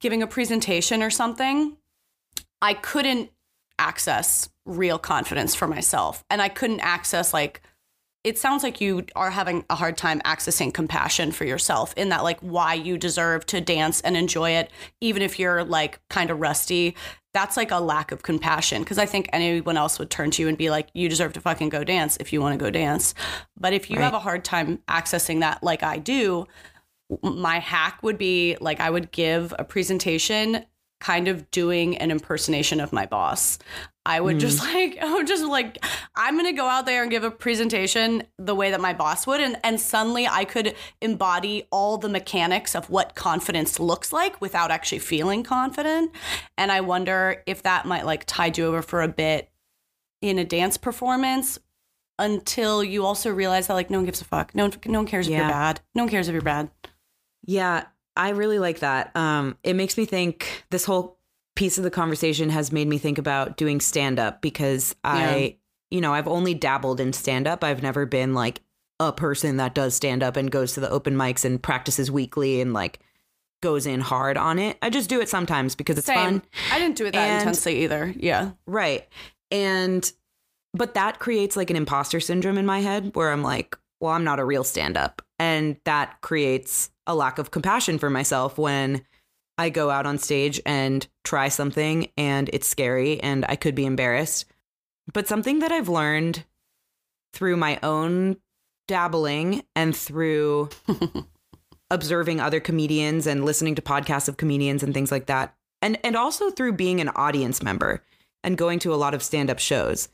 giving 0.00 0.22
a 0.22 0.26
presentation 0.26 1.02
or 1.02 1.10
something 1.10 1.76
I 2.62 2.74
couldn't 2.74 3.30
access 3.78 4.48
real 4.64 4.98
confidence 4.98 5.54
for 5.54 5.66
myself. 5.66 6.24
And 6.30 6.40
I 6.40 6.48
couldn't 6.48 6.80
access, 6.80 7.34
like, 7.34 7.60
it 8.24 8.38
sounds 8.38 8.62
like 8.62 8.80
you 8.80 9.04
are 9.16 9.30
having 9.30 9.64
a 9.68 9.74
hard 9.74 9.96
time 9.96 10.20
accessing 10.24 10.72
compassion 10.72 11.32
for 11.32 11.44
yourself 11.44 11.92
in 11.96 12.08
that, 12.10 12.22
like, 12.22 12.38
why 12.40 12.74
you 12.74 12.96
deserve 12.96 13.44
to 13.46 13.60
dance 13.60 14.00
and 14.00 14.16
enjoy 14.16 14.50
it, 14.50 14.70
even 15.00 15.22
if 15.22 15.38
you're 15.38 15.64
like 15.64 16.00
kind 16.08 16.30
of 16.30 16.40
rusty. 16.40 16.96
That's 17.34 17.56
like 17.56 17.70
a 17.70 17.80
lack 17.80 18.12
of 18.12 18.22
compassion 18.22 18.82
because 18.82 18.98
I 18.98 19.06
think 19.06 19.28
anyone 19.32 19.76
else 19.78 19.98
would 19.98 20.10
turn 20.10 20.30
to 20.32 20.42
you 20.42 20.48
and 20.48 20.58
be 20.58 20.68
like, 20.70 20.90
you 20.92 21.08
deserve 21.08 21.32
to 21.32 21.40
fucking 21.40 21.70
go 21.70 21.82
dance 21.82 22.16
if 22.18 22.32
you 22.32 22.40
want 22.42 22.52
to 22.58 22.62
go 22.62 22.70
dance. 22.70 23.14
But 23.58 23.72
if 23.72 23.88
you 23.90 23.96
Right. 23.96 24.04
have 24.04 24.14
a 24.14 24.18
hard 24.18 24.44
time 24.44 24.80
accessing 24.86 25.40
that, 25.40 25.62
like 25.62 25.82
I 25.82 25.96
do, 25.96 26.46
my 27.22 27.58
hack 27.58 28.02
would 28.02 28.18
be 28.18 28.56
like 28.60 28.80
I 28.80 28.90
would 28.90 29.10
give 29.12 29.54
a 29.58 29.64
presentation 29.64 30.64
kind 31.02 31.26
of 31.26 31.50
doing 31.50 31.98
an 31.98 32.12
impersonation 32.12 32.78
of 32.78 32.92
my 32.92 33.06
boss. 33.06 33.58
I 34.06 34.20
would 34.20 34.38
just 34.38 34.60
hmm. 34.60 34.74
like 34.74 34.98
I 35.02 35.12
would 35.12 35.26
just 35.26 35.44
like 35.44 35.84
I'm 36.14 36.34
going 36.34 36.46
to 36.46 36.56
go 36.56 36.66
out 36.66 36.86
there 36.86 37.02
and 37.02 37.10
give 37.10 37.24
a 37.24 37.30
presentation 37.30 38.22
the 38.38 38.54
way 38.54 38.70
that 38.70 38.80
my 38.80 38.92
boss 38.92 39.26
would 39.26 39.40
and 39.40 39.56
and 39.64 39.80
suddenly 39.80 40.26
I 40.26 40.44
could 40.44 40.74
embody 41.00 41.66
all 41.70 41.98
the 41.98 42.08
mechanics 42.08 42.74
of 42.74 42.88
what 42.88 43.14
confidence 43.14 43.78
looks 43.78 44.12
like 44.12 44.40
without 44.40 44.70
actually 44.70 45.00
feeling 45.00 45.42
confident 45.42 46.12
and 46.56 46.72
I 46.72 46.80
wonder 46.80 47.42
if 47.46 47.62
that 47.64 47.84
might 47.84 48.06
like 48.06 48.24
tide 48.26 48.58
you 48.58 48.66
over 48.66 48.82
for 48.82 49.02
a 49.02 49.08
bit 49.08 49.50
in 50.20 50.38
a 50.38 50.44
dance 50.44 50.76
performance 50.76 51.58
until 52.18 52.82
you 52.84 53.04
also 53.04 53.30
realize 53.30 53.66
that 53.66 53.74
like 53.74 53.90
no 53.90 53.98
one 53.98 54.04
gives 54.04 54.20
a 54.20 54.24
fuck. 54.24 54.54
No 54.54 54.64
one 54.64 54.72
no 54.86 55.00
one 55.00 55.06
cares 55.06 55.26
if 55.26 55.34
you're 55.34 55.48
bad. 55.48 55.80
No 55.94 56.04
one 56.04 56.10
cares 56.10 56.28
if 56.28 56.32
you're 56.32 56.42
bad. 56.42 56.70
Yeah, 57.44 57.86
I 58.16 58.30
really 58.30 58.58
like 58.58 58.80
that. 58.80 59.14
Um, 59.16 59.56
it 59.62 59.74
makes 59.74 59.96
me 59.96 60.04
think 60.04 60.64
this 60.70 60.84
whole 60.84 61.18
piece 61.56 61.78
of 61.78 61.84
the 61.84 61.90
conversation 61.90 62.50
has 62.50 62.72
made 62.72 62.88
me 62.88 62.98
think 62.98 63.18
about 63.18 63.56
doing 63.56 63.80
stand 63.80 64.18
up 64.18 64.40
because 64.42 64.94
I, 65.04 65.56
you 65.90 66.00
know, 66.00 66.12
I've 66.14 66.28
only 66.28 66.54
dabbled 66.54 67.00
in 67.00 67.12
stand 67.12 67.46
up. 67.46 67.62
I've 67.64 67.82
never 67.82 68.06
been 68.06 68.34
like 68.34 68.60
a 69.00 69.12
person 69.12 69.56
that 69.58 69.74
does 69.74 69.94
stand 69.94 70.22
up 70.22 70.36
and 70.36 70.50
goes 70.50 70.72
to 70.74 70.80
the 70.80 70.90
open 70.90 71.14
mics 71.16 71.44
and 71.44 71.62
practices 71.62 72.10
weekly 72.10 72.60
and 72.60 72.72
like 72.72 73.00
goes 73.62 73.86
in 73.86 74.00
hard 74.00 74.36
on 74.36 74.58
it. 74.58 74.76
I 74.82 74.90
just 74.90 75.08
do 75.10 75.20
it 75.20 75.28
sometimes 75.28 75.74
because 75.74 75.98
it's 75.98 76.06
Same. 76.06 76.16
fun. 76.40 76.42
I 76.70 76.78
didn't 76.78 76.96
do 76.96 77.06
it 77.06 77.12
that 77.12 77.28
And- 77.28 77.40
intensely 77.40 77.84
either. 77.84 78.14
Yeah. 78.16 78.52
Right. 78.66 79.06
And 79.50 80.10
but 80.74 80.94
that 80.94 81.18
creates 81.18 81.54
like 81.56 81.68
an 81.70 81.76
imposter 81.76 82.18
syndrome 82.18 82.56
in 82.56 82.64
my 82.64 82.80
head 82.80 83.10
where 83.14 83.30
I'm 83.30 83.42
like, 83.42 83.76
well, 84.00 84.12
I'm 84.12 84.24
not 84.24 84.40
a 84.40 84.44
real 84.44 84.64
stand 84.64 84.96
up. 84.96 85.20
And 85.38 85.76
that 85.84 86.20
creates 86.22 86.90
a 87.06 87.14
lack 87.14 87.38
of 87.38 87.50
compassion 87.50 87.98
for 87.98 88.10
myself 88.10 88.58
when 88.58 89.02
I 89.58 89.68
go 89.68 89.90
out 89.90 90.06
on 90.06 90.18
stage 90.18 90.60
and 90.64 91.06
try 91.24 91.48
something 91.48 92.08
and 92.16 92.48
it's 92.52 92.66
scary 92.68 93.20
and 93.20 93.44
I 93.48 93.56
could 93.56 93.74
be 93.74 93.86
embarrassed. 93.86 94.46
But 95.12 95.28
something 95.28 95.58
that 95.60 95.72
I've 95.72 95.88
learned 95.88 96.44
through 97.32 97.56
my 97.56 97.78
own 97.82 98.36
dabbling 98.88 99.62
and 99.74 99.96
through 99.96 100.70
observing 101.90 102.40
other 102.40 102.60
comedians 102.60 103.26
and 103.26 103.44
listening 103.44 103.74
to 103.74 103.82
podcasts 103.82 104.28
of 104.28 104.36
comedians 104.36 104.82
and 104.82 104.94
things 104.94 105.12
like 105.12 105.26
that. 105.26 105.54
And 105.80 105.98
and 106.04 106.16
also 106.16 106.50
through 106.50 106.74
being 106.74 107.00
an 107.00 107.10
audience 107.10 107.62
member 107.62 108.02
and 108.44 108.56
going 108.56 108.78
to 108.80 108.94
a 108.94 108.96
lot 108.96 109.14
of 109.14 109.22
stand-up 109.22 109.58
shows 109.58 110.08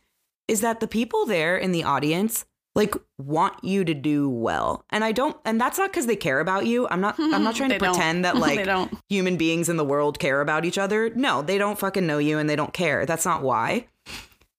is 0.48 0.60
that 0.62 0.80
the 0.80 0.88
people 0.88 1.26
there 1.26 1.56
in 1.56 1.72
the 1.72 1.84
audience 1.84 2.46
like 2.78 2.94
want 3.18 3.62
you 3.62 3.84
to 3.84 3.92
do 3.92 4.30
well. 4.30 4.84
And 4.88 5.04
I 5.04 5.12
don't 5.12 5.36
and 5.44 5.60
that's 5.60 5.78
not 5.78 5.92
cuz 5.92 6.06
they 6.06 6.16
care 6.16 6.40
about 6.40 6.64
you. 6.64 6.88
I'm 6.88 7.02
not 7.02 7.18
I'm 7.18 7.44
not 7.44 7.54
trying 7.56 7.68
to 7.68 7.74
They 7.74 7.78
don't. 7.84 7.94
pretend 7.94 8.24
that 8.24 8.36
like 8.46 8.66
human 9.10 9.36
beings 9.36 9.68
in 9.68 9.76
the 9.76 9.84
world 9.84 10.18
care 10.18 10.40
about 10.40 10.64
each 10.64 10.78
other. 10.78 11.10
No, 11.10 11.42
they 11.42 11.58
don't 11.58 11.78
fucking 11.78 12.06
know 12.06 12.18
you 12.18 12.38
and 12.38 12.48
they 12.48 12.56
don't 12.56 12.72
care. 12.72 13.04
That's 13.04 13.26
not 13.26 13.42
why. 13.42 13.86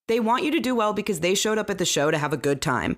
They 0.07 0.19
want 0.19 0.43
you 0.43 0.51
to 0.51 0.59
do 0.59 0.75
well 0.75 0.93
because 0.93 1.21
they 1.21 1.33
showed 1.33 1.57
up 1.57 1.69
at 1.69 1.77
the 1.79 1.85
show 1.85 2.11
to 2.11 2.17
have 2.17 2.33
a 2.33 2.37
good 2.37 2.61
time. 2.61 2.97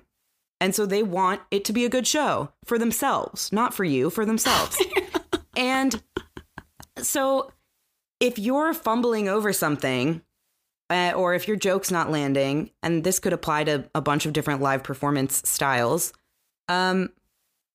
And 0.60 0.74
so 0.74 0.86
they 0.86 1.02
want 1.02 1.40
it 1.50 1.64
to 1.66 1.72
be 1.72 1.84
a 1.84 1.88
good 1.88 2.06
show 2.06 2.52
for 2.64 2.78
themselves, 2.78 3.50
not 3.52 3.74
for 3.74 3.84
you, 3.84 4.10
for 4.10 4.24
themselves. 4.24 4.80
and 5.56 6.02
so 6.98 7.50
if 8.20 8.38
you're 8.38 8.72
fumbling 8.72 9.28
over 9.28 9.52
something, 9.52 10.22
uh, 10.92 11.12
or 11.12 11.34
if 11.34 11.48
your 11.48 11.56
joke's 11.56 11.90
not 11.90 12.10
landing, 12.10 12.70
and 12.82 13.02
this 13.02 13.18
could 13.18 13.32
apply 13.32 13.64
to 13.64 13.88
a 13.94 14.00
bunch 14.00 14.26
of 14.26 14.32
different 14.32 14.60
live 14.60 14.82
performance 14.82 15.42
styles, 15.48 16.12
um, 16.68 17.10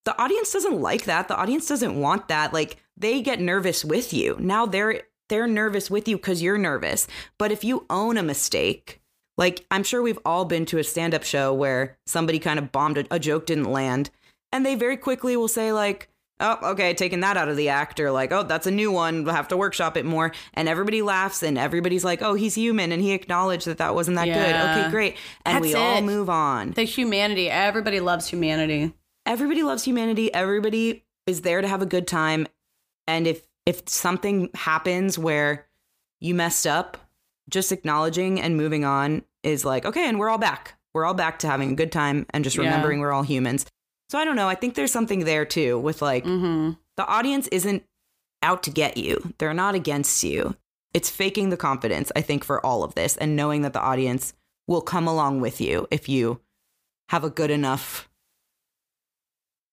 the 0.05 0.21
audience 0.21 0.53
doesn't 0.53 0.79
like 0.79 1.05
that. 1.05 1.27
The 1.27 1.35
audience 1.35 1.67
doesn't 1.67 1.99
want 1.99 2.27
that. 2.27 2.53
Like 2.53 2.77
they 2.95 3.21
get 3.21 3.41
nervous 3.41 3.83
with 3.83 4.13
you. 4.13 4.37
Now 4.39 4.65
they're 4.65 5.01
they're 5.29 5.47
nervous 5.47 5.91
with 5.91 6.07
you 6.07 6.15
because 6.15 6.41
you're 6.41 6.57
nervous. 6.57 7.07
But 7.37 7.51
if 7.51 7.63
you 7.63 7.85
own 7.89 8.17
a 8.17 8.23
mistake, 8.23 9.01
like 9.37 9.65
I'm 9.69 9.83
sure 9.83 10.01
we've 10.01 10.19
all 10.23 10.45
been 10.45 10.65
to 10.67 10.77
a 10.77 10.83
stand-up 10.83 11.23
show 11.23 11.53
where 11.53 11.97
somebody 12.05 12.39
kind 12.39 12.59
of 12.59 12.71
bombed 12.71 12.97
a, 12.97 13.05
a 13.11 13.19
joke 13.19 13.45
didn't 13.45 13.71
land, 13.71 14.09
and 14.53 14.65
they 14.65 14.75
very 14.75 14.95
quickly 14.95 15.35
will 15.35 15.49
say 15.49 15.73
like, 15.73 16.09
"Oh, 16.39 16.57
okay, 16.71 16.93
taking 16.93 17.19
that 17.21 17.37
out 17.37 17.49
of 17.49 17.57
the 17.57 17.69
actor, 17.69 18.11
like, 18.11 18.31
"Oh, 18.31 18.43
that's 18.43 18.67
a 18.67 18.71
new 18.71 18.91
one. 18.91 19.23
We'll 19.23 19.33
have 19.33 19.47
to 19.49 19.57
workshop 19.57 19.97
it 19.97 20.05
more." 20.05 20.31
And 20.53 20.67
everybody 20.69 21.01
laughs, 21.01 21.41
and 21.43 21.57
everybody's 21.57 22.03
like, 22.05 22.21
"Oh, 22.21 22.33
he's 22.35 22.55
human," 22.55 22.91
and 22.91 23.01
he 23.01 23.11
acknowledged 23.11 23.65
that 23.67 23.77
that 23.79 23.95
wasn't 23.95 24.17
that 24.17 24.25
good. 24.25 24.35
Okay, 24.81 24.91
great, 24.91 25.17
and 25.45 25.61
we 25.61 25.73
That's 25.73 25.81
all 25.81 25.97
it. 25.97 26.01
move 26.03 26.29
on 26.29 26.71
The 26.71 26.83
humanity. 26.83 27.49
Everybody 27.49 27.99
loves 27.99 28.27
humanity. 28.27 28.93
everybody 29.25 29.61
loves 29.63 29.83
humanity 29.83 30.33
everybody 30.33 31.03
is 31.25 31.41
there 31.41 31.59
to 31.61 31.67
have 31.67 31.81
a 31.81 31.85
good 31.85 32.07
time 32.07 32.47
and 33.07 33.27
if 33.27 33.45
if 33.65 33.81
something 33.89 34.49
happens 34.55 35.19
where 35.19 35.67
you 36.21 36.33
messed 36.33 36.65
up 36.65 36.95
just 37.49 37.73
acknowledging 37.73 38.39
and 38.39 38.55
moving 38.55 38.85
on 38.85 39.21
is 39.43 39.65
like 39.65 39.85
okay 39.85 40.07
and 40.07 40.17
we're 40.17 40.29
all 40.29 40.37
back 40.37 40.75
we're 40.93 41.03
all 41.03 41.13
back 41.13 41.39
to 41.39 41.47
having 41.47 41.71
a 41.71 41.75
good 41.75 41.91
time 41.91 42.25
and 42.29 42.45
just 42.45 42.55
Yeah. 42.55 42.63
remembering 42.63 42.99
we're 43.01 43.11
all 43.11 43.23
humans 43.23 43.65
So 44.09 44.17
I 44.17 44.25
don't 44.25 44.35
know. 44.35 44.47
I 44.47 44.55
think 44.55 44.75
there's 44.75 44.91
something 44.91 45.25
there 45.25 45.45
too 45.45 45.77
with 45.79 46.01
like 46.01 46.23
Mm-hmm. 46.23 46.71
the 46.95 47.05
audience 47.07 47.47
isn't 47.47 47.83
out 48.43 48.63
to 48.63 48.69
get 48.71 48.97
you. 48.97 49.33
They're 49.37 49.53
not 49.53 49.75
against 49.75 50.23
you. 50.23 50.55
It's 50.93 51.09
faking 51.09 51.49
the 51.49 51.57
confidence, 51.57 52.11
I 52.15 52.21
think, 52.21 52.43
for 52.43 52.65
all 52.65 52.83
of 52.83 52.95
this 52.95 53.17
and 53.17 53.35
knowing 53.35 53.61
that 53.63 53.73
the 53.73 53.81
audience 53.81 54.33
will 54.67 54.81
come 54.81 55.07
along 55.07 55.41
with 55.41 55.59
you 55.61 55.87
if 55.91 56.07
you 56.07 56.39
have 57.09 57.23
a 57.23 57.29
good 57.29 57.51
enough 57.51 58.07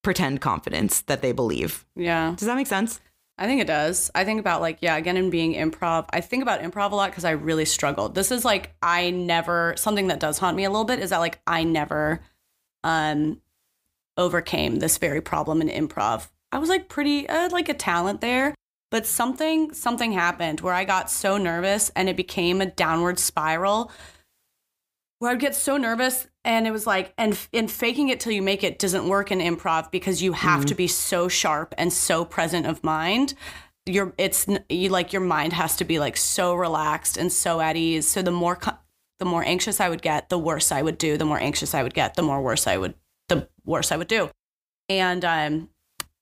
pretend 0.03 0.41
confidence 0.41 1.01
that 1.03 1.23
they 1.23 1.33
believe. 1.33 1.87
Yeah. 1.97 2.35
Does 2.37 2.47
that 2.47 2.57
make 2.57 2.67
sense? 2.67 3.01
I 3.39 3.47
think 3.47 3.61
it 3.61 3.67
does. 3.67 4.11
I 4.15 4.25
think 4.25 4.39
about 4.39 4.61
like, 4.61 4.79
yeah, 4.81 4.97
again, 4.97 5.17
in 5.17 5.31
being 5.31 5.55
improv, 5.55 6.07
I 6.11 6.21
think 6.21 6.43
about 6.43 6.61
improv 6.61 6.93
a 6.93 6.95
lot 6.95 7.11
because 7.11 7.25
I 7.25 7.31
really 7.33 7.65
struggled. 7.65 8.15
This 8.15 8.31
is 8.31 8.45
like, 8.45 8.75
I 8.83 9.11
never, 9.11 9.75
something 9.77 10.09
that 10.09 10.21
does 10.21 10.39
haunt 10.39 10.57
me 10.57 10.65
a 10.65 10.71
little 10.71 10.85
bit 10.85 11.01
is 11.01 11.11
that 11.11 11.19
like, 11.19 11.41
I 11.47 11.65
never 11.65 12.21
um, 12.85 13.41
overcame 14.17 14.77
this 14.77 14.99
very 14.99 15.21
problem 15.21 15.61
in 15.61 15.69
improv. 15.69 16.29
I 16.53 16.59
was 16.59 16.69
like 16.69 16.89
pretty, 16.89 17.27
had 17.27 17.53
like 17.53 17.69
a 17.69 17.75
talent 17.75 18.21
there, 18.21 18.55
but 18.91 19.07
something, 19.07 19.73
something 19.73 20.13
happened 20.13 20.61
where 20.61 20.75
I 20.75 20.85
got 20.85 21.11
so 21.11 21.37
nervous 21.37 21.91
and 21.97 22.09
it 22.09 22.17
became 22.17 22.61
a 22.61 22.67
downward 22.67 23.19
spiral 23.19 23.91
where 25.19 25.33
I'd 25.33 25.41
get 25.41 25.55
so 25.55 25.77
nervous 25.77 26.27
and 26.45 26.67
it 26.67 26.71
was 26.71 26.87
like 26.87 27.15
and 27.17 27.39
and 27.53 27.71
faking 27.71 28.11
it 28.11 28.21
till 28.21 28.33
you 28.33 28.43
make 28.43 28.63
it 28.63 28.79
doesn't 28.79 29.09
work 29.09 29.33
in 29.33 29.39
improv 29.39 29.91
because 29.91 30.23
you 30.23 30.33
have 30.33 30.61
mm-hmm. 30.61 30.67
to 30.67 30.75
be 30.75 30.87
so 30.87 31.29
sharp 31.29 31.75
and 31.79 31.93
so 31.93 32.25
present 32.25 32.67
of 32.67 32.85
mind. 32.85 33.35
Your 33.87 34.13
it's 34.19 34.47
you 34.69 34.91
like 34.91 35.13
your 35.13 35.23
mind 35.23 35.55
has 35.55 35.77
to 35.77 35.85
be 35.85 35.99
like 35.99 36.17
so 36.17 36.55
relaxed 36.55 37.17
and 37.17 37.33
so 37.33 37.61
at 37.61 37.77
ease. 37.77 38.07
So 38.07 38.23
the 38.23 38.31
more 38.31 38.57
co- 38.57 38.79
the 39.19 39.25
more 39.25 39.45
anxious 39.45 39.81
I 39.81 39.89
would 39.89 40.03
get 40.03 40.29
the 40.29 40.39
worse 40.39 40.71
I 40.71 40.83
would 40.83 40.99
do 40.99 41.17
the 41.17 41.25
more 41.25 41.41
anxious 41.41 41.75
I 41.75 41.83
would 41.83 41.95
get 41.95 42.15
the 42.15 42.23
more 42.23 42.43
worse 42.43 42.67
I 42.67 42.77
would 42.77 42.95
the 43.29 43.49
worse 43.65 43.93
I 43.93 43.97
would 43.97 44.09
do. 44.09 44.31
And 44.89 45.25
um 45.25 45.71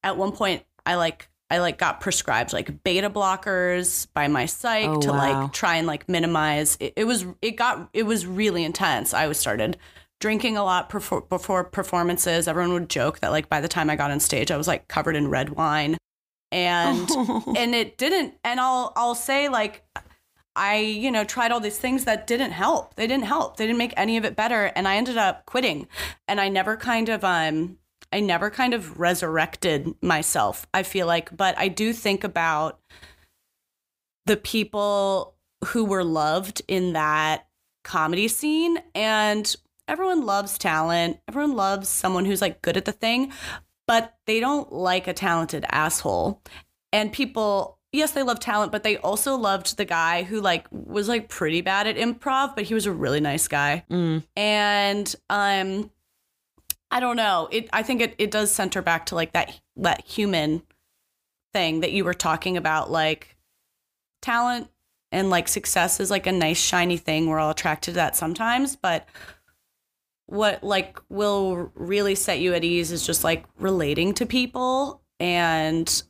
at 0.02 0.16
one 0.16 0.32
point 0.32 0.64
I 0.86 0.94
like 0.96 1.28
I 1.50 1.58
like 1.58 1.76
got 1.76 2.00
prescribed 2.00 2.52
like 2.54 2.82
beta 2.82 3.10
blockers 3.10 4.06
by 4.14 4.26
my 4.28 4.46
psych 4.46 4.88
Oh, 4.88 5.00
to 5.02 5.10
wow. 5.10 5.16
like 5.42 5.52
try 5.52 5.76
and 5.76 5.86
like 5.86 6.08
minimize. 6.08 6.78
It, 6.80 6.94
it 6.96 7.04
was 7.04 7.26
it 7.42 7.52
got 7.52 7.90
it 7.92 8.04
was 8.04 8.26
really 8.26 8.64
intense. 8.64 9.12
I 9.12 9.26
was 9.26 9.38
started 9.38 9.76
drinking 10.20 10.56
a 10.56 10.64
lot 10.64 10.88
before, 10.88 11.22
before 11.22 11.64
performances. 11.64 12.46
Everyone 12.48 12.72
would 12.74 12.88
joke 12.88 13.18
that 13.20 13.32
like 13.32 13.48
by 13.48 13.60
the 13.60 13.68
time 13.68 13.90
i 13.90 13.96
got 13.96 14.10
on 14.12 14.20
stage 14.20 14.50
i 14.52 14.56
was 14.56 14.68
like 14.68 14.88
covered 14.88 15.16
in 15.16 15.28
red 15.28 15.50
wine. 15.50 15.98
And 16.50 17.10
and 17.56 17.74
it 17.74 17.98
didn't 17.98 18.34
and 18.44 18.60
i'll 18.60 18.92
i'll 18.96 19.14
say 19.14 19.48
like 19.48 19.82
i 20.56 20.76
you 20.76 21.10
know 21.10 21.24
tried 21.24 21.50
all 21.50 21.60
these 21.60 21.78
things 21.78 22.04
that 22.04 22.26
didn't 22.26 22.52
help. 22.52 22.94
They 22.94 23.06
didn't 23.06 23.24
help. 23.24 23.56
They 23.56 23.66
didn't 23.66 23.78
make 23.78 23.94
any 23.96 24.16
of 24.16 24.24
it 24.24 24.36
better. 24.36 24.66
And 24.76 24.86
i 24.88 24.96
ended 24.96 25.16
up 25.16 25.46
quitting. 25.46 25.88
And 26.28 26.40
i 26.40 26.48
never 26.48 26.76
kind 26.76 27.08
of 27.08 27.24
um 27.24 27.78
i 28.12 28.20
never 28.20 28.50
kind 28.50 28.74
of 28.74 28.98
resurrected 29.00 29.94
myself 30.02 30.66
i 30.74 30.82
feel 30.82 31.06
like. 31.06 31.36
But 31.36 31.58
i 31.58 31.68
do 31.68 31.92
think 31.92 32.24
about 32.24 32.80
the 34.26 34.36
people 34.36 35.36
who 35.66 35.84
were 35.84 36.04
loved 36.04 36.62
in 36.68 36.92
that 36.92 37.46
comedy 37.84 38.28
scene. 38.28 38.78
And 38.94 39.54
everyone 39.88 40.24
loves 40.24 40.58
talent. 40.58 41.18
Everyone 41.28 41.54
loves 41.56 41.88
someone 41.88 42.24
who's 42.24 42.40
like 42.40 42.62
good 42.62 42.76
at 42.76 42.84
the 42.84 42.92
thing. 42.92 43.32
But 43.86 44.14
they 44.26 44.40
don't 44.40 44.72
like 44.72 45.06
a 45.06 45.12
talented 45.12 45.64
asshole. 45.70 46.40
And 46.92 47.12
people 47.12 47.78
yes 47.92 48.12
they 48.12 48.22
love 48.22 48.40
talent 48.40 48.72
but 48.72 48.82
they 48.82 48.96
also 48.98 49.36
loved 49.36 49.76
the 49.76 49.84
guy 49.84 50.22
who 50.22 50.40
like 50.40 50.66
was 50.70 51.08
like 51.08 51.28
pretty 51.28 51.60
bad 51.60 51.86
at 51.86 51.96
improv 51.96 52.54
but 52.54 52.64
he 52.64 52.74
was 52.74 52.86
a 52.86 52.92
really 52.92 53.20
nice 53.20 53.46
guy. 53.48 53.84
Mm. 53.90 54.24
and 54.36 55.14
um 55.30 55.90
i 56.90 57.00
don't 57.00 57.16
know. 57.16 57.48
It 57.50 57.68
i 57.72 57.82
think 57.82 58.00
it, 58.00 58.14
it 58.18 58.30
does 58.30 58.50
center 58.50 58.82
back 58.82 59.06
to 59.06 59.14
like 59.14 59.32
that 59.32 59.58
that 59.76 60.06
human 60.06 60.62
thing 61.52 61.80
that 61.80 61.92
you 61.92 62.04
were 62.04 62.14
talking 62.14 62.56
about 62.56 62.90
like 62.90 63.36
talent 64.22 64.68
and 65.10 65.28
like 65.28 65.46
success 65.48 66.00
is 66.00 66.10
like 66.10 66.26
a 66.26 66.32
nice 66.32 66.58
shiny 66.58 66.96
thing. 66.96 67.26
We're 67.26 67.38
all 67.38 67.50
attracted 67.50 67.92
to 67.92 67.96
that 67.96 68.16
sometimes 68.16 68.76
but 68.76 69.06
what 70.26 70.64
like 70.64 70.98
will 71.10 71.70
really 71.74 72.14
set 72.14 72.40
you 72.40 72.54
at 72.54 72.64
ease 72.64 72.90
is 72.90 73.04
just 73.04 73.22
like 73.22 73.44
relating 73.58 74.14
to 74.14 74.24
people 74.24 75.02
and 75.20 76.02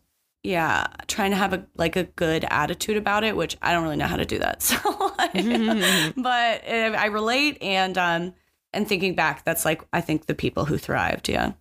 yeah 0.42 0.86
trying 1.06 1.30
to 1.30 1.36
have 1.36 1.52
a 1.52 1.66
like 1.76 1.96
a 1.96 2.04
good 2.04 2.44
attitude 2.50 2.96
about 2.96 3.24
it 3.24 3.36
which 3.36 3.56
i 3.62 3.72
don't 3.72 3.84
really 3.84 3.96
know 3.96 4.06
how 4.06 4.16
to 4.16 4.24
do 4.24 4.38
that 4.38 4.62
so 4.62 4.76
but 6.16 6.68
uh, 6.68 6.96
i 6.98 7.06
relate 7.06 7.58
and 7.62 7.96
um 7.96 8.34
and 8.72 8.88
thinking 8.88 9.14
back 9.14 9.44
that's 9.44 9.64
like 9.64 9.82
i 9.92 10.00
think 10.00 10.26
the 10.26 10.34
people 10.34 10.64
who 10.64 10.78
thrived 10.78 11.28
yeah 11.28 11.52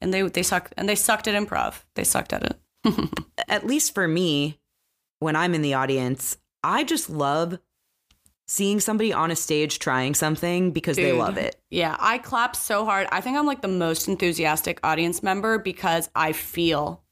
and 0.00 0.14
they 0.14 0.22
they 0.22 0.42
suck 0.42 0.70
and 0.76 0.88
they 0.88 0.94
sucked 0.94 1.26
at 1.26 1.34
improv 1.34 1.82
they 1.94 2.04
sucked 2.04 2.32
at 2.32 2.44
it 2.44 2.58
At 3.48 3.66
least 3.66 3.94
for 3.94 4.06
me, 4.06 4.60
when 5.18 5.36
I'm 5.36 5.54
in 5.54 5.62
the 5.62 5.74
audience, 5.74 6.36
I 6.62 6.84
just 6.84 7.10
love 7.10 7.58
seeing 8.46 8.80
somebody 8.80 9.12
on 9.12 9.30
a 9.30 9.36
stage 9.36 9.78
trying 9.78 10.14
something 10.14 10.70
because 10.70 10.96
they 10.96 11.12
love 11.12 11.38
it. 11.38 11.56
Yeah, 11.70 11.96
I 11.98 12.18
clap 12.18 12.54
so 12.54 12.84
hard. 12.84 13.08
I 13.10 13.20
think 13.20 13.38
I'm 13.38 13.46
like 13.46 13.62
the 13.62 13.68
most 13.68 14.06
enthusiastic 14.06 14.80
audience 14.84 15.22
member 15.22 15.58
because 15.58 16.10
I 16.14 16.32
feel, 16.32 17.02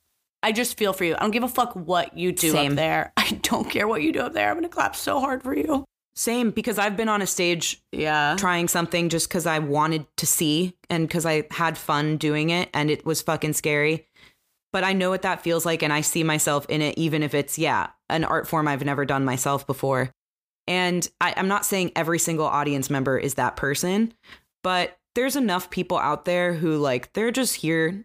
I 0.43 0.53
just 0.53 0.77
feel 0.77 0.93
for 0.93 1.05
you. 1.05 1.15
I 1.15 1.21
don't 1.21 1.31
give 1.31 1.45
a 1.45 1.49
fuck 1.49 1.75
what 1.75 2.17
you 2.19 2.33
do 2.33 2.51
Same. 2.51 2.73
up 2.73 2.77
there. 2.77 3.13
I 3.17 3.39
don't 3.43 3.71
care 3.71 3.87
what 3.87 4.03
you 4.03 4.13
do 4.13 4.21
up 4.21 4.33
there. 4.33 4.51
I'm 4.51 4.57
gonna 4.57 4.69
clap 4.69 4.97
so 4.97 5.21
hard 5.21 5.43
for 5.43 5.55
you. 5.57 5.85
Same, 6.15 6.51
because 6.51 6.79
I've 6.79 6.97
been 6.97 7.09
on 7.09 7.23
a 7.23 7.27
stage 7.27 7.81
Yeah. 7.91 8.37
trying 8.39 8.69
something 8.69 9.09
just 9.09 9.29
because 9.29 9.47
I 9.47 9.61
wanted 9.61 10.05
to 10.19 10.27
see 10.27 10.75
and 10.91 11.09
because 11.09 11.25
I 11.25 11.45
had 11.51 11.79
fun 11.79 12.19
doing 12.19 12.51
it 12.51 12.69
and 12.75 12.91
it 12.91 13.07
was 13.07 13.23
fucking 13.23 13.55
scary. 13.55 14.07
But 14.73 14.85
I 14.85 14.93
know 14.93 15.11
what 15.11 15.23
that 15.23 15.43
feels 15.43 15.65
like 15.65 15.83
and 15.83 15.93
I 15.93 16.01
see 16.03 16.23
myself 16.23 16.67
in 16.69 16.83
it, 16.83 16.99
even 16.99 17.23
if 17.23 17.35
it's, 17.35 17.59
yeah, 17.59 17.89
an 18.11 18.25
art 18.25 18.47
form 18.47 18.69
I've 18.69 18.85
never 18.85 19.05
done 19.07 19.25
myself 19.25 19.67
before. 19.67 20.11
And 20.67 21.09
I, 21.21 21.35
I'm 21.37 21.49
not 21.49 21.65
saying 21.67 21.93
every 21.97 22.19
single 22.19 22.47
audience 22.47 22.89
member 22.91 23.19
is 23.19 23.35
that 23.35 23.57
person, 23.57 24.13
but 24.63 24.97
there's 25.15 25.37
enough 25.37 25.71
people 25.71 25.99
out 25.99 26.25
there 26.25 26.55
who, 26.55 26.77
like, 26.79 27.13
they're 27.15 27.31
just 27.31 27.57
here 27.57 28.05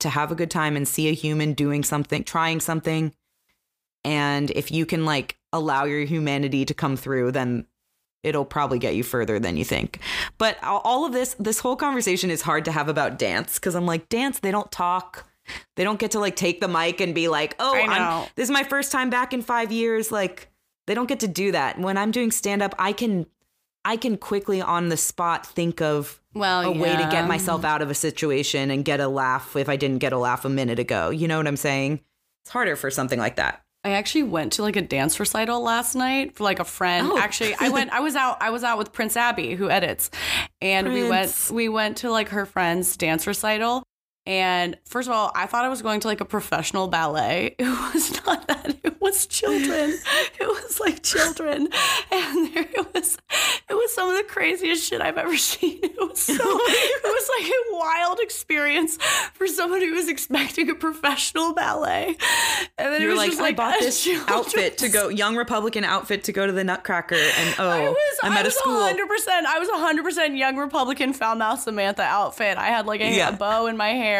to 0.00 0.08
have 0.08 0.30
a 0.30 0.34
good 0.34 0.50
time 0.50 0.76
and 0.76 0.86
see 0.86 1.08
a 1.08 1.12
human 1.12 1.52
doing 1.52 1.82
something, 1.82 2.24
trying 2.24 2.60
something. 2.60 3.12
And 4.04 4.50
if 4.52 4.70
you 4.70 4.86
can, 4.86 5.04
like, 5.04 5.36
allow 5.52 5.84
your 5.84 6.04
humanity 6.04 6.64
to 6.64 6.74
come 6.74 6.96
through, 6.96 7.32
then 7.32 7.66
it'll 8.22 8.44
probably 8.44 8.78
get 8.78 8.94
you 8.94 9.02
further 9.02 9.38
than 9.38 9.56
you 9.56 9.64
think. 9.64 10.00
But 10.38 10.62
all- 10.62 11.04
of 11.04 11.12
this, 11.12 11.34
this 11.38 11.60
whole 11.60 11.76
conversation 11.76 12.30
is 12.30 12.42
hard 12.42 12.64
to 12.66 12.72
have 12.72 12.88
about 12.88 13.18
dance 13.18 13.54
because 13.54 13.74
I'm 13.74 13.86
like, 13.86 14.08
dance, 14.08 14.40
they 14.40 14.50
don't 14.50 14.70
talk. 14.70 15.24
They 15.76 15.84
don't 15.84 15.98
get 15.98 16.10
to 16.10 16.20
like 16.20 16.36
take 16.36 16.60
the 16.60 16.68
mic 16.68 17.00
and 17.00 17.14
be 17.14 17.28
like, 17.28 17.54
oh, 17.58 17.74
I'm, 17.90 18.28
this 18.34 18.44
is 18.44 18.50
my 18.50 18.64
first 18.64 18.92
time 18.92 19.08
back 19.08 19.32
in 19.32 19.40
five 19.40 19.72
years. 19.72 20.12
Like, 20.12 20.50
they 20.86 20.94
don't 20.94 21.08
get 21.08 21.20
to 21.20 21.28
do 21.28 21.52
that. 21.52 21.78
When 21.78 21.96
I'm 21.96 22.10
doing 22.10 22.30
stand 22.30 22.60
up, 22.60 22.74
I 22.78 22.92
can, 22.92 23.26
I 23.84 23.96
can 23.96 24.16
quickly 24.16 24.60
on 24.60 24.88
the 24.88 24.96
spot 24.96 25.46
think 25.46 25.80
of 25.80 26.20
Well, 26.34 26.62
a 26.62 26.72
way 26.72 26.96
to 26.96 27.08
get 27.10 27.26
myself 27.26 27.64
out 27.64 27.82
of 27.82 27.90
a 27.90 27.94
situation 27.94 28.70
and 28.70 28.84
get 28.84 29.00
a 29.00 29.08
laugh 29.08 29.56
if 29.56 29.68
I 29.68 29.76
didn't 29.76 29.98
get 29.98 30.12
a 30.12 30.18
laugh 30.18 30.44
a 30.44 30.48
minute 30.48 30.78
ago. 30.78 31.10
You 31.10 31.28
know 31.28 31.38
what 31.38 31.46
I'm 31.46 31.56
saying? 31.56 32.00
It's 32.44 32.50
harder 32.50 32.76
for 32.76 32.90
something 32.90 33.18
like 33.18 33.36
that. 33.36 33.62
I 33.84 33.90
actually 33.92 34.24
went 34.24 34.54
to 34.54 34.62
like 34.62 34.76
a 34.76 34.82
dance 34.82 35.18
recital 35.20 35.62
last 35.62 35.94
night 35.94 36.34
for 36.34 36.44
like 36.44 36.58
a 36.58 36.64
friend. 36.64 37.08
Oh. 37.10 37.18
Actually, 37.18 37.54
I 37.58 37.68
went. 37.68 37.90
I 37.90 38.00
was 38.00 38.16
out. 38.16 38.42
I 38.42 38.50
was 38.50 38.64
out 38.64 38.76
with 38.76 38.92
Prince 38.92 39.16
Abi, 39.16 39.54
who 39.54 39.70
edits, 39.70 40.10
and 40.60 40.92
we 40.92 41.08
went. 41.08 41.50
We 41.52 41.68
went 41.68 41.98
to 41.98 42.10
like 42.10 42.30
her 42.30 42.44
friend's 42.44 42.96
dance 42.96 43.26
recital. 43.26 43.84
And 44.28 44.76
first 44.84 45.08
of 45.08 45.14
all, 45.14 45.32
I 45.34 45.46
thought 45.46 45.64
I 45.64 45.70
was 45.70 45.80
going 45.80 46.00
to 46.00 46.08
like 46.08 46.20
a 46.20 46.26
professional 46.26 46.86
ballet. 46.88 47.56
It 47.68 47.94
was 47.94 48.24
not 48.26 48.46
that. 48.48 48.76
It 48.84 49.00
was 49.00 49.26
children. 49.26 49.98
It 50.38 50.46
was 50.46 50.78
like 50.80 51.02
children, 51.02 51.68
and 52.12 52.54
there 52.54 52.66
it 52.70 52.94
was. 52.94 53.16
It 53.70 53.74
was 53.74 53.94
some 53.94 54.10
of 54.10 54.16
the 54.16 54.24
craziest 54.24 54.84
shit 54.86 55.00
I've 55.00 55.16
ever 55.16 55.36
seen. 55.50 55.78
It 55.82 55.96
was 55.98 56.20
so. 56.20 56.34
it 56.34 57.02
was 57.04 57.28
like 57.38 57.50
a 57.50 57.76
wild 57.76 58.20
experience 58.20 58.98
for 59.34 59.46
someone 59.46 59.80
who 59.80 59.94
was 59.94 60.08
expecting 60.08 60.68
a 60.68 60.74
professional 60.74 61.54
ballet. 61.54 62.16
And 62.76 62.92
then 62.92 63.00
it 63.00 63.00
You're 63.00 63.10
was 63.12 63.18
like, 63.18 63.30
just 63.30 63.40
I 63.40 63.52
bought 63.52 63.78
this 63.80 64.06
outfit 64.28 64.78
to 64.78 64.88
go, 64.90 65.08
young 65.08 65.36
Republican 65.36 65.84
outfit 65.84 66.24
to 66.24 66.32
go 66.32 66.46
to 66.46 66.52
the 66.52 66.64
Nutcracker, 66.64 67.14
and 67.14 67.54
oh, 67.58 67.68
I 67.68 67.88
was, 67.88 68.18
I'm 68.22 68.32
I 68.32 68.40
at 68.40 68.46
a 68.46 68.50
school. 68.50 68.72
100%. 68.74 68.98
I 69.46 69.58
was 69.58 69.68
100% 69.68 70.36
young 70.38 70.56
Republican 70.56 71.12
foul 71.14 71.36
mouth 71.36 71.60
Samantha 71.60 72.02
outfit. 72.02 72.58
I 72.58 72.66
had 72.66 72.84
like 72.86 73.00
a 73.00 73.10
Yeah. 73.16 73.30
bow 73.30 73.66
in 73.66 73.76
my 73.76 73.90
hair. 73.90 74.17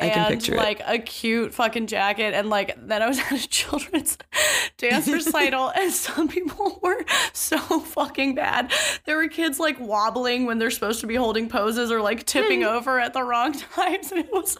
I 0.00 0.08
can 0.08 0.18
and 0.18 0.28
picture 0.28 0.54
it. 0.54 0.58
like 0.58 0.82
a 0.86 0.98
cute 0.98 1.52
fucking 1.52 1.86
jacket, 1.86 2.34
and 2.34 2.48
like 2.48 2.76
then 2.86 3.02
I 3.02 3.08
was 3.08 3.18
at 3.30 3.32
a 3.32 3.48
children's 3.48 4.16
dance 4.78 5.08
recital, 5.12 5.68
and 5.74 5.92
some 5.92 6.28
people 6.28 6.78
were 6.82 7.04
so 7.32 7.58
fucking 7.58 8.34
bad. 8.34 8.72
There 9.04 9.16
were 9.16 9.28
kids 9.28 9.58
like 9.58 9.78
wobbling 9.78 10.46
when 10.46 10.58
they're 10.58 10.70
supposed 10.70 11.00
to 11.00 11.06
be 11.06 11.16
holding 11.16 11.48
poses, 11.48 11.90
or 11.90 12.00
like 12.00 12.24
tipping 12.24 12.62
hmm. 12.62 12.68
over 12.68 12.98
at 12.98 13.12
the 13.12 13.22
wrong 13.22 13.52
times, 13.52 14.10
and 14.10 14.20
it 14.20 14.32
was 14.32 14.58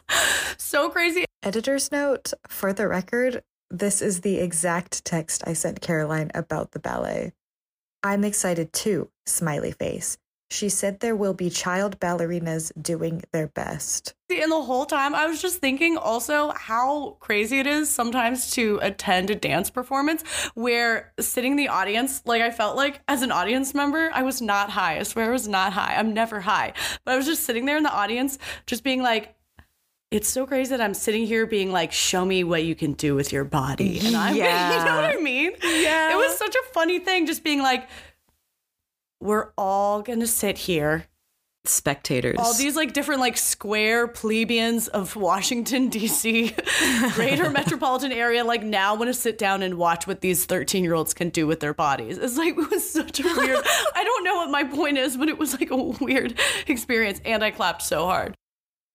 so 0.59 0.91
crazy. 0.91 1.25
Editor's 1.43 1.91
note 1.91 2.33
for 2.49 2.73
the 2.73 2.87
record, 2.87 3.43
this 3.71 4.03
is 4.03 4.21
the 4.21 4.39
exact 4.39 5.05
text 5.05 5.43
I 5.47 5.55
sent 5.55 5.81
Caroline 5.81 6.31
about 6.35 6.73
the 6.73 6.81
ballet. 6.81 7.33
I'm 8.03 8.25
excited 8.25 8.73
too, 8.73 9.11
smiley 9.27 9.73
face. 9.73 10.19
She 10.51 10.69
said 10.69 10.99
there 10.99 11.15
will 11.15 11.33
be 11.33 11.49
child 11.49 12.01
ballerinas 12.01 12.73
doing 12.81 13.23
their 13.33 13.47
best. 13.47 14.15
And 14.29 14.51
the 14.51 14.63
whole 14.63 14.85
time 14.85 15.15
I 15.15 15.27
was 15.27 15.41
just 15.41 15.59
thinking 15.61 15.97
also 15.97 16.51
how 16.57 17.17
crazy 17.21 17.61
it 17.61 17.69
is 17.69 17.89
sometimes 17.89 18.51
to 18.53 18.81
attend 18.83 19.31
a 19.31 19.37
dance 19.37 19.71
performance 19.71 20.23
where 20.55 21.13
sitting 21.21 21.53
in 21.53 21.57
the 21.57 21.69
audience, 21.69 22.23
like 22.25 22.43
I 22.43 22.51
felt 22.51 22.77
like 22.77 23.01
as 23.07 23.23
an 23.23 23.31
audience 23.31 23.75
member, 23.75 24.11
I 24.13 24.23
was 24.23 24.43
not 24.43 24.71
high. 24.71 24.99
I 24.99 25.05
swear 25.05 25.27
I 25.27 25.31
was 25.31 25.47
not 25.47 25.73
high. 25.73 25.95
I'm 25.97 26.15
never 26.15 26.41
high. 26.41 26.73
But 27.05 27.13
I 27.13 27.17
was 27.17 27.27
just 27.27 27.45
sitting 27.45 27.65
there 27.65 27.77
in 27.77 27.85
the 27.85 27.93
audience, 27.93 28.37
just 28.67 28.83
being 28.83 29.03
like, 29.03 29.37
it's 30.11 30.29
so 30.29 30.45
crazy 30.45 30.71
that 30.71 30.81
I'm 30.81 30.95
sitting 30.95 31.25
here 31.25 31.47
being 31.47 31.71
like, 31.71 31.93
show 31.93 32.25
me 32.25 32.43
what 32.43 32.65
you 32.65 32.75
can 32.75 32.95
do 32.95 33.15
with 33.15 33.33
your 33.33 33.45
body. 33.45 34.01
And 34.05 34.17
I'm, 34.17 34.35
Yeah. 34.35 34.79
you 34.79 34.85
know 34.85 34.97
what 34.97 35.17
I 35.17 35.21
mean? 35.23 35.53
Yeah. 35.63 36.13
It 36.13 36.17
was 36.17 36.37
such 36.37 36.55
a 36.55 36.63
funny 36.73 36.99
thing, 36.99 37.27
just 37.27 37.45
being 37.45 37.63
like, 37.63 37.89
we're 39.21 39.51
all 39.57 40.03
gonna 40.03 40.27
sit 40.27 40.59
here 40.59 41.07
Spectators. 41.67 42.37
all 42.39 42.55
these 42.55 42.75
like 42.75 42.95
different 42.95 43.21
like 43.21 43.37
square 43.37 44.09
plebeians 44.09 44.89
of 44.89 45.15
Washington 45.15 45.89
D.C. 45.91 46.55
greater 47.13 47.51
metropolitan 47.51 48.13
area 48.13 48.45
like 48.45 48.63
now 48.63 48.95
want 48.95 49.09
to 49.09 49.15
sit 49.15 49.37
down 49.37 49.63
and 49.63 49.75
watch 49.75 50.07
what 50.07 50.23
these 50.23 50.47
13 50.47 50.83
year 50.83 50.95
olds 50.95 51.13
can 51.13 51.29
do 51.29 51.47
with 51.47 51.61
their 51.61 51.75
bodies. 51.75 52.17
It's 52.17 52.39
like 52.39 52.55
it 52.59 52.71
was 52.71 52.91
such 52.91 53.21
a 53.21 53.25
weird. 53.25 53.61
I 53.95 54.03
don't 54.03 54.25
know 54.25 54.37
what 54.37 54.51
my 54.51 54.65
point 54.65 54.97
is, 54.97 55.19
but 55.19 55.29
it 55.29 55.39
was 55.39 55.53
like 55.53 55.71
a 55.71 55.77
weird 55.77 56.39
experience, 56.67 57.21
and 57.27 57.45
I 57.45 57.51
clapped 57.51 57.83
so 57.83 58.07
hard. 58.07 58.35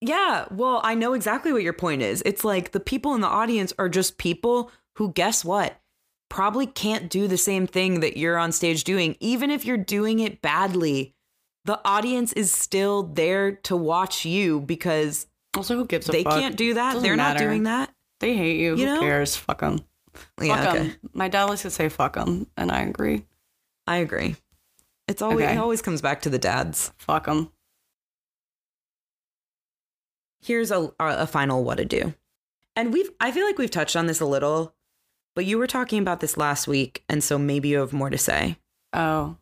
Yeah, 0.02 0.46
well, 0.52 0.82
I 0.84 0.96
know 0.96 1.14
exactly 1.14 1.54
what 1.54 1.64
your 1.64 1.74
point 1.74 2.02
is. 2.02 2.22
It's 2.26 2.44
like 2.44 2.72
the 2.72 2.80
people 2.80 3.14
in 3.14 3.22
the 3.22 3.28
audience 3.28 3.74
are 3.78 3.90
just 3.90 4.18
people 4.18 4.72
who, 4.96 5.12
guess 5.14 5.46
what, 5.46 5.80
probably 6.36 6.68
can't 6.68 7.10
do 7.10 7.28
the 7.30 7.38
same 7.38 7.66
thing 7.66 8.02
that 8.02 8.18
you're 8.18 8.38
on 8.38 8.52
stage 8.52 8.84
doing. 8.84 9.16
Even 9.22 9.50
if 9.50 9.64
you're 9.66 9.78
doing 9.78 10.20
it 10.20 10.42
badly, 10.42 11.16
the 11.64 11.80
audience 11.88 12.34
is 12.34 12.52
still 12.54 13.04
there 13.04 13.54
to 13.54 13.76
watch 13.76 14.26
you 14.26 14.60
because 14.60 15.28
Also, 15.56 15.76
who 15.78 15.86
gives 15.86 16.10
a 16.10 16.12
they 16.12 16.24
fuck? 16.24 16.34
can't 16.40 16.58
do 16.58 16.74
that. 16.74 16.94
Doesn't 16.94 17.04
They're 17.04 17.16
not 17.16 17.38
doing 17.38 17.64
that. 17.64 17.94
They 18.20 18.36
hate 18.36 18.60
you. 18.60 18.76
You 18.76 18.86
who 18.88 18.94
know? 18.96 19.00
cares? 19.00 19.36
Fuck 19.38 19.62
them. 19.62 19.80
Yeah, 20.42 20.58
fuck 20.64 20.76
okay. 20.76 20.90
'em. 20.90 20.96
My 21.14 21.28
dad 21.30 21.46
likes 21.46 21.62
to 21.64 21.70
say 21.70 21.88
fuck 21.90 22.16
them, 22.16 22.48
and 22.58 22.70
I 22.72 22.82
agree. 22.82 23.26
I 23.88 23.98
agree. 23.98 24.36
It's 25.08 25.22
always 25.22 25.46
Okay. 25.46 25.54
it 25.56 25.58
always 25.58 25.82
comes 25.82 26.02
back 26.02 26.22
to 26.24 26.30
the 26.30 26.40
dads. 26.40 26.92
Fuck 26.98 27.26
them. 27.28 27.52
Here's 30.42 30.72
a 30.72 30.92
a 31.00 31.28
final 31.28 31.64
what 31.64 31.76
to 31.78 31.86
do. 31.86 32.14
And 32.76 32.92
we've 32.94 33.10
I 33.20 33.32
feel 33.32 33.46
like 33.46 33.58
we've 33.58 33.72
touched 33.72 33.96
on 33.96 34.06
this 34.08 34.20
a 34.20 34.26
little, 34.26 34.74
but 35.36 35.46
you 35.46 35.58
were 35.58 35.68
talking 35.68 36.00
about 36.00 36.22
this 36.22 36.38
last 36.38 36.68
week, 36.68 37.04
and 37.10 37.24
so 37.24 37.38
maybe 37.38 37.70
you 37.70 37.80
have 37.80 37.94
more 37.94 38.10
to 38.10 38.18
say. 38.18 38.58
Oh, 38.94 39.36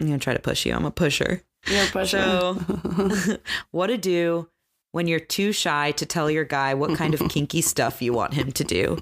I'm 0.00 0.06
gonna 0.06 0.18
try 0.18 0.34
to 0.34 0.40
push 0.40 0.66
you. 0.66 0.74
I'm 0.74 0.84
a 0.84 0.90
pusher. 0.90 1.42
you're 1.66 1.86
pushing. 1.86 2.20
So, 2.20 2.54
what 3.70 3.88
to 3.88 3.96
do 3.96 4.48
when 4.92 5.08
you're 5.08 5.18
too 5.20 5.52
shy 5.52 5.92
to 5.92 6.06
tell 6.06 6.30
your 6.30 6.44
guy 6.44 6.74
what 6.74 6.96
kind 6.96 7.14
of 7.14 7.20
kinky 7.30 7.62
stuff 7.62 8.02
you 8.02 8.12
want 8.12 8.34
him 8.34 8.52
to 8.52 8.64
do? 8.64 8.98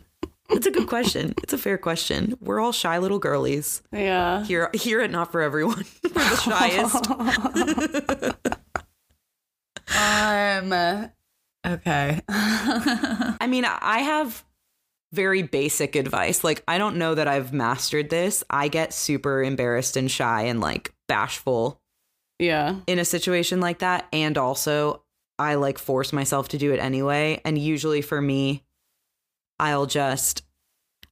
It's 0.51 0.67
a 0.67 0.71
good 0.71 0.87
question. 0.87 1.35
It's 1.43 1.53
a 1.53 1.59
fair 1.59 1.79
question. 1.79 2.37
We're 2.41 2.61
all 2.61 2.73
shy 2.73 2.99
little 2.99 3.19
girlies 3.19 3.83
yeah. 3.91 4.45
here. 4.45 4.71
Here 4.75 5.01
at 5.01 5.11
Not 5.11 5.33
for 5.33 5.41
Everyone, 5.41 5.85
we're 6.05 6.11
the 6.11 6.37
shyest. 6.37 7.11
Um. 9.97 11.11
Okay. 11.67 12.21
I 12.29 13.47
mean, 13.49 13.65
I 13.65 14.01
have 14.01 14.45
very 15.15 15.43
basic 15.43 15.97
advice. 15.97 16.45
Like, 16.45 16.62
I 16.69 16.79
don't 16.79 16.97
know 16.97 17.15
that 17.15 17.29
I've 17.29 17.53
mastered 17.53 18.11
this. 18.11 18.43
I 18.51 18.69
get 18.69 18.93
super 18.93 19.43
embarrassed 19.43 19.97
and 19.97 20.11
shy 20.11 20.43
and 20.43 20.61
like 20.61 20.93
bashful 21.09 21.81
Yeah. 22.39 22.77
in 22.87 22.99
a 22.99 23.05
situation 23.05 23.61
like 23.61 23.79
that. 23.79 24.07
And 24.12 24.37
also, 24.37 25.03
I 25.39 25.55
like 25.55 25.79
force 25.79 26.12
myself 26.12 26.49
to 26.49 26.59
do 26.59 26.73
it 26.73 26.79
anyway. 26.81 27.41
And 27.45 27.57
usually 27.59 28.03
for 28.03 28.21
me, 28.21 28.65
I'll 29.59 29.87
just, 29.87 30.43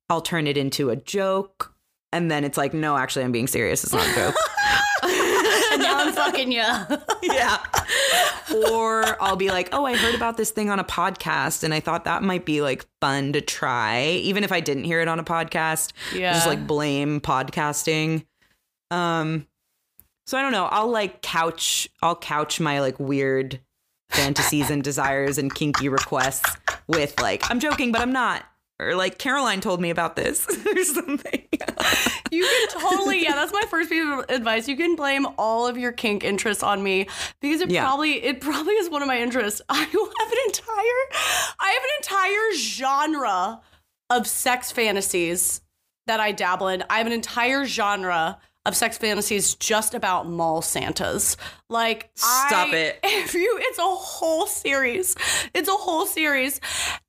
I'll 0.09 0.21
turn 0.21 0.47
it 0.47 0.57
into 0.57 0.91
a 0.91 0.97
joke. 0.97 1.75
And 2.13 2.31
then 2.31 2.45
it's 2.45 2.59
like, 2.59 2.75
no, 2.75 2.97
actually, 2.97 3.25
I'm 3.25 3.33
being 3.33 3.47
serious. 3.47 3.85
It's 3.85 3.93
not 3.95 4.07
a 4.07 4.15
joke. 4.15 4.35
and 6.17 6.17
now 6.17 6.25
I'm 6.25 6.33
fucking 6.33 6.53
you. 6.53 7.35
yeah. 7.35 7.59
Or 8.71 9.17
I'll 9.23 9.37
be 9.37 9.49
like, 9.51 9.71
oh, 9.73 9.87
I 9.87 9.97
heard 9.97 10.15
about 10.15 10.37
this 10.37 10.51
thing 10.51 10.69
on 10.69 10.79
a 10.79 10.85
podcast 10.85 11.65
and 11.65 11.73
I 11.73 11.81
thought 11.81 12.05
that 12.05 12.23
might 12.23 12.45
be 12.45 12.61
like 12.61 12.85
fun 13.01 13.33
to 13.33 13.41
try. 13.41 14.05
Even 14.23 14.45
if 14.45 14.53
I 14.53 14.61
didn't 14.61 14.85
hear 14.85 15.01
it 15.01 15.09
on 15.09 15.19
a 15.19 15.25
podcast, 15.25 15.93
Yeah. 16.13 16.35
just 16.35 16.47
like 16.47 16.67
blame 16.67 17.21
podcasting. 17.21 18.27
Um, 18.91 19.47
so 20.27 20.37
I 20.37 20.43
don't 20.43 20.53
know. 20.53 20.67
I'll 20.67 20.91
like 20.91 21.23
couch, 21.23 21.89
I'll 22.03 22.17
couch 22.17 22.61
my 22.61 22.81
like 22.81 23.01
weird 23.01 23.61
fantasies 24.11 24.69
and 24.69 24.83
desires 24.85 25.39
and 25.39 25.55
kinky 25.55 25.89
requests 25.89 26.55
with 26.87 27.19
like, 27.23 27.51
I'm 27.51 27.59
joking, 27.61 27.91
but 27.91 28.03
I'm 28.03 28.13
not. 28.13 28.45
Or 28.79 28.95
like 28.97 29.17
Caroline 29.19 29.61
told 29.63 29.81
me 29.81 29.89
about 29.91 30.17
this 30.17 30.47
or 30.67 30.85
something. 30.85 31.47
You 32.31 32.45
can 32.45 32.81
totally, 32.81 33.23
yeah, 33.23 33.35
that's 33.35 33.53
my 33.53 33.65
first 33.69 33.91
piece 33.91 34.03
of 34.03 34.25
advice. 34.31 34.67
You 34.67 34.75
can 34.75 34.97
blame 34.97 35.27
all 35.37 35.67
of 35.67 35.77
your 35.77 35.93
kink 35.93 36.25
interests 36.25 36.63
on 36.63 36.83
me 36.83 37.07
because 37.43 37.61
it 37.61 37.71
Yeah. 37.71 37.85
probably 37.85 38.25
it 38.25 38.41
probably 38.41 38.73
is 38.73 38.89
one 38.89 39.03
of 39.03 39.09
my 39.09 39.19
interests. 39.21 39.61
I 39.69 39.75
have 39.81 39.93
an 39.93 40.39
entire 40.47 41.55
I 41.61 41.73
have 41.73 41.83
an 41.83 41.91
entire 41.99 42.55
genre 42.57 43.61
of 44.09 44.27
sex 44.27 44.73
fantasies 44.73 45.61
that 46.07 46.21
I 46.21 46.33
dabble 46.33 46.69
in. 46.69 46.83
I 46.89 46.99
have 46.99 47.07
an 47.07 47.13
entire 47.13 47.67
genre 47.67 48.39
of 48.65 48.77
sex 48.77 48.97
fantasies 48.97 49.55
just 49.55 49.95
about 49.95 50.29
mall 50.29 50.63
Santas. 50.63 51.37
Like 51.69 52.11
Stop 52.15 52.69
I- 52.69 52.77
it. 52.77 53.01
If 53.05 53.35
you 53.35 53.59
it's 53.61 53.79
a 53.79 53.83
whole 53.83 54.47
series. 54.47 55.15
It's 55.55 55.69
a 55.69 55.73
whole 55.73 56.07
series. 56.07 56.61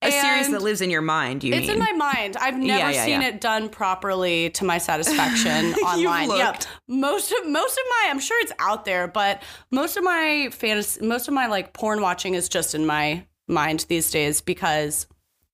a 0.02 0.12
series 0.12 0.52
that 0.52 0.62
lives 0.62 0.82
in 0.82 0.90
your 0.90 1.02
mind, 1.02 1.44
you 1.44 1.54
it's 1.54 1.68
mean? 1.68 1.72
in 1.72 1.80
my 1.80 1.92
mind. 1.92 2.38
I've 2.38 2.58
never 2.58 2.92
yeah, 2.92 3.04
seen 3.04 3.22
yeah. 3.22 3.28
it 3.28 3.42
done 3.42 3.70
properly 3.70 4.50
to 4.52 4.66
my 4.66 4.78
satisfaction 4.78 5.74
online. 5.86 6.30
You've 6.30 6.68
most 6.88 7.32
of 7.32 7.48
most 7.48 7.78
of 7.78 7.84
my 7.90 8.08
I'm 8.10 8.20
sure 8.20 8.40
it's 8.42 8.54
out 8.60 8.86
there, 8.86 9.08
but 9.08 9.42
most 9.72 9.98
of 9.98 10.04
my 10.04 10.50
fantasy, 10.52 11.06
most 11.06 11.28
of 11.28 11.34
my 11.34 11.48
like 11.48 11.74
porn 11.74 12.02
watching 12.02 12.36
is 12.36 12.50
just 12.50 12.76
in 12.76 12.86
my 12.86 13.26
mind 13.48 13.86
these 13.90 14.10
days 14.12 14.42
because 14.42 15.08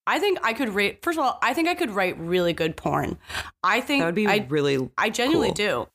I 0.10 0.18
think 0.18 0.39
I 0.41 0.53
could 0.53 0.70
rate. 0.70 1.03
First 1.03 1.20
of 1.20 1.24
all, 1.24 1.38
I 1.43 1.53
think 1.53 1.68
I 1.68 1.76
could 1.76 1.91
write 1.91 2.18
really 2.18 2.51
good 2.51 2.76
porn. 2.76 3.20
I 3.64 3.80
think 3.80 4.01
that 4.01 4.07
would 4.07 4.16
be 4.16 4.26
I 4.26 4.43
really 4.49 4.89
I 4.97 5.12
genuinely 5.12 5.49
cool. 5.49 5.53
do. 5.53 5.88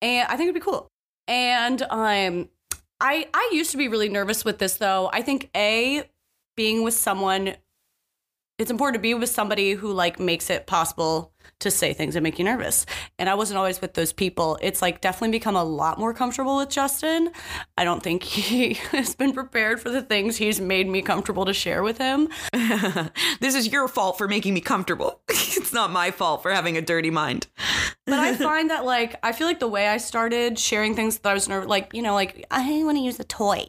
And 0.00 0.26
I 0.26 0.36
think 0.36 0.48
it'd 0.48 0.54
be 0.54 0.60
cool. 0.60 0.90
And 1.26 1.82
um 1.82 2.48
I 2.98 3.28
I 3.34 3.50
used 3.52 3.70
to 3.72 3.76
be 3.76 3.88
really 3.88 4.08
nervous 4.08 4.42
with 4.42 4.58
this 4.58 4.78
though. 4.78 5.10
I 5.12 5.20
think 5.20 5.50
A 5.54 6.02
being 6.56 6.82
with 6.82 6.94
someone 6.94 7.56
it's 8.58 8.70
important 8.70 8.94
to 8.94 9.02
be 9.02 9.12
with 9.12 9.28
somebody 9.28 9.72
who 9.72 9.92
like 9.92 10.18
makes 10.18 10.48
it 10.48 10.66
possible 10.66 11.34
to 11.60 11.70
say 11.70 11.92
things 11.92 12.14
that 12.14 12.22
make 12.22 12.38
you 12.38 12.44
nervous. 12.44 12.86
And 13.18 13.28
I 13.28 13.34
wasn't 13.34 13.58
always 13.58 13.80
with 13.80 13.94
those 13.94 14.12
people. 14.12 14.58
It's 14.62 14.82
like 14.82 15.00
definitely 15.00 15.38
become 15.38 15.56
a 15.56 15.64
lot 15.64 15.98
more 15.98 16.14
comfortable 16.14 16.56
with 16.56 16.68
Justin. 16.70 17.30
I 17.76 17.84
don't 17.84 18.02
think 18.02 18.22
he 18.22 18.74
has 18.92 19.14
been 19.14 19.32
prepared 19.32 19.80
for 19.80 19.90
the 19.90 20.02
things 20.02 20.36
he's 20.36 20.60
made 20.60 20.88
me 20.88 21.02
comfortable 21.02 21.44
to 21.44 21.52
share 21.52 21.82
with 21.82 21.98
him. 21.98 22.28
this 23.40 23.54
is 23.54 23.70
your 23.72 23.88
fault 23.88 24.18
for 24.18 24.28
making 24.28 24.54
me 24.54 24.60
comfortable. 24.60 25.20
it's 25.28 25.72
not 25.72 25.90
my 25.90 26.10
fault 26.10 26.42
for 26.42 26.52
having 26.52 26.76
a 26.76 26.82
dirty 26.82 27.10
mind. 27.10 27.46
But 28.06 28.20
I 28.20 28.34
find 28.34 28.70
that 28.70 28.86
like 28.86 29.16
I 29.22 29.32
feel 29.32 29.46
like 29.46 29.60
the 29.60 29.68
way 29.68 29.86
I 29.86 29.98
started 29.98 30.58
sharing 30.58 30.94
things 30.94 31.18
that 31.18 31.28
I 31.28 31.34
was 31.34 31.46
nervous, 31.46 31.68
like 31.68 31.92
you 31.92 32.00
know, 32.00 32.14
like 32.14 32.46
I 32.50 32.82
want 32.82 32.96
to 32.96 33.02
use 33.02 33.20
a 33.20 33.24
toy, 33.24 33.66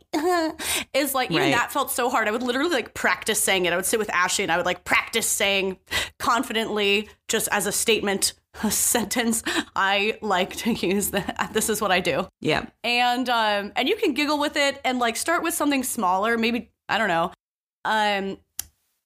is 0.94 1.14
like 1.14 1.30
even 1.32 1.44
Right. 1.44 1.52
that 1.52 1.72
felt 1.74 1.92
so 1.92 2.10
hard. 2.10 2.28
I 2.28 2.32
would 2.32 2.44
literally 2.44 2.72
like 2.72 2.94
practice 2.94 3.42
saying 3.42 3.66
it. 3.66 3.74
I 3.74 3.76
would 3.76 3.86
sit 3.86 4.00
with 4.00 4.10
Ashley 4.12 4.44
and 4.44 4.52
I 4.52 4.58
would 4.58 4.66
like 4.66 4.86
practice 4.86 5.28
saying 5.28 5.78
confidently, 6.20 7.10
just 7.28 7.48
as 7.52 7.66
a 7.66 7.69
statement, 7.72 8.34
a 8.64 8.72
sentence. 8.72 9.44
I 9.76 10.18
like 10.22 10.56
to 10.58 10.74
use 10.88 11.12
that. 11.12 11.52
This 11.54 11.70
is 11.70 11.82
what 11.82 11.92
I 11.92 12.00
do, 12.00 12.28
Yeah. 12.42 12.66
and 12.84 13.30
um, 13.30 13.72
and 13.76 13.88
you 13.90 13.96
can 13.96 14.14
giggle 14.14 14.40
with 14.40 14.56
it 14.58 14.80
and 14.84 15.00
like 15.00 15.16
start 15.18 15.44
with 15.44 15.54
something 15.54 15.84
smaller. 15.84 16.38
Maybe 16.38 16.72
I 16.88 16.98
don't 16.98 17.08
know. 17.08 17.32
Um, 17.86 18.38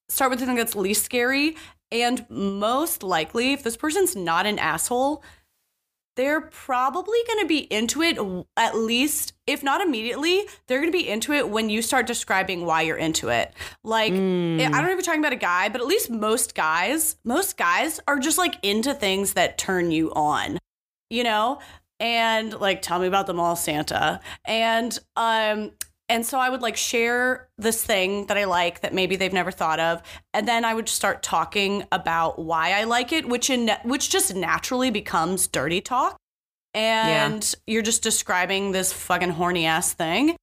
start 0.09 0.31
with 0.31 0.39
something 0.39 0.57
that's 0.57 0.75
least 0.75 1.05
scary. 1.05 1.55
And 1.91 2.25
most 2.29 3.03
likely, 3.03 3.53
if 3.53 3.61
this 3.61 3.77
person's 3.77 4.15
not 4.15 4.47
an 4.47 4.57
asshole, 4.57 5.23
they're 6.15 6.41
probably 6.41 7.19
going 7.27 7.39
to 7.39 7.47
be 7.47 7.59
into 7.59 8.01
it 8.01 8.17
at 8.55 8.75
least, 8.75 9.33
if 9.47 9.63
not 9.63 9.81
immediately, 9.81 10.43
they're 10.67 10.79
going 10.79 10.91
to 10.91 10.97
be 10.97 11.07
into 11.09 11.33
it 11.33 11.49
when 11.49 11.69
you 11.69 11.81
start 11.81 12.05
describing 12.07 12.65
why 12.65 12.81
you're 12.83 12.97
into 12.97 13.29
it. 13.29 13.53
Like, 13.83 14.13
I 14.13 14.15
don't 14.15 14.71
know 14.71 14.89
if 14.89 14.93
you're 14.93 15.01
talking 15.01 15.21
about 15.21 15.33
a 15.33 15.37
guy, 15.37 15.69
but 15.69 15.81
at 15.81 15.87
least 15.87 16.09
most 16.09 16.55
guys, 16.55 17.17
most 17.23 17.57
guys 17.57 17.99
are 18.07 18.19
just 18.19 18.37
like 18.37 18.55
into 18.63 18.93
things 18.93 19.33
that 19.33 19.57
turn 19.57 19.91
you 19.91 20.13
on, 20.13 20.59
you 21.09 21.23
know? 21.23 21.59
And 21.99 22.53
like, 22.59 22.81
tell 22.81 22.99
me 22.99 23.07
about 23.07 23.27
the 23.27 23.33
mall 23.33 23.55
Santa. 23.55 24.19
And, 24.45 24.97
um, 25.15 25.71
and 26.13 26.25
so 26.25 26.39
I 26.39 26.49
would 26.49 26.61
like 26.61 26.77
share 26.77 27.49
this 27.57 27.83
thing 27.83 28.27
that 28.27 28.37
I 28.37 28.45
like 28.45 28.81
that 28.81 28.93
maybe 28.93 29.15
they've 29.15 29.33
never 29.33 29.51
thought 29.51 29.79
of, 29.79 30.01
and 30.33 30.47
then 30.47 30.63
I 30.63 30.73
would 30.73 30.87
start 30.87 31.23
talking 31.23 31.83
about 31.91 32.37
why 32.39 32.71
I 32.73 32.83
like 32.83 33.11
it, 33.11 33.27
which 33.27 33.49
in 33.49 33.71
which 33.83 34.09
just 34.09 34.35
naturally 34.35 34.91
becomes 34.91 35.47
dirty 35.47 35.81
talk. 35.81 36.17
and 36.75 37.53
you're 37.67 37.81
just 37.83 38.01
describing 38.03 38.71
this 38.71 38.91
fucking 38.93 39.31
horny 39.31 39.65
ass 39.65 39.93
thing. 39.93 40.35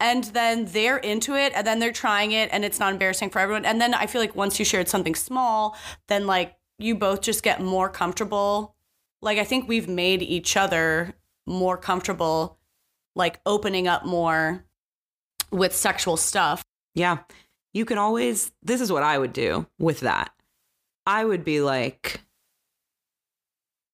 And 0.00 0.24
then 0.24 0.66
they're 0.66 0.98
into 0.98 1.34
it, 1.34 1.52
and 1.54 1.66
then 1.66 1.78
they're 1.78 1.92
trying 1.92 2.32
it, 2.32 2.50
and 2.52 2.64
it's 2.64 2.80
not 2.80 2.92
embarrassing 2.92 3.30
for 3.30 3.38
everyone. 3.38 3.64
And 3.64 3.80
then 3.80 3.94
I 3.94 4.06
feel 4.06 4.20
like 4.20 4.34
once 4.34 4.58
you 4.58 4.64
shared 4.64 4.88
something 4.88 5.14
small, 5.14 5.76
then 6.08 6.26
like 6.26 6.56
you 6.78 6.94
both 6.94 7.20
just 7.22 7.42
get 7.42 7.62
more 7.62 7.88
comfortable. 7.88 8.74
Like 9.22 9.38
I 9.38 9.44
think 9.44 9.68
we've 9.68 9.88
made 9.88 10.20
each 10.22 10.56
other 10.56 11.14
more 11.46 11.76
comfortable, 11.78 12.58
like 13.14 13.40
opening 13.46 13.86
up 13.88 14.04
more 14.04 14.64
with 15.54 15.74
sexual 15.74 16.16
stuff. 16.16 16.64
Yeah. 16.94 17.18
You 17.72 17.84
can 17.84 17.98
always, 17.98 18.52
this 18.62 18.80
is 18.80 18.92
what 18.92 19.02
I 19.02 19.18
would 19.18 19.32
do 19.32 19.66
with 19.78 20.00
that. 20.00 20.30
I 21.06 21.24
would 21.24 21.44
be 21.44 21.60
like, 21.60 22.20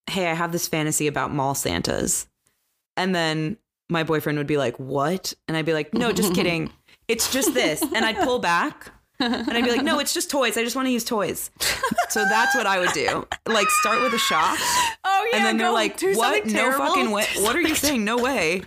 hey, 0.08 0.28
I 0.30 0.34
have 0.34 0.52
this 0.52 0.68
fantasy 0.68 1.06
about 1.06 1.32
mall 1.32 1.54
Santas. 1.54 2.26
And 2.96 3.14
then 3.14 3.56
my 3.88 4.04
boyfriend 4.04 4.38
would 4.38 4.46
be 4.46 4.56
like, 4.56 4.76
what? 4.78 5.34
And 5.48 5.56
I'd 5.56 5.66
be 5.66 5.72
like, 5.72 5.94
no, 5.94 6.12
just 6.12 6.34
kidding. 6.34 6.70
It's 7.08 7.32
just 7.32 7.54
this. 7.54 7.82
And 7.82 8.04
I'd 8.04 8.16
pull 8.16 8.38
back 8.38 8.92
and 9.20 9.50
I'd 9.50 9.64
be 9.64 9.70
like, 9.70 9.82
no, 9.82 9.98
it's 9.98 10.14
just 10.14 10.30
toys. 10.30 10.56
I 10.56 10.64
just 10.64 10.76
want 10.76 10.86
to 10.86 10.92
use 10.92 11.04
toys. 11.04 11.50
So 12.08 12.24
that's 12.24 12.54
what 12.54 12.66
I 12.66 12.78
would 12.78 12.92
do. 12.92 13.26
Like, 13.46 13.68
start 13.68 14.02
with 14.02 14.12
a 14.12 14.18
shock. 14.18 14.58
Oh 15.04 15.28
yeah, 15.30 15.36
and 15.36 15.46
then 15.46 15.56
they're 15.58 15.70
like, 15.70 16.00
what? 16.00 16.46
No 16.46 16.52
terrible. 16.52 16.86
fucking 16.86 17.10
way. 17.10 17.26
What 17.38 17.54
are 17.54 17.60
you 17.60 17.74
saying? 17.74 18.04
No 18.04 18.18
way. 18.18 18.62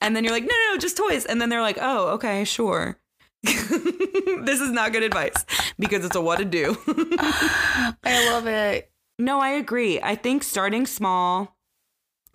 And 0.00 0.14
then 0.14 0.22
you're 0.24 0.32
like, 0.32 0.44
no, 0.44 0.48
no, 0.48 0.72
no, 0.74 0.78
just 0.78 0.96
toys. 0.96 1.24
And 1.26 1.40
then 1.40 1.48
they're 1.48 1.60
like, 1.60 1.78
oh, 1.80 2.08
okay, 2.10 2.44
sure. 2.44 2.98
this 3.42 4.60
is 4.60 4.70
not 4.70 4.92
good 4.92 5.02
advice 5.02 5.44
because 5.78 6.04
it's 6.04 6.16
a 6.16 6.20
what 6.20 6.38
to 6.38 6.44
do. 6.44 6.76
I 6.88 8.28
love 8.30 8.46
it. 8.46 8.90
no, 9.18 9.40
I 9.40 9.50
agree. 9.50 10.00
I 10.00 10.14
think 10.14 10.42
starting 10.42 10.86
small, 10.86 11.56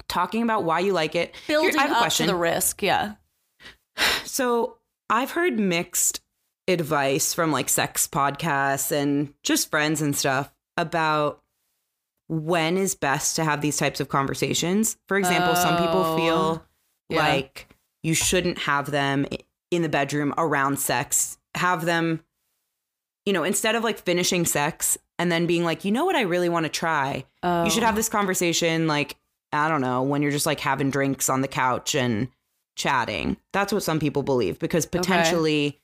talking 0.08 0.44
about 0.44 0.64
why 0.64 0.80
you 0.80 0.94
like 0.94 1.16
it. 1.16 1.36
Here, 1.48 1.60
Building 1.62 1.80
a 1.80 1.84
up 1.94 1.98
question. 2.00 2.28
to 2.28 2.34
the 2.34 2.38
risk, 2.38 2.82
yeah. 2.82 3.16
So 4.26 4.78
I've 5.10 5.32
heard 5.32 5.60
mixed 5.60 6.22
advice 6.68 7.34
from 7.34 7.52
like 7.52 7.70
sex 7.70 8.08
podcasts 8.08 8.92
and 8.92 9.34
just 9.44 9.70
friends 9.70 10.02
and 10.02 10.16
stuff 10.16 10.52
about 10.78 11.42
when 12.30 12.78
is 12.78 12.96
best 12.96 13.36
to 13.36 13.44
have 13.44 13.62
these 13.62 13.78
types 13.78 14.00
of 14.00 14.10
conversations. 14.10 14.98
For 15.08 15.18
example, 15.18 15.56
some 15.56 15.78
people 15.78 16.04
Oh, 16.04 16.18
feel 16.18 16.66
yeah. 17.14 17.20
like 17.28 17.68
you 18.02 18.14
shouldn't 18.14 18.58
have 18.60 18.92
them 18.92 19.26
in 19.72 19.82
the 19.82 19.90
bedroom 19.90 20.34
around 20.38 20.78
sex. 20.80 21.38
Have 21.56 21.86
them, 21.86 22.24
you 23.26 23.34
know, 23.34 23.44
instead 23.44 23.76
of 23.76 23.84
like 23.84 23.98
finishing 24.00 24.46
sex 24.46 24.98
and 25.18 25.32
then 25.32 25.46
being 25.46 25.64
like, 25.64 25.86
you 25.86 25.92
know 25.92 26.06
what 26.06 26.16
I 26.16 26.22
really 26.22 26.50
want 26.50 26.66
to 26.66 26.70
try, 26.72 27.26
you 27.44 27.70
should 27.70 27.84
Oh. 27.84 27.86
have 27.86 27.96
this 27.96 28.10
conversation 28.10 28.88
like 28.88 29.16
i 29.52 29.70
don't 29.70 29.82
know 29.82 30.02
when 30.02 30.24
you're 30.24 30.32
just 30.32 30.48
like 30.48 30.60
having 30.60 30.90
drinks 30.90 31.30
on 31.30 31.42
the 31.42 31.48
couch 31.48 31.94
and 31.94 32.28
chatting 32.76 33.38
that's 33.52 33.72
what 33.72 33.84
some 33.84 34.00
people 34.00 34.24
believe 34.24 34.58
because 34.58 34.88
potentially 34.88 35.80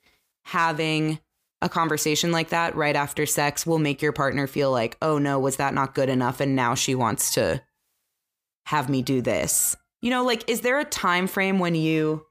having 0.45 1.19
a 1.61 1.69
conversation 1.69 2.31
like 2.31 2.49
that 2.49 2.75
right 2.75 2.95
after 2.95 3.27
sex 3.27 3.67
will 3.67 3.77
make 3.77 4.01
your 4.01 4.11
partner 4.11 4.47
feel 4.47 4.71
like 4.71 4.97
oh 5.03 5.19
no 5.19 5.37
was 5.37 5.57
that 5.57 5.75
not 5.75 5.93
good 5.93 6.09
enough 6.09 6.39
and 6.39 6.55
now 6.55 6.73
she 6.73 6.95
wants 6.95 7.33
to 7.35 7.61
have 8.65 8.89
me 8.89 9.03
do 9.03 9.21
this 9.21 9.75
you 10.01 10.09
know 10.09 10.23
like 10.23 10.49
is 10.49 10.61
there 10.61 10.79
a 10.79 10.85
time 10.85 11.27
frame 11.27 11.59
when 11.59 11.75
you 11.75 12.25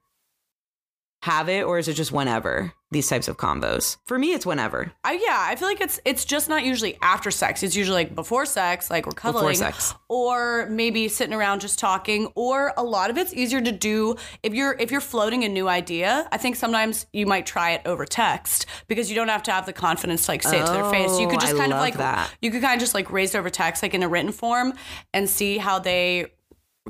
have 1.22 1.48
it 1.48 1.64
or 1.64 1.78
is 1.78 1.88
it 1.88 1.94
just 1.94 2.12
whenever 2.12 2.72
these 2.92 3.08
types 3.08 3.26
of 3.26 3.36
combos 3.36 3.96
for 4.06 4.16
me 4.18 4.32
it's 4.32 4.46
whenever 4.46 4.92
I, 5.04 5.12
yeah, 5.14 5.36
I 5.48 5.56
feel 5.56 5.66
like 5.68 5.80
it's 5.80 5.98
it's 6.04 6.24
just 6.24 6.48
not 6.48 6.64
usually 6.64 6.96
after 7.02 7.30
sex. 7.30 7.62
It's 7.62 7.74
usually 7.76 8.04
like 8.04 8.14
before 8.14 8.46
sex, 8.46 8.90
like 8.90 9.04
we're 9.06 9.12
cuddling, 9.12 9.56
sex. 9.56 9.94
or 10.08 10.66
maybe 10.70 11.08
sitting 11.08 11.34
around 11.34 11.60
just 11.60 11.78
talking. 11.78 12.26
Or 12.34 12.72
a 12.76 12.82
lot 12.82 13.08
of 13.10 13.16
it's 13.18 13.32
easier 13.34 13.60
to 13.60 13.72
do 13.72 14.16
if 14.42 14.54
you're 14.54 14.74
if 14.78 14.90
you're 14.90 15.00
floating 15.02 15.44
a 15.44 15.48
new 15.48 15.66
idea. 15.68 16.28
I 16.30 16.36
think 16.38 16.56
sometimes 16.56 17.06
you 17.12 17.26
might 17.26 17.46
try 17.46 17.70
it 17.72 17.82
over 17.86 18.04
text 18.06 18.66
because 18.86 19.08
you 19.10 19.16
don't 19.16 19.28
have 19.28 19.42
to 19.44 19.50
have 19.52 19.64
the 19.66 19.72
confidence 19.72 20.26
to 20.26 20.32
like 20.32 20.42
say 20.42 20.60
it 20.60 20.66
to 20.66 20.72
their 20.72 20.90
face. 20.90 21.18
You 21.18 21.26
Oh, 21.26 21.30
could 21.30 21.40
just 21.40 21.54
I 21.54 21.58
kind 21.58 21.72
of 21.72 21.78
like 21.80 21.96
that. 21.98 22.30
you 22.42 22.50
could 22.50 22.62
kind 22.62 22.74
of 22.74 22.80
just 22.80 22.94
like 22.94 23.10
raise 23.10 23.34
it 23.34 23.38
over 23.38 23.50
text, 23.50 23.82
like 23.82 23.92
in 23.94 24.02
a 24.02 24.08
written 24.08 24.32
form, 24.32 24.74
and 25.14 25.28
see 25.28 25.58
how 25.58 25.78
they 25.78 26.26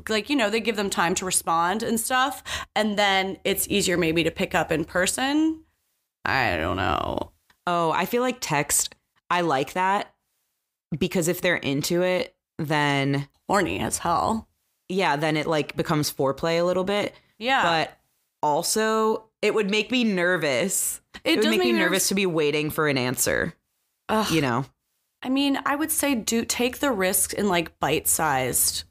like 0.07 0.29
you 0.29 0.35
know 0.35 0.49
they 0.49 0.59
give 0.59 0.75
them 0.75 0.89
time 0.89 1.15
to 1.15 1.25
respond 1.25 1.83
and 1.83 1.99
stuff 1.99 2.43
and 2.75 2.97
then 2.97 3.37
it's 3.43 3.67
easier 3.67 3.97
maybe 3.97 4.23
to 4.23 4.31
pick 4.31 4.53
up 4.55 4.71
in 4.71 4.85
person 4.85 5.63
i 6.25 6.55
don't 6.57 6.77
know 6.77 7.31
Oh, 7.71 7.91
I 7.91 8.05
feel 8.07 8.23
like 8.23 8.37
text. 8.41 8.95
I 9.29 9.41
like 9.41 9.73
that 9.73 10.11
because 10.97 11.27
if 11.27 11.39
they're 11.41 11.55
into 11.55 12.01
it, 12.01 12.33
then 12.57 13.27
horny 13.47 13.79
as 13.79 13.99
hell 13.99 14.47
yeah, 14.87 15.15
then 15.17 15.37
it 15.37 15.45
like 15.45 15.75
becomes 15.75 16.11
foreplay 16.11 16.59
a 16.59 16.63
little 16.63 16.83
bit. 16.83 17.13
yeah 17.37 17.61
But 17.61 17.97
also, 18.41 19.25
it 19.43 19.53
would 19.53 19.69
make 19.69 19.91
me 19.91 20.03
nervous. 20.03 20.99
it, 21.23 21.33
It, 21.33 21.35
would 21.35 21.43
does 21.43 21.51
make 21.51 21.59
me 21.59 21.71
nervous. 21.73 21.79
nervous 21.85 22.07
to 22.07 22.15
be 22.15 22.25
waiting 22.25 22.71
for 22.71 22.87
an 22.87 22.97
answer. 22.97 23.53
Ugh. 24.07 24.31
You 24.31 24.41
know, 24.41 24.65
i 25.21 25.29
mean 25.29 25.59
i 25.65 25.75
would 25.75 25.91
say 25.91 26.15
do 26.15 26.43
take 26.45 26.79
the 26.79 26.91
risk 26.91 27.33
in 27.33 27.49
like 27.49 27.77
bite-sized 27.79 28.85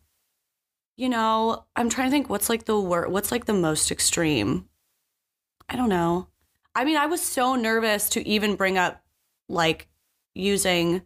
you 0.98 1.08
know 1.08 1.64
i'm 1.76 1.88
trying 1.88 2.08
to 2.08 2.10
think 2.10 2.28
what's 2.28 2.50
like 2.50 2.64
the 2.64 2.78
word 2.78 3.10
what's 3.10 3.32
like 3.32 3.46
the 3.46 3.54
most 3.54 3.90
extreme. 3.90 4.68
I 5.70 5.76
don't 5.76 5.88
know. 5.88 6.28
I 6.74 6.84
mean 6.84 6.96
i 6.96 7.06
was 7.06 7.22
so 7.22 7.54
nervous 7.54 8.10
to 8.10 8.28
even 8.28 8.56
bring 8.56 8.76
up 8.76 9.00
like 9.48 9.88
using 10.34 11.02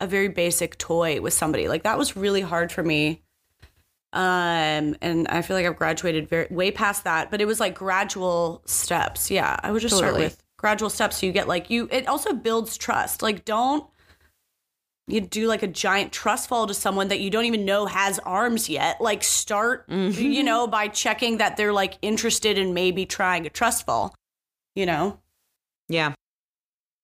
a 0.00 0.06
very 0.06 0.28
basic 0.28 0.76
toy 0.78 1.20
with 1.20 1.32
somebody. 1.32 1.68
Like 1.68 1.84
that 1.84 1.96
was 1.96 2.16
really 2.16 2.40
hard 2.40 2.72
for 2.72 2.82
me. 2.82 3.22
Um 4.12 4.96
and 5.00 5.28
i 5.28 5.40
feel 5.42 5.56
like 5.56 5.64
i've 5.64 5.76
graduated 5.76 6.28
very 6.28 6.48
way 6.50 6.72
past 6.72 7.04
that 7.04 7.30
but 7.30 7.40
it 7.40 7.46
was 7.46 7.60
like 7.60 7.76
gradual 7.76 8.62
steps. 8.66 9.30
Yeah 9.30 9.56
i 9.62 9.70
would 9.70 9.80
just 9.80 9.96
start 9.96 10.16
with 10.16 10.42
gradual 10.56 10.90
steps 10.90 11.18
so 11.18 11.26
you 11.26 11.32
get 11.32 11.46
like 11.46 11.70
you 11.70 11.88
it 11.92 12.08
also 12.08 12.32
builds 12.32 12.76
trust. 12.76 13.22
Like 13.22 13.44
don't 13.44 13.84
you 15.06 15.20
do 15.20 15.48
like 15.48 15.62
a 15.62 15.66
giant 15.66 16.12
trust 16.12 16.48
fall 16.48 16.66
to 16.66 16.74
someone 16.74 17.08
that 17.08 17.20
you 17.20 17.30
don't 17.30 17.44
even 17.44 17.64
know 17.64 17.86
has 17.86 18.18
arms 18.20 18.68
yet 18.68 19.00
like 19.00 19.24
start 19.24 19.88
mm-hmm. 19.88 20.20
you 20.20 20.42
know 20.42 20.66
by 20.66 20.86
checking 20.86 21.38
that 21.38 21.56
they're 21.56 21.72
like 21.72 21.98
interested 22.02 22.56
in 22.56 22.74
maybe 22.74 23.04
trying 23.04 23.44
a 23.46 23.50
trust 23.50 23.84
fall 23.84 24.14
you 24.74 24.86
know 24.86 25.18
yeah. 25.90 26.12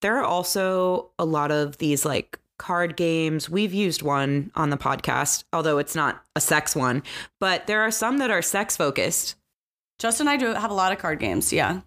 There 0.01 0.17
are 0.17 0.25
also 0.25 1.11
a 1.19 1.25
lot 1.25 1.51
of 1.51 1.79
these 1.79 2.05
like 2.05 2.39
card 2.59 2.97
games. 2.97 3.51
We've 3.51 3.75
used 3.75 4.01
one 4.01 4.53
on 4.55 4.71
the 4.71 4.79
podcast, 4.79 5.45
although 5.53 5.79
it's 5.79 5.95
not 5.95 6.23
a 6.35 6.41
sex 6.41 6.75
one, 6.75 7.03
but 7.41 7.67
there 7.67 7.83
are 7.83 7.91
some 7.91 8.19
that 8.19 8.31
are 8.31 8.43
sex 8.43 8.77
focused. 8.77 9.35
justin 9.99 10.29
and 10.29 10.35
i 10.35 10.37
do 10.37 10.55
have 10.55 10.71
a 10.71 10.75
lot 10.75 10.93
of 10.93 10.99
card 10.99 11.19
games 11.19 11.53
yeah 11.53 11.81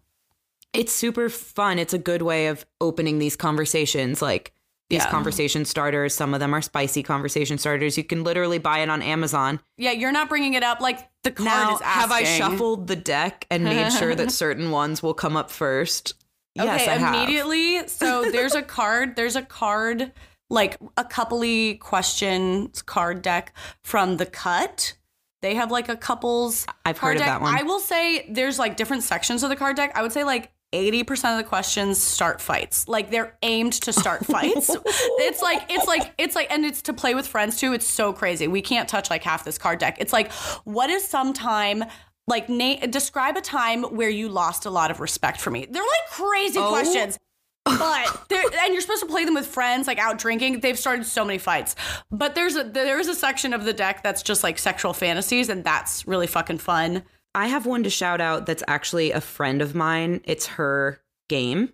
it's 0.73 0.93
super 0.93 1.29
fun. 1.29 1.79
It's 1.79 1.95
a 1.95 1.97
good 1.97 2.21
way 2.21 2.45
of 2.45 2.63
opening 2.79 3.17
these 3.17 3.35
conversations. 3.35 4.21
Like 4.21 4.53
these 4.89 5.03
Yeah. 5.03 5.11
conversation 5.11 5.65
starters, 5.65 6.15
some 6.15 6.33
of 6.33 6.39
them 6.39 6.53
are 6.53 6.61
spicy 6.61 7.03
conversation 7.03 7.57
starters. 7.57 7.97
You 7.97 8.03
can 8.03 8.23
literally 8.23 8.57
buy 8.57 8.79
it 8.79 8.89
on 8.89 9.01
Amazon. 9.01 9.59
yeah 9.77 9.91
you're 9.91 10.11
not 10.11 10.29
bringing 10.29 10.55
it 10.55 10.63
up 10.63 10.79
like 10.81 11.07
the 11.23 11.31
card 11.31 11.45
now, 11.45 11.75
is 11.75 11.81
asking 11.81 12.01
have 12.01 12.11
I 12.11 12.23
shuffled 12.23 12.87
the 12.87 12.95
deck 12.95 13.45
and 13.51 13.63
made 13.63 13.91
sure 13.93 14.15
that 14.15 14.31
certain 14.43 14.71
ones 14.71 15.03
will 15.03 15.13
come 15.13 15.35
up 15.37 15.51
first? 15.51 16.13
Yes, 16.55 16.81
okay, 16.81 16.91
I 16.91 16.97
have. 16.97 17.13
immediately. 17.15 17.87
So 17.87 18.23
there's 18.31 18.55
a 18.55 18.61
card. 18.61 19.15
There's 19.15 19.35
a 19.35 19.41
card, 19.43 20.11
like 20.49 20.77
a 20.97 21.03
coupley 21.05 21.79
questions 21.79 22.81
card 22.81 23.21
deck 23.21 23.53
from 23.83 24.17
the 24.17 24.25
Cut. 24.25 24.93
They 25.41 25.55
have 25.55 25.71
like 25.71 25.87
a 25.87 25.95
couples. 25.95 26.65
I've 26.83 26.97
heard 26.97 27.15
of 27.17 27.23
that 27.23 27.41
one. 27.41 27.55
I 27.55 27.63
will 27.63 27.79
say 27.79 28.25
there's 28.29 28.59
like 28.59 28.75
different 28.75 29.03
sections 29.03 29.43
of 29.43 29.49
the 29.49 29.55
card 29.55 29.75
deck. 29.75 29.91
I 29.95 30.01
would 30.01 30.11
say 30.11 30.23
like. 30.23 30.51
80% 30.73 31.31
of 31.31 31.37
the 31.37 31.43
questions 31.43 32.01
start 32.01 32.39
fights. 32.41 32.87
Like 32.87 33.09
they're 33.11 33.35
aimed 33.41 33.73
to 33.73 33.93
start 33.93 34.25
fights. 34.25 34.69
it's 34.69 35.41
like 35.41 35.63
it's 35.69 35.87
like 35.87 36.13
it's 36.17 36.35
like 36.35 36.51
and 36.51 36.65
it's 36.65 36.81
to 36.83 36.93
play 36.93 37.15
with 37.15 37.27
friends 37.27 37.59
too. 37.59 37.73
It's 37.73 37.87
so 37.87 38.13
crazy. 38.13 38.47
We 38.47 38.61
can't 38.61 38.87
touch 38.87 39.09
like 39.09 39.23
half 39.23 39.43
this 39.43 39.57
card 39.57 39.79
deck. 39.79 39.97
It's 39.99 40.13
like 40.13 40.31
what 40.63 40.89
is 40.89 41.07
some 41.07 41.33
time 41.33 41.83
like 42.27 42.47
na- 42.49 42.85
describe 42.87 43.37
a 43.37 43.41
time 43.41 43.81
where 43.83 44.09
you 44.09 44.29
lost 44.29 44.65
a 44.67 44.69
lot 44.69 44.91
of 44.91 44.99
respect 44.99 45.41
for 45.41 45.49
me. 45.49 45.65
They're 45.69 45.81
like 45.81 46.11
crazy 46.11 46.59
Oh. 46.59 46.69
questions. 46.69 47.17
But 47.65 48.31
and 48.31 48.71
you're 48.73 48.81
supposed 48.81 49.01
to 49.01 49.07
play 49.07 49.25
them 49.25 49.35
with 49.35 49.45
friends, 49.45 49.85
like 49.85 49.99
out 49.99 50.17
drinking. 50.17 50.61
They've 50.61 50.77
started 50.79 51.05
so 51.05 51.23
many 51.23 51.37
fights. 51.37 51.75
But 52.09 52.33
there's 52.33 52.55
a 52.55 52.63
there 52.63 52.99
is 52.99 53.07
a 53.07 53.13
section 53.13 53.53
of 53.53 53.63
the 53.65 53.73
deck 53.73 54.01
that's 54.01 54.23
just 54.23 54.43
like 54.43 54.57
sexual 54.57 54.93
fantasies, 54.93 55.49
and 55.49 55.63
that's 55.63 56.07
really 56.07 56.25
fucking 56.25 56.59
fun. 56.59 57.03
I 57.35 57.47
have 57.47 57.65
one 57.65 57.83
to 57.83 57.89
shout 57.89 58.21
out 58.21 58.45
that's 58.45 58.63
actually 58.67 59.11
a 59.11 59.21
friend 59.21 59.61
of 59.61 59.75
mine. 59.75 60.21
It's 60.23 60.47
her 60.47 61.01
game. 61.27 61.73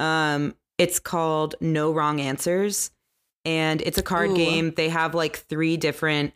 Um, 0.00 0.54
it's 0.78 0.98
called 0.98 1.54
No 1.60 1.92
Wrong 1.92 2.20
Answers, 2.20 2.90
and 3.44 3.80
it's 3.82 3.98
a 3.98 4.02
card 4.02 4.30
Ooh. 4.30 4.36
game. 4.36 4.72
They 4.76 4.88
have 4.88 5.14
like 5.14 5.36
three 5.36 5.76
different 5.76 6.34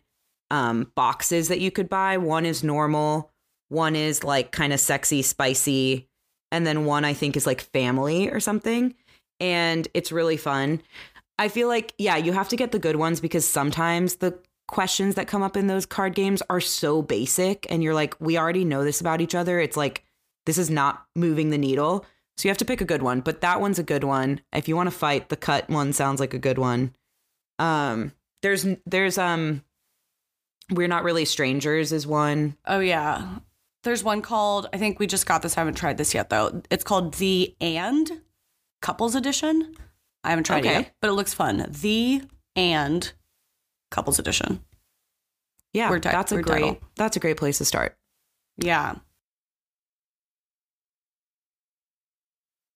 um, 0.49 0.91
boxes 0.95 1.49
that 1.49 1.59
you 1.59 1.71
could 1.71 1.89
buy. 1.89 2.17
One 2.17 2.45
is 2.45 2.63
normal, 2.63 3.31
one 3.67 3.95
is 3.95 4.23
like 4.23 4.51
kind 4.51 4.73
of 4.73 4.79
sexy, 4.79 5.21
spicy, 5.21 6.07
and 6.51 6.65
then 6.65 6.85
one 6.85 7.05
I 7.05 7.13
think 7.13 7.37
is 7.37 7.45
like 7.45 7.61
family 7.61 8.29
or 8.29 8.39
something. 8.39 8.95
And 9.39 9.87
it's 9.93 10.11
really 10.11 10.37
fun. 10.37 10.81
I 11.37 11.47
feel 11.47 11.67
like, 11.67 11.93
yeah, 11.97 12.17
you 12.17 12.33
have 12.33 12.49
to 12.49 12.57
get 12.57 12.71
the 12.71 12.79
good 12.79 12.97
ones 12.97 13.21
because 13.21 13.47
sometimes 13.47 14.15
the 14.15 14.37
questions 14.69 15.15
that 15.15 15.27
come 15.27 15.41
up 15.41 15.57
in 15.57 15.67
those 15.67 15.85
card 15.85 16.13
games 16.15 16.43
are 16.49 16.61
so 16.61 17.01
basic 17.01 17.65
and 17.69 17.83
you're 17.83 17.93
like, 17.93 18.15
we 18.19 18.37
already 18.37 18.63
know 18.63 18.83
this 18.83 19.01
about 19.01 19.19
each 19.19 19.35
other. 19.35 19.59
It's 19.59 19.75
like, 19.75 20.05
this 20.45 20.57
is 20.57 20.69
not 20.69 21.05
moving 21.15 21.49
the 21.49 21.57
needle. 21.57 22.05
So 22.37 22.47
you 22.47 22.51
have 22.51 22.57
to 22.59 22.65
pick 22.65 22.79
a 22.79 22.85
good 22.85 23.01
one, 23.01 23.21
but 23.21 23.41
that 23.41 23.59
one's 23.59 23.79
a 23.79 23.83
good 23.83 24.03
one. 24.03 24.41
If 24.53 24.67
you 24.67 24.75
want 24.75 24.87
to 24.87 24.95
fight, 24.95 25.29
the 25.29 25.35
cut 25.35 25.69
one 25.69 25.91
sounds 25.91 26.19
like 26.19 26.33
a 26.33 26.39
good 26.39 26.57
one. 26.57 26.95
Um, 27.57 28.13
there's, 28.41 28.65
there's, 28.85 29.17
um, 29.17 29.63
we're 30.71 30.87
not 30.87 31.03
really 31.03 31.25
strangers 31.25 31.91
is 31.91 32.05
one. 32.05 32.55
Oh 32.65 32.79
yeah. 32.79 33.39
There's 33.83 34.03
one 34.03 34.21
called 34.21 34.69
I 34.71 34.77
think 34.77 34.99
we 34.99 35.07
just 35.07 35.25
got 35.25 35.41
this. 35.41 35.57
I 35.57 35.61
haven't 35.61 35.77
tried 35.77 35.97
this 35.97 36.13
yet 36.13 36.29
though. 36.29 36.61
It's 36.69 36.83
called 36.83 37.15
The 37.15 37.55
and 37.59 38.21
Couples 38.81 39.15
Edition. 39.15 39.75
I 40.23 40.29
haven't 40.29 40.43
tried 40.43 40.65
it 40.65 40.69
yet, 40.69 40.91
but 41.01 41.09
it 41.09 41.13
looks 41.13 41.33
fun. 41.33 41.65
The 41.69 42.21
and 42.55 43.11
Couples 43.91 44.19
Edition. 44.19 44.63
Yeah, 45.73 45.89
ti- 45.89 45.99
that's 45.99 46.31
a 46.31 46.41
great, 46.41 46.61
title. 46.61 46.79
that's 46.95 47.15
a 47.17 47.19
great 47.19 47.37
place 47.37 47.59
to 47.59 47.65
start. 47.65 47.95
Yeah. 48.57 48.95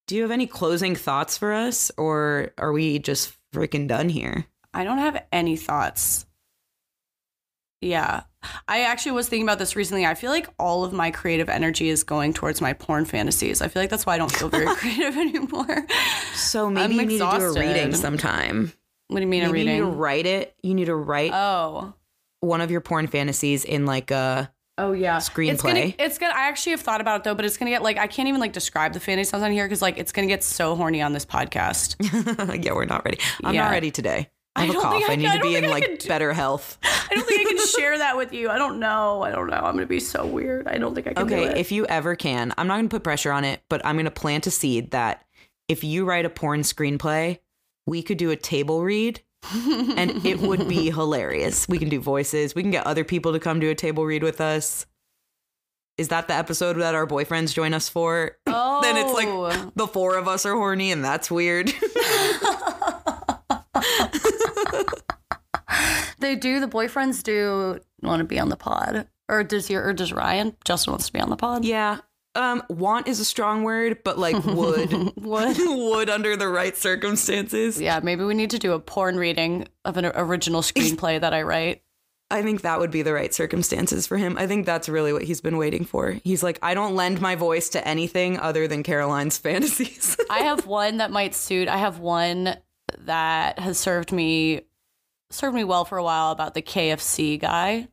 Do 0.08 0.16
you 0.16 0.22
have 0.22 0.32
any 0.32 0.48
closing 0.48 0.96
thoughts 0.96 1.38
for 1.38 1.54
us 1.54 1.92
or 1.98 2.52
are 2.58 2.72
we 2.72 3.00
just 3.00 3.34
freaking 3.54 3.88
done 3.88 4.10
here? 4.10 4.46
I 4.74 4.84
don't 4.84 4.98
have 4.98 5.24
any 5.32 5.56
thoughts. 5.56 6.26
Yeah. 7.82 8.24
I 8.68 8.82
actually 8.82 9.14
was 9.14 9.30
thinking 9.30 9.46
about 9.48 9.60
this 9.60 9.76
recently. 9.76 10.06
I 10.06 10.16
feel 10.16 10.30
like 10.32 10.48
all 10.60 10.84
of 10.84 10.94
my 10.94 11.12
creative 11.12 11.50
energy 11.50 11.90
is 11.90 12.04
going 12.04 12.34
towards 12.34 12.60
my 12.62 12.74
porn 12.74 13.06
fantasies. 13.06 13.62
I 13.62 13.68
feel 13.70 13.82
like 13.82 13.90
that's 13.90 14.06
why 14.06 14.16
I 14.16 14.18
don't 14.18 14.32
feel 14.32 14.50
very 14.50 14.66
creative 14.76 15.18
anymore. 15.18 15.86
So 16.36 16.70
maybe 16.70 16.94
I'm 16.96 17.00
you 17.00 17.06
need 17.06 17.20
to 17.20 17.38
do 17.38 17.46
a 17.46 17.54
reading 17.54 17.94
sometime. 17.96 18.74
What 19.14 19.20
do 19.20 19.26
you 19.26 19.30
mean 19.30 19.44
a 19.44 19.48
maybe 19.48 19.60
you 19.62 19.66
need 19.66 19.78
to 19.80 19.86
write 19.86 20.26
it. 20.26 20.56
You 20.64 20.74
need 20.74 20.86
to 20.86 20.96
write 20.96 21.32
Oh. 21.34 21.94
one 22.42 22.62
of 22.62 22.72
your 22.72 22.82
porn 22.82 23.08
fantasies 23.08 23.64
in 23.66 23.86
like 23.86 24.12
a 24.12 24.52
Oh 24.78 24.92
yeah, 24.94 25.18
Screenplay. 25.18 25.52
It's 25.52 25.62
gonna, 25.62 25.94
it's 26.00 26.18
gonna. 26.18 26.34
I 26.36 26.48
actually 26.48 26.72
have 26.72 26.82
thought 26.82 27.00
about 27.00 27.20
it 27.22 27.24
though, 27.26 27.36
but 27.36 27.46
it's 27.46 27.58
gonna 27.58 27.70
get 27.70 27.84
like 27.84 27.98
I 28.00 28.08
can't 28.08 28.28
even 28.28 28.42
like 28.42 28.54
describe 28.54 28.94
the 28.94 29.00
fantasy 29.00 29.30
sounds 29.30 29.44
on 29.44 29.52
here 29.52 29.66
because 29.66 29.84
like 29.84 30.00
it's 30.00 30.12
gonna 30.12 30.26
get 30.28 30.44
so 30.44 30.76
horny 30.76 31.00
on 31.02 31.14
this 31.14 31.26
podcast. 31.28 31.96
yeah, 32.66 32.74
we're 32.74 32.86
not 32.86 33.06
ready. 33.06 33.20
I'm 33.44 33.54
Yeah. 33.54 33.66
not 33.66 33.72
ready 33.72 33.92
today. 33.92 34.30
I 34.56 34.62
I 34.64 34.66
have 34.66 34.70
a 34.70 34.74
don't 34.74 34.82
cough. 34.84 34.94
think 34.94 35.10
I, 35.10 35.14
I 35.14 35.16
need 35.16 35.28
I 35.28 35.38
to 35.38 35.42
be 35.44 35.56
in 35.58 35.70
like 35.70 36.00
do- 36.00 36.08
better 36.08 36.34
health. 36.34 36.80
I 36.84 37.14
don't 37.16 37.26
think 37.28 37.42
I 37.48 37.54
can 37.54 37.68
share 37.68 37.98
that 38.00 38.18
with 38.18 38.34
you. 38.34 38.50
I 38.50 38.58
don't 38.58 38.80
know. 38.80 39.22
I 39.22 39.30
don't 39.32 39.48
know. 39.48 39.58
I'm 39.58 39.74
gonna 39.76 39.86
be 39.86 40.00
so 40.00 40.26
weird. 40.26 40.68
I 40.68 40.80
don't 40.80 40.96
think 40.96 41.06
I 41.08 41.14
can. 41.14 41.28
do 41.28 41.36
Okay, 41.36 41.60
if 41.60 41.72
you 41.72 41.86
ever 41.86 42.16
can, 42.16 42.52
I'm 42.58 42.66
not 42.68 42.76
going 42.78 42.90
to 42.90 42.94
put 42.96 43.04
pressure 43.04 43.32
on 43.32 43.46
it, 43.46 43.62
but 43.70 43.84
I'm 43.86 43.96
going 43.96 44.06
to 44.06 44.12
plant 44.12 44.48
a 44.48 44.52
seed 44.52 44.90
that 44.92 45.24
if 45.68 45.84
you 45.84 46.06
write 46.06 46.26
a 46.26 46.30
porn 46.30 46.62
screenplay, 46.62 47.40
we 47.86 48.02
could 48.02 48.18
do 48.18 48.32
a 48.32 48.36
table 48.36 48.84
read 48.84 49.22
and 49.54 50.26
it 50.26 50.40
would 50.40 50.68
be 50.68 50.90
hilarious. 50.92 51.68
We 51.68 51.78
can 51.78 51.90
do 51.90 52.00
voices. 52.00 52.56
We 52.56 52.62
can 52.62 52.72
get 52.72 52.88
other 52.88 53.04
people 53.04 53.34
to 53.34 53.40
come 53.40 53.60
do 53.60 53.70
a 53.70 53.76
table 53.76 54.06
read 54.06 54.24
with 54.24 54.42
us. 54.42 54.86
Is 55.98 56.08
that 56.08 56.28
the 56.28 56.34
episode 56.34 56.78
that 56.78 56.96
our 56.96 57.06
boyfriends 57.06 57.54
join 57.54 57.74
us 57.74 57.88
for? 57.88 58.38
oh, 58.48 58.82
then 58.84 58.98
it's 58.98 59.14
like 59.14 59.28
oh. 59.28 59.72
the 59.76 59.88
four 59.88 60.18
of 60.18 60.28
us 60.28 60.46
are 60.46 60.56
horny 60.56 60.92
and 60.92 61.06
that's 61.06 61.30
weird. 61.30 61.68
they 66.20 66.36
do. 66.36 66.60
The 66.60 66.68
boyfriends 66.68 67.22
do 67.22 67.80
want 68.02 68.22
to 68.22 68.26
be 68.26 68.40
on 68.40 68.50
the 68.50 68.56
pod, 68.56 69.08
or 69.30 69.44
does 69.44 69.70
your 69.70 69.86
or 69.86 69.94
does 69.94 70.12
Ryan 70.12 70.56
Justin 70.66 70.94
wants 70.94 71.08
to 71.08 71.14
be 71.14 71.20
on 71.20 71.30
the 71.30 71.36
pod? 71.36 71.64
yeah. 71.64 72.00
Um 72.36 72.64
want 72.70 73.08
is 73.08 73.20
a 73.20 73.26
strong 73.26 73.64
word, 73.64 74.00
but 74.04 74.18
like 74.18 74.36
would 74.46 75.14
Would. 75.16 75.58
would 75.60 76.10
under 76.10 76.36
the 76.36 76.48
right 76.48 76.76
circumstances. 76.76 77.80
Yeah, 77.80 78.00
maybe 78.02 78.24
we 78.24 78.34
need 78.34 78.50
to 78.52 78.60
do 78.60 78.74
a 78.74 78.80
porn 78.80 79.18
reading 79.18 79.68
of 79.86 79.98
an 79.98 80.06
original 80.06 80.62
screenplay 80.64 81.20
that 81.20 81.34
I 81.34 81.44
write. 81.44 81.84
I 82.32 82.42
think 82.42 82.62
that 82.62 82.80
would 82.80 82.90
be 82.90 83.04
the 83.04 83.14
right 83.14 83.32
circumstances 83.32 84.08
for 84.08 84.18
him. 84.18 84.38
I 84.40 84.48
think 84.48 84.66
that's 84.66 84.90
really 84.90 85.14
what 85.14 85.22
he's 85.22 85.42
been 85.42 85.58
waiting 85.58 85.86
for. 85.86 86.14
He's 86.24 86.42
like, 86.42 86.58
I 86.64 86.74
don't 86.74 86.96
lend 86.96 87.22
my 87.22 87.36
voice 87.36 87.70
to 87.70 87.88
anything 87.88 88.40
other 88.40 88.68
than 88.68 88.82
Caroline's 88.82 89.38
fantasies. 89.38 90.18
I 90.32 90.40
have 90.40 90.66
one 90.66 90.98
that 90.98 91.12
might 91.12 91.36
suit. 91.36 91.68
I 91.68 91.78
have 91.78 92.00
one 92.00 92.58
that 93.00 93.60
has 93.60 93.78
served 93.78 94.12
me 94.12 94.62
served 95.30 95.56
me 95.56 95.64
well 95.64 95.86
for 95.86 95.98
a 95.98 96.04
while 96.04 96.32
about 96.32 96.54
the 96.54 96.62
KFC 96.62 97.40
guy. 97.40 97.88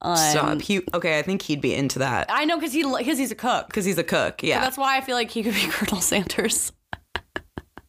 Um, 0.00 0.16
Stop. 0.16 0.60
He, 0.62 0.80
okay, 0.94 1.18
I 1.18 1.22
think 1.22 1.42
he'd 1.42 1.60
be 1.60 1.74
into 1.74 1.98
that 1.98 2.26
I 2.28 2.44
know 2.44 2.56
because 2.56 2.72
he 2.72 2.82
because 2.84 3.18
he's 3.18 3.32
a 3.32 3.34
cook. 3.34 3.66
because 3.66 3.84
he's 3.84 3.98
a 3.98 4.04
cook. 4.04 4.40
So 4.40 4.46
Yeah. 4.46 4.60
that's 4.60 4.78
why 4.78 4.96
I 4.96 5.00
feel 5.00 5.16
like 5.16 5.30
he 5.30 5.42
could 5.42 5.54
be 5.54 5.60
Colonel 5.70 6.00
Sanders. 6.00 6.72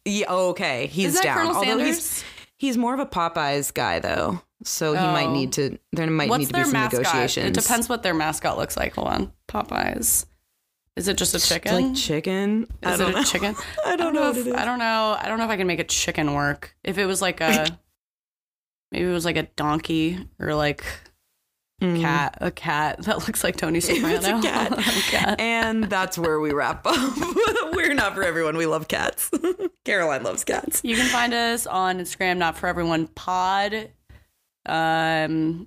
yeah. 0.04 0.30
Okay. 0.32 0.86
He's 0.86 1.14
that 1.14 1.22
down. 1.22 1.36
Colonel 1.36 1.54
Although 1.56 1.68
Sanders? 1.78 1.86
he's 1.88 2.24
he's 2.56 2.76
more 2.76 2.94
of 2.94 3.00
a 3.00 3.06
Popeyes 3.06 3.72
guy 3.72 4.00
though, 4.00 4.42
so 4.64 4.92
he 4.92 4.98
might 4.98 5.26
Oh. 5.28 5.32
need 5.32 5.52
to. 5.52 5.78
There 5.92 6.08
might 6.10 6.28
What's 6.28 6.40
need 6.40 6.46
to 6.46 6.52
their 6.52 6.64
be 6.64 6.70
some 6.70 6.80
mascot? 6.80 6.98
negotiations. 7.02 7.46
It 7.56 7.62
depends 7.62 7.88
what 7.88 8.02
their 8.02 8.14
mascot 8.14 8.58
looks 8.58 8.76
like. 8.76 8.94
Hold 8.96 9.08
on, 9.08 9.32
Popeyes. 9.48 10.26
Is 10.96 11.06
it 11.06 11.16
just 11.16 11.34
a 11.34 11.38
chicken? 11.40 11.90
Like 11.92 11.96
chicken. 11.96 12.66
I 12.82 12.92
is 12.94 12.98
don't 12.98 13.10
it 13.10 13.14
know. 13.14 13.20
a 13.20 13.24
chicken? 13.24 13.54
I 13.86 13.94
don't 13.96 14.12
know 14.14 14.30
if, 14.30 14.36
what 14.36 14.46
it 14.46 14.50
is. 14.50 14.54
I 14.54 14.64
don't 14.64 14.80
know. 14.80 15.16
I 15.18 15.28
don't 15.28 15.38
know 15.38 15.44
if 15.44 15.50
I 15.50 15.56
can 15.56 15.68
make 15.68 15.78
a 15.78 15.84
chicken 15.84 16.34
work. 16.34 16.74
If 16.82 16.98
it 16.98 17.06
was 17.06 17.22
like 17.22 17.40
a, 17.40 17.66
maybe 18.92 19.08
it 19.08 19.12
was 19.12 19.24
like 19.24 19.36
a 19.36 19.44
donkey 19.56 20.18
or 20.40 20.54
like 20.54 20.84
Mhm. 21.80 22.00
cat, 22.00 22.36
a 22.40 22.50
cat 22.50 22.98
that 23.04 23.26
looks 23.26 23.42
like 23.42 23.56
Tony 23.56 23.80
Soprano. 23.80 24.16
It's 24.16 24.26
a 24.26 24.40
cat. 24.42 24.78
Cat. 25.10 25.40
And 25.40 25.84
that's 25.84 26.18
where 26.18 26.38
we 26.40 26.52
wrap 26.52 26.86
up. 26.86 27.16
We're 27.72 27.94
not 27.94 28.14
for 28.14 28.22
everyone. 28.22 28.56
We 28.56 28.66
love 28.66 28.86
cats. 28.88 29.30
Caroline 29.84 30.22
loves 30.22 30.44
cats. 30.44 30.80
You 30.84 30.94
can 30.96 31.06
find 31.06 31.32
us 31.32 31.66
on 31.66 31.98
Instagram, 31.98 32.36
not 32.36 32.56
for 32.58 32.66
everyone 32.66 33.06
pod. 33.08 33.90
Um, 34.66 35.66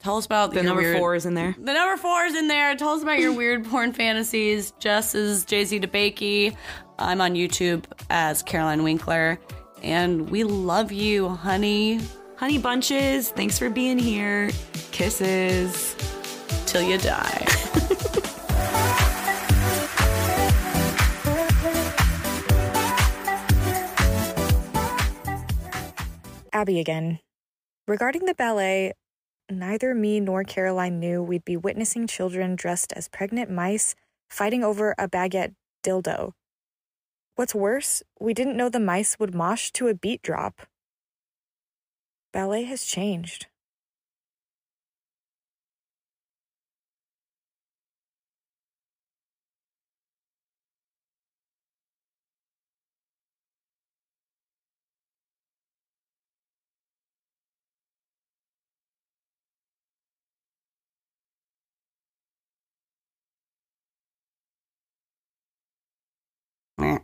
tell 0.00 0.16
us 0.16 0.26
about 0.26 0.52
The 0.54 0.62
number 0.62 0.82
weird- 0.82 0.98
four 0.98 1.14
is 1.14 1.26
in 1.26 1.34
there. 1.34 1.54
The 1.58 1.72
number 1.72 1.96
four 1.96 2.24
is 2.24 2.34
in 2.36 2.48
there. 2.48 2.74
Tell 2.76 2.90
us 2.90 3.02
about 3.02 3.18
your 3.18 3.32
weird 3.32 3.64
porn 3.66 3.92
fantasies. 3.92 4.72
Jess 4.78 5.14
is 5.14 5.44
Jay 5.44 5.64
Z 5.64 5.80
DeBakey. 5.80 6.56
I'm 6.98 7.20
on 7.20 7.34
YouTube 7.34 7.84
as 8.10 8.42
Caroline 8.42 8.82
Winkler. 8.84 9.38
And 9.82 10.30
we 10.30 10.44
love 10.44 10.90
you, 10.92 11.28
honey, 11.28 12.00
Honey 12.38 12.58
Bunches, 12.58 13.30
thanks 13.30 13.58
for 13.58 13.68
being 13.68 13.98
here. 13.98 14.52
Kisses. 14.92 15.96
till 16.66 16.82
you 16.82 16.98
die. 16.98 17.44
Abi 26.52 26.78
again. 26.78 27.18
Regarding 27.88 28.26
the 28.26 28.34
ballet, 28.34 28.92
neither 29.50 29.92
me 29.92 30.20
nor 30.20 30.44
Caroline 30.44 31.00
knew 31.00 31.20
we'd 31.20 31.44
be 31.44 31.56
witnessing 31.56 32.06
children 32.06 32.54
dressed 32.54 32.92
as 32.92 33.08
pregnant 33.08 33.50
mice 33.50 33.96
fighting 34.30 34.62
over 34.62 34.94
a 34.96 35.08
baguette 35.08 35.56
dildo. 35.82 36.34
What's 37.34 37.56
worse, 37.56 38.04
we 38.20 38.32
didn't 38.32 38.56
know 38.56 38.68
the 38.68 38.78
mice 38.78 39.18
would 39.18 39.34
mosh 39.34 39.72
to 39.72 39.88
a 39.88 39.94
beat 39.94 40.22
drop. 40.22 40.67
Ballet 42.38 42.62
has 42.62 42.84
changed. 42.84 43.46
Meh. 66.78 67.00